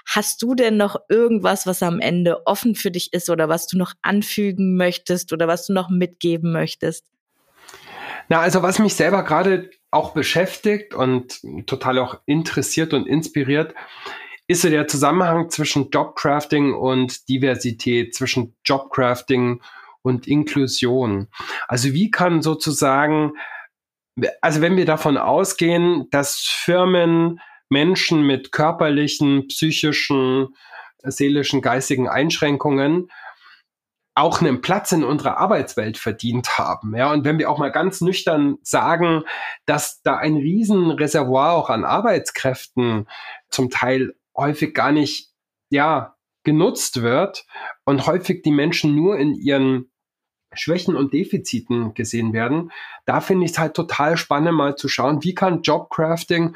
Hast 0.08 0.42
du 0.42 0.56
denn 0.56 0.78
noch 0.78 0.96
irgendwas, 1.10 1.68
was 1.68 1.84
am 1.84 2.00
Ende 2.00 2.46
offen 2.48 2.76
für 2.76 2.92
dich 2.92 3.12
ist 3.14 3.30
oder 3.30 3.50
was 3.50 3.68
du 3.68 3.78
noch 3.78 3.94
anfügen 4.02 4.78
möchtest 4.78 5.34
oder 5.34 5.48
was 5.48 5.68
du 5.68 5.74
noch 5.74 5.90
mitgeben 5.90 6.52
möchtest? 6.52 7.06
Na, 8.30 8.40
also 8.40 8.62
was 8.64 8.80
mich 8.80 8.96
selber 8.96 9.24
gerade 9.24 9.70
auch 9.96 10.14
beschäftigt 10.14 10.94
und 10.94 11.42
total 11.66 12.00
auch 12.00 12.20
interessiert 12.26 12.94
und 12.94 13.08
inspiriert, 13.08 13.74
ist 14.48 14.62
so 14.62 14.70
der 14.70 14.88
Zusammenhang 14.88 15.50
zwischen 15.50 15.90
Jobcrafting 15.90 16.74
und 16.74 17.28
Diversität, 17.30 18.14
zwischen 18.14 18.56
Jobcrafting 18.64 19.62
und 20.02 20.28
Inklusion. 20.28 21.28
Also 21.68 21.94
wie 21.94 22.12
kann 22.12 22.42
sozusagen, 22.42 23.34
also 24.42 24.62
wenn 24.62 24.78
wir 24.78 24.86
davon 24.86 25.18
ausgehen, 25.18 26.08
dass 26.12 26.40
Firmen 26.40 27.40
Menschen 27.70 28.28
mit 28.28 28.52
körperlichen, 28.52 29.48
psychischen, 29.48 30.50
seelischen, 31.04 31.62
geistigen 31.62 32.08
Einschränkungen 32.08 33.10
auch 34.16 34.40
einen 34.40 34.62
Platz 34.62 34.94
in 34.94 35.04
unserer 35.04 35.38
Arbeitswelt 35.38 35.98
verdient 35.98 36.58
haben. 36.58 36.96
Ja, 36.96 37.12
und 37.12 37.26
wenn 37.26 37.38
wir 37.38 37.50
auch 37.52 37.58
mal 37.58 37.72
ganz 37.72 38.00
nüchtern 38.00 38.58
sagen, 38.64 39.24
dass 39.66 40.02
da 40.02 40.16
ein 40.16 40.38
Riesenreservoir 40.38 41.52
auch 41.52 41.70
an 41.70 41.84
Arbeitskräften 41.84 43.08
zum 43.50 43.70
Teil 43.70 44.16
häufig 44.36 44.74
gar 44.74 44.94
nicht, 44.94 45.34
ja, 45.70 46.16
genutzt 46.44 47.02
wird 47.02 47.46
und 47.84 48.08
häufig 48.08 48.44
die 48.44 48.52
Menschen 48.52 48.96
nur 48.96 49.18
in 49.18 49.34
ihren 49.34 49.92
Schwächen 50.54 50.96
und 50.96 51.12
Defiziten 51.12 51.94
gesehen 51.94 52.32
werden, 52.32 52.72
da 53.06 53.20
finde 53.20 53.46
ich 53.46 53.52
es 53.52 53.60
halt 53.60 53.74
total 53.74 54.16
spannend, 54.16 54.56
mal 54.56 54.78
zu 54.78 54.88
schauen, 54.88 55.24
wie 55.24 55.36
kann 55.36 55.64
Jobcrafting 55.64 56.56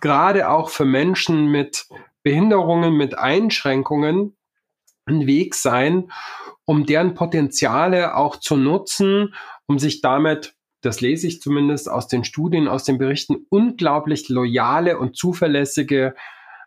gerade 0.00 0.50
auch 0.50 0.68
für 0.68 0.84
Menschen 0.84 1.50
mit 1.50 1.86
Behinderungen, 2.22 2.94
mit 2.94 3.16
Einschränkungen 3.16 4.36
ein 5.06 5.26
Weg 5.26 5.54
sein, 5.54 6.10
um 6.64 6.86
deren 6.86 7.14
Potenziale 7.14 8.16
auch 8.16 8.36
zu 8.36 8.56
nutzen, 8.56 9.34
um 9.66 9.78
sich 9.78 10.00
damit, 10.00 10.54
das 10.80 11.00
lese 11.00 11.26
ich 11.26 11.40
zumindest 11.40 11.88
aus 11.88 12.08
den 12.08 12.24
Studien, 12.24 12.68
aus 12.68 12.84
den 12.84 12.98
Berichten, 12.98 13.46
unglaublich 13.48 14.28
loyale 14.28 14.98
und 14.98 15.16
zuverlässige 15.16 16.14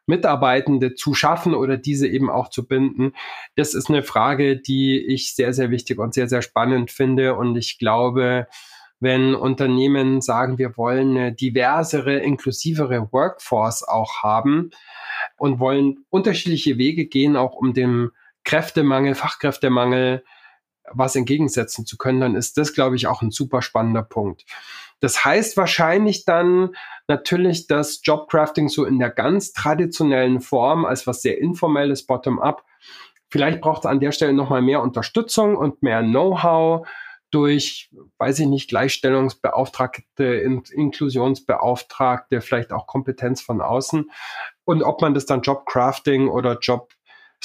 Mitarbeitende 0.07 0.93
zu 0.93 1.13
schaffen 1.13 1.55
oder 1.55 1.77
diese 1.77 2.07
eben 2.07 2.29
auch 2.29 2.49
zu 2.49 2.67
binden. 2.67 3.13
Das 3.55 3.73
ist 3.73 3.89
eine 3.89 4.03
Frage, 4.03 4.57
die 4.57 4.99
ich 4.99 5.35
sehr, 5.35 5.53
sehr 5.53 5.71
wichtig 5.71 5.99
und 5.99 6.13
sehr, 6.13 6.29
sehr 6.29 6.41
spannend 6.41 6.91
finde. 6.91 7.35
Und 7.35 7.55
ich 7.55 7.79
glaube, 7.79 8.47
wenn 8.99 9.35
Unternehmen 9.35 10.21
sagen, 10.21 10.57
wir 10.57 10.77
wollen 10.77 11.17
eine 11.17 11.33
diversere, 11.33 12.17
inklusivere 12.19 13.11
Workforce 13.11 13.83
auch 13.83 14.23
haben 14.23 14.69
und 15.37 15.59
wollen 15.59 16.05
unterschiedliche 16.09 16.77
Wege 16.77 17.07
gehen, 17.07 17.35
auch 17.35 17.55
um 17.55 17.73
dem 17.73 18.11
Kräftemangel, 18.45 19.15
Fachkräftemangel 19.15 20.23
was 20.91 21.15
entgegensetzen 21.15 21.85
zu 21.85 21.97
können, 21.97 22.19
dann 22.19 22.35
ist 22.35 22.57
das, 22.57 22.73
glaube 22.73 22.95
ich, 22.95 23.07
auch 23.07 23.21
ein 23.21 23.31
super 23.31 23.61
spannender 23.61 24.03
Punkt. 24.03 24.45
Das 24.99 25.25
heißt 25.25 25.57
wahrscheinlich 25.57 26.25
dann 26.25 26.75
natürlich, 27.07 27.67
dass 27.67 28.01
Jobcrafting 28.03 28.69
so 28.69 28.85
in 28.85 28.99
der 28.99 29.09
ganz 29.09 29.51
traditionellen 29.51 30.41
Form 30.41 30.85
als 30.85 31.05
was 31.07 31.21
sehr 31.21 31.39
informelles 31.39 32.05
Bottom-up, 32.05 32.63
vielleicht 33.29 33.61
braucht 33.61 33.79
es 33.79 33.85
an 33.85 33.99
der 33.99 34.11
Stelle 34.11 34.33
nochmal 34.33 34.61
mehr 34.61 34.81
Unterstützung 34.81 35.57
und 35.57 35.83
mehr 35.83 36.01
Know-how 36.01 36.87
durch, 37.31 37.91
weiß 38.17 38.39
ich 38.39 38.47
nicht, 38.47 38.69
Gleichstellungsbeauftragte, 38.69 40.23
In 40.23 40.63
Inklusionsbeauftragte, 40.71 42.39
vielleicht 42.39 42.71
auch 42.71 42.87
Kompetenz 42.87 43.41
von 43.41 43.59
außen. 43.59 44.09
Und 44.63 44.83
ob 44.83 45.01
man 45.01 45.13
das 45.13 45.25
dann 45.25 45.41
Jobcrafting 45.41 46.29
oder 46.29 46.59
Job 46.59 46.93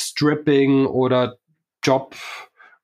Stripping 0.01 0.87
oder 0.87 1.39
Job 1.83 2.17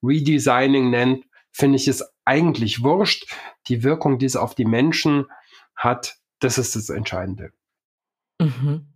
Redesigning 0.03 0.91
nennt, 0.91 1.25
finde 1.53 1.77
ich 1.77 1.89
es 1.89 2.05
eigentlich 2.25 2.83
wurscht. 2.83 3.33
Die 3.69 3.83
Wirkung, 3.83 4.19
die 4.19 4.27
es 4.27 4.37
auf 4.37 4.55
die 4.55 4.65
Menschen 4.65 5.27
hat, 5.75 6.17
das 6.41 6.59
ist 6.59 6.77
das 6.77 6.91
Entscheidende. 6.91 7.51
Mhm. 8.41 8.87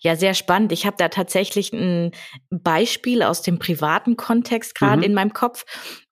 Ja, 0.00 0.16
sehr 0.16 0.34
spannend. 0.34 0.72
Ich 0.72 0.86
habe 0.86 0.96
da 0.98 1.08
tatsächlich 1.08 1.72
ein 1.72 2.12
Beispiel 2.50 3.22
aus 3.22 3.42
dem 3.42 3.58
privaten 3.58 4.16
Kontext 4.16 4.74
gerade 4.74 4.98
mhm. 4.98 5.02
in 5.04 5.14
meinem 5.14 5.32
Kopf. 5.32 5.64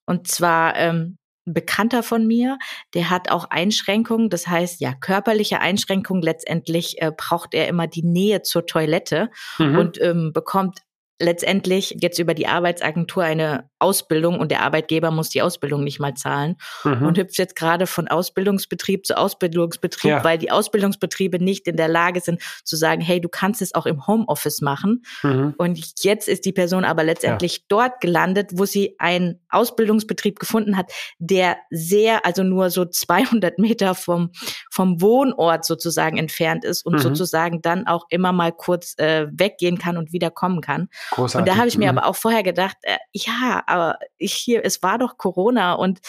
Und 0.06 0.28
zwar 0.28 0.76
ähm, 0.76 1.16
ein 1.46 1.54
Bekannter 1.54 2.02
von 2.02 2.26
mir, 2.26 2.58
der 2.94 3.10
hat 3.10 3.30
auch 3.30 3.46
Einschränkungen, 3.50 4.30
das 4.30 4.46
heißt 4.46 4.80
ja 4.80 4.94
körperliche 4.94 5.60
Einschränkungen. 5.60 6.22
Letztendlich 6.22 7.00
äh, 7.00 7.10
braucht 7.16 7.54
er 7.54 7.68
immer 7.68 7.86
die 7.86 8.02
Nähe 8.02 8.42
zur 8.42 8.66
Toilette 8.66 9.30
mhm. 9.58 9.78
und 9.78 10.00
ähm, 10.00 10.32
bekommt 10.34 10.80
letztendlich 11.20 11.96
jetzt 12.00 12.18
über 12.18 12.34
die 12.34 12.46
Arbeitsagentur 12.46 13.22
eine 13.22 13.70
Ausbildung 13.78 14.40
und 14.40 14.50
der 14.50 14.62
Arbeitgeber 14.62 15.10
muss 15.10 15.28
die 15.28 15.42
Ausbildung 15.42 15.84
nicht 15.84 16.00
mal 16.00 16.14
zahlen 16.14 16.56
mhm. 16.82 17.06
und 17.06 17.18
hüpft 17.18 17.38
jetzt 17.38 17.54
gerade 17.54 17.86
von 17.86 18.08
Ausbildungsbetrieb 18.08 19.06
zu 19.06 19.16
Ausbildungsbetrieb, 19.16 20.10
ja. 20.10 20.24
weil 20.24 20.38
die 20.38 20.50
Ausbildungsbetriebe 20.50 21.38
nicht 21.38 21.68
in 21.68 21.76
der 21.76 21.88
Lage 21.88 22.20
sind 22.20 22.42
zu 22.64 22.76
sagen, 22.76 23.00
hey, 23.00 23.20
du 23.20 23.28
kannst 23.28 23.62
es 23.62 23.74
auch 23.74 23.86
im 23.86 24.06
Homeoffice 24.06 24.60
machen. 24.60 25.04
Mhm. 25.22 25.54
Und 25.56 26.02
jetzt 26.02 26.28
ist 26.28 26.44
die 26.44 26.52
Person 26.52 26.84
aber 26.84 27.04
letztendlich 27.04 27.58
ja. 27.58 27.62
dort 27.68 28.00
gelandet, 28.00 28.50
wo 28.54 28.64
sie 28.64 28.96
einen 28.98 29.40
Ausbildungsbetrieb 29.50 30.40
gefunden 30.40 30.76
hat, 30.76 30.90
der 31.18 31.58
sehr, 31.70 32.26
also 32.26 32.42
nur 32.42 32.70
so 32.70 32.84
200 32.84 33.58
Meter 33.58 33.94
vom, 33.94 34.30
vom 34.70 35.00
Wohnort 35.00 35.64
sozusagen 35.64 36.16
entfernt 36.16 36.64
ist 36.64 36.84
und 36.84 36.94
mhm. 36.94 36.98
sozusagen 36.98 37.62
dann 37.62 37.86
auch 37.86 38.06
immer 38.08 38.32
mal 38.32 38.50
kurz 38.50 38.94
äh, 38.98 39.26
weggehen 39.30 39.78
kann 39.78 39.96
und 39.96 40.12
wieder 40.12 40.30
kommen 40.30 40.60
kann. 40.60 40.88
Großartig. 41.10 41.38
Und 41.38 41.48
da 41.48 41.58
habe 41.58 41.68
ich 41.68 41.78
mir 41.78 41.90
mhm. 41.90 41.98
aber 41.98 42.08
auch 42.08 42.16
vorher 42.16 42.42
gedacht, 42.42 42.76
äh, 42.82 42.96
ja, 43.12 43.62
aber 43.66 43.98
ich 44.18 44.34
hier, 44.34 44.64
es 44.64 44.82
war 44.82 44.98
doch 44.98 45.16
Corona 45.18 45.74
und 45.74 46.00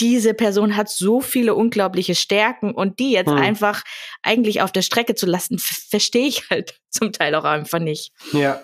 diese 0.00 0.34
Person 0.34 0.76
hat 0.76 0.88
so 0.88 1.20
viele 1.20 1.54
unglaubliche 1.54 2.14
Stärken 2.14 2.72
und 2.74 2.98
die 2.98 3.12
jetzt 3.12 3.30
mhm. 3.30 3.36
einfach 3.36 3.82
eigentlich 4.22 4.62
auf 4.62 4.72
der 4.72 4.82
Strecke 4.82 5.14
zu 5.14 5.26
lassen, 5.26 5.58
verstehe 5.58 6.26
ich 6.26 6.48
halt 6.50 6.80
zum 6.90 7.12
Teil 7.12 7.34
auch 7.34 7.44
einfach 7.44 7.78
nicht. 7.78 8.12
Ja. 8.32 8.60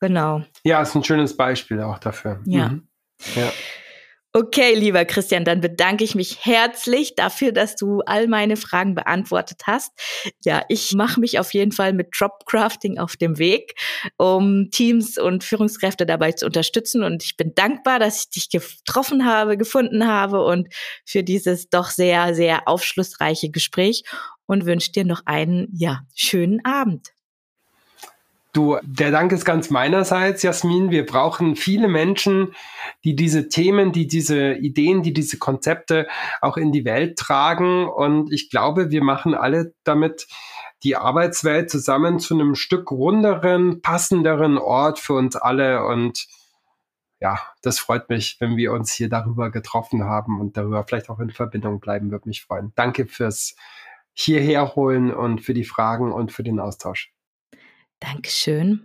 Genau. 0.00 0.42
Ja, 0.64 0.80
ist 0.80 0.94
ein 0.94 1.04
schönes 1.04 1.36
Beispiel 1.36 1.82
auch 1.82 1.98
dafür. 1.98 2.40
Ja. 2.46 2.70
Mhm. 2.70 2.88
Ja. 3.34 3.52
Okay, 4.32 4.74
lieber 4.76 5.04
Christian, 5.04 5.44
dann 5.44 5.60
bedanke 5.60 6.04
ich 6.04 6.14
mich 6.14 6.44
herzlich 6.44 7.16
dafür, 7.16 7.50
dass 7.50 7.74
du 7.74 8.00
all 8.02 8.28
meine 8.28 8.56
Fragen 8.56 8.94
beantwortet 8.94 9.62
hast. 9.66 9.90
Ja, 10.44 10.62
ich 10.68 10.92
mache 10.94 11.18
mich 11.18 11.40
auf 11.40 11.52
jeden 11.52 11.72
Fall 11.72 11.92
mit 11.92 12.10
Dropcrafting 12.16 13.00
auf 13.00 13.16
dem 13.16 13.38
Weg, 13.38 13.74
um 14.18 14.70
Teams 14.70 15.18
und 15.18 15.42
Führungskräfte 15.42 16.06
dabei 16.06 16.30
zu 16.30 16.46
unterstützen. 16.46 17.02
Und 17.02 17.24
ich 17.24 17.36
bin 17.36 17.56
dankbar, 17.56 17.98
dass 17.98 18.20
ich 18.20 18.30
dich 18.30 18.50
getroffen 18.50 19.26
habe, 19.26 19.56
gefunden 19.56 20.06
habe 20.06 20.44
und 20.44 20.68
für 21.04 21.24
dieses 21.24 21.68
doch 21.68 21.90
sehr, 21.90 22.32
sehr 22.32 22.68
aufschlussreiche 22.68 23.50
Gespräch 23.50 24.04
und 24.46 24.64
wünsche 24.64 24.92
dir 24.92 25.04
noch 25.04 25.22
einen, 25.24 25.66
ja, 25.72 26.02
schönen 26.14 26.64
Abend. 26.64 27.08
Du, 28.52 28.78
der 28.82 29.12
Dank 29.12 29.30
ist 29.30 29.44
ganz 29.44 29.70
meinerseits, 29.70 30.42
Jasmin. 30.42 30.90
Wir 30.90 31.06
brauchen 31.06 31.54
viele 31.54 31.86
Menschen, 31.86 32.54
die 33.04 33.14
diese 33.14 33.48
Themen, 33.48 33.92
die 33.92 34.08
diese 34.08 34.54
Ideen, 34.54 35.02
die 35.02 35.12
diese 35.12 35.38
Konzepte 35.38 36.08
auch 36.40 36.56
in 36.56 36.72
die 36.72 36.84
Welt 36.84 37.16
tragen. 37.16 37.88
Und 37.88 38.32
ich 38.32 38.50
glaube, 38.50 38.90
wir 38.90 39.04
machen 39.04 39.34
alle 39.34 39.74
damit 39.84 40.26
die 40.82 40.96
Arbeitswelt 40.96 41.70
zusammen 41.70 42.18
zu 42.18 42.34
einem 42.34 42.56
Stück 42.56 42.90
runderen, 42.90 43.82
passenderen 43.82 44.58
Ort 44.58 44.98
für 44.98 45.14
uns 45.14 45.36
alle. 45.36 45.84
Und 45.86 46.26
ja, 47.20 47.38
das 47.62 47.78
freut 47.78 48.08
mich, 48.08 48.38
wenn 48.40 48.56
wir 48.56 48.72
uns 48.72 48.92
hier 48.92 49.08
darüber 49.08 49.50
getroffen 49.50 50.04
haben 50.04 50.40
und 50.40 50.56
darüber 50.56 50.82
vielleicht 50.82 51.08
auch 51.08 51.20
in 51.20 51.30
Verbindung 51.30 51.78
bleiben, 51.78 52.10
würde 52.10 52.28
mich 52.28 52.42
freuen. 52.42 52.72
Danke 52.74 53.06
fürs 53.06 53.54
hierher 54.12 54.74
holen 54.74 55.14
und 55.14 55.40
für 55.40 55.54
die 55.54 55.64
Fragen 55.64 56.12
und 56.12 56.32
für 56.32 56.42
den 56.42 56.58
Austausch. 56.58 57.12
Dankeschön. 58.00 58.84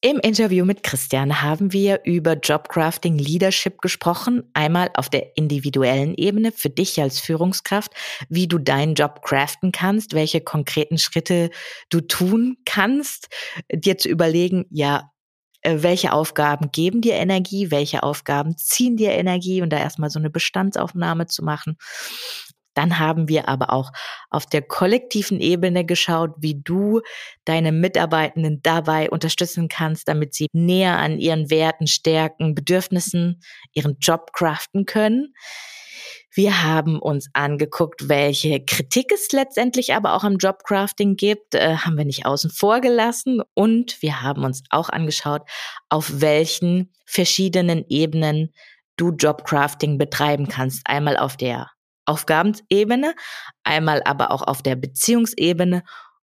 Im 0.00 0.18
Interview 0.18 0.66
mit 0.66 0.82
Christian 0.82 1.40
haben 1.40 1.72
wir 1.72 2.00
über 2.04 2.34
Jobcrafting 2.34 3.16
Leadership 3.16 3.80
gesprochen. 3.80 4.42
Einmal 4.52 4.90
auf 4.96 5.08
der 5.08 5.34
individuellen 5.38 6.14
Ebene 6.14 6.52
für 6.52 6.68
dich 6.68 7.00
als 7.00 7.20
Führungskraft, 7.20 7.90
wie 8.28 8.46
du 8.46 8.58
deinen 8.58 8.96
Job 8.96 9.22
craften 9.22 9.72
kannst, 9.72 10.12
welche 10.12 10.42
konkreten 10.42 10.98
Schritte 10.98 11.48
du 11.88 12.02
tun 12.02 12.58
kannst, 12.66 13.28
dir 13.72 13.96
zu 13.96 14.10
überlegen, 14.10 14.66
ja, 14.68 15.10
äh, 15.62 15.78
welche 15.80 16.12
Aufgaben 16.12 16.70
geben 16.70 17.00
dir 17.00 17.14
Energie, 17.14 17.70
welche 17.70 18.02
Aufgaben 18.02 18.58
ziehen 18.58 18.98
dir 18.98 19.12
Energie 19.12 19.62
und 19.62 19.70
da 19.70 19.78
erstmal 19.78 20.10
so 20.10 20.18
eine 20.18 20.28
Bestandsaufnahme 20.28 21.28
zu 21.28 21.42
machen. 21.42 21.78
Dann 22.74 22.98
haben 22.98 23.28
wir 23.28 23.48
aber 23.48 23.72
auch 23.72 23.90
auf 24.30 24.46
der 24.46 24.62
kollektiven 24.62 25.40
Ebene 25.40 25.84
geschaut, 25.84 26.32
wie 26.38 26.60
du 26.62 27.00
deine 27.44 27.72
Mitarbeitenden 27.72 28.60
dabei 28.62 29.10
unterstützen 29.10 29.68
kannst, 29.68 30.08
damit 30.08 30.34
sie 30.34 30.48
näher 30.52 30.98
an 30.98 31.18
ihren 31.18 31.50
Werten, 31.50 31.86
Stärken, 31.86 32.54
Bedürfnissen, 32.54 33.40
ihren 33.72 33.96
Job 34.00 34.32
craften 34.32 34.86
können. 34.86 35.34
Wir 36.36 36.64
haben 36.64 36.98
uns 36.98 37.28
angeguckt, 37.32 38.08
welche 38.08 38.64
Kritik 38.64 39.12
es 39.12 39.30
letztendlich 39.30 39.94
aber 39.94 40.14
auch 40.14 40.24
am 40.24 40.36
Jobcrafting 40.36 41.14
gibt, 41.14 41.54
äh, 41.54 41.76
haben 41.76 41.96
wir 41.96 42.04
nicht 42.04 42.26
außen 42.26 42.50
vor 42.50 42.80
gelassen. 42.80 43.40
Und 43.54 44.02
wir 44.02 44.20
haben 44.20 44.44
uns 44.44 44.64
auch 44.70 44.88
angeschaut, 44.88 45.42
auf 45.88 46.20
welchen 46.20 46.92
verschiedenen 47.06 47.84
Ebenen 47.88 48.52
du 48.96 49.12
Jobcrafting 49.12 49.96
betreiben 49.96 50.48
kannst. 50.48 50.82
Einmal 50.86 51.16
auf 51.16 51.36
der 51.36 51.70
Aufgabensebene, 52.06 53.14
einmal 53.62 54.02
aber 54.04 54.30
auch 54.30 54.42
auf 54.42 54.62
der 54.62 54.76
Beziehungsebene 54.76 55.82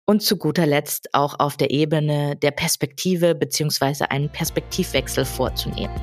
und 0.06 0.24
zu 0.24 0.38
guter 0.38 0.66
Letzt 0.66 1.14
auch 1.14 1.40
auf 1.40 1.58
der 1.58 1.72
Ebene 1.72 2.36
der 2.38 2.52
Perspektive 2.52 3.36
beziehungsweise 3.36 4.10
einen 4.10 4.30
Perspektivwechsel 4.30 5.26
vorzunehmen. 5.26 5.94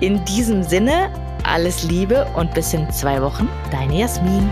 In 0.00 0.24
diesem 0.24 0.62
Sinne, 0.62 1.12
alles 1.44 1.82
Liebe 1.82 2.26
und 2.36 2.52
bis 2.54 2.72
in 2.74 2.90
zwei 2.90 3.20
Wochen, 3.22 3.48
deine 3.70 4.00
Jasmin. 4.00 4.48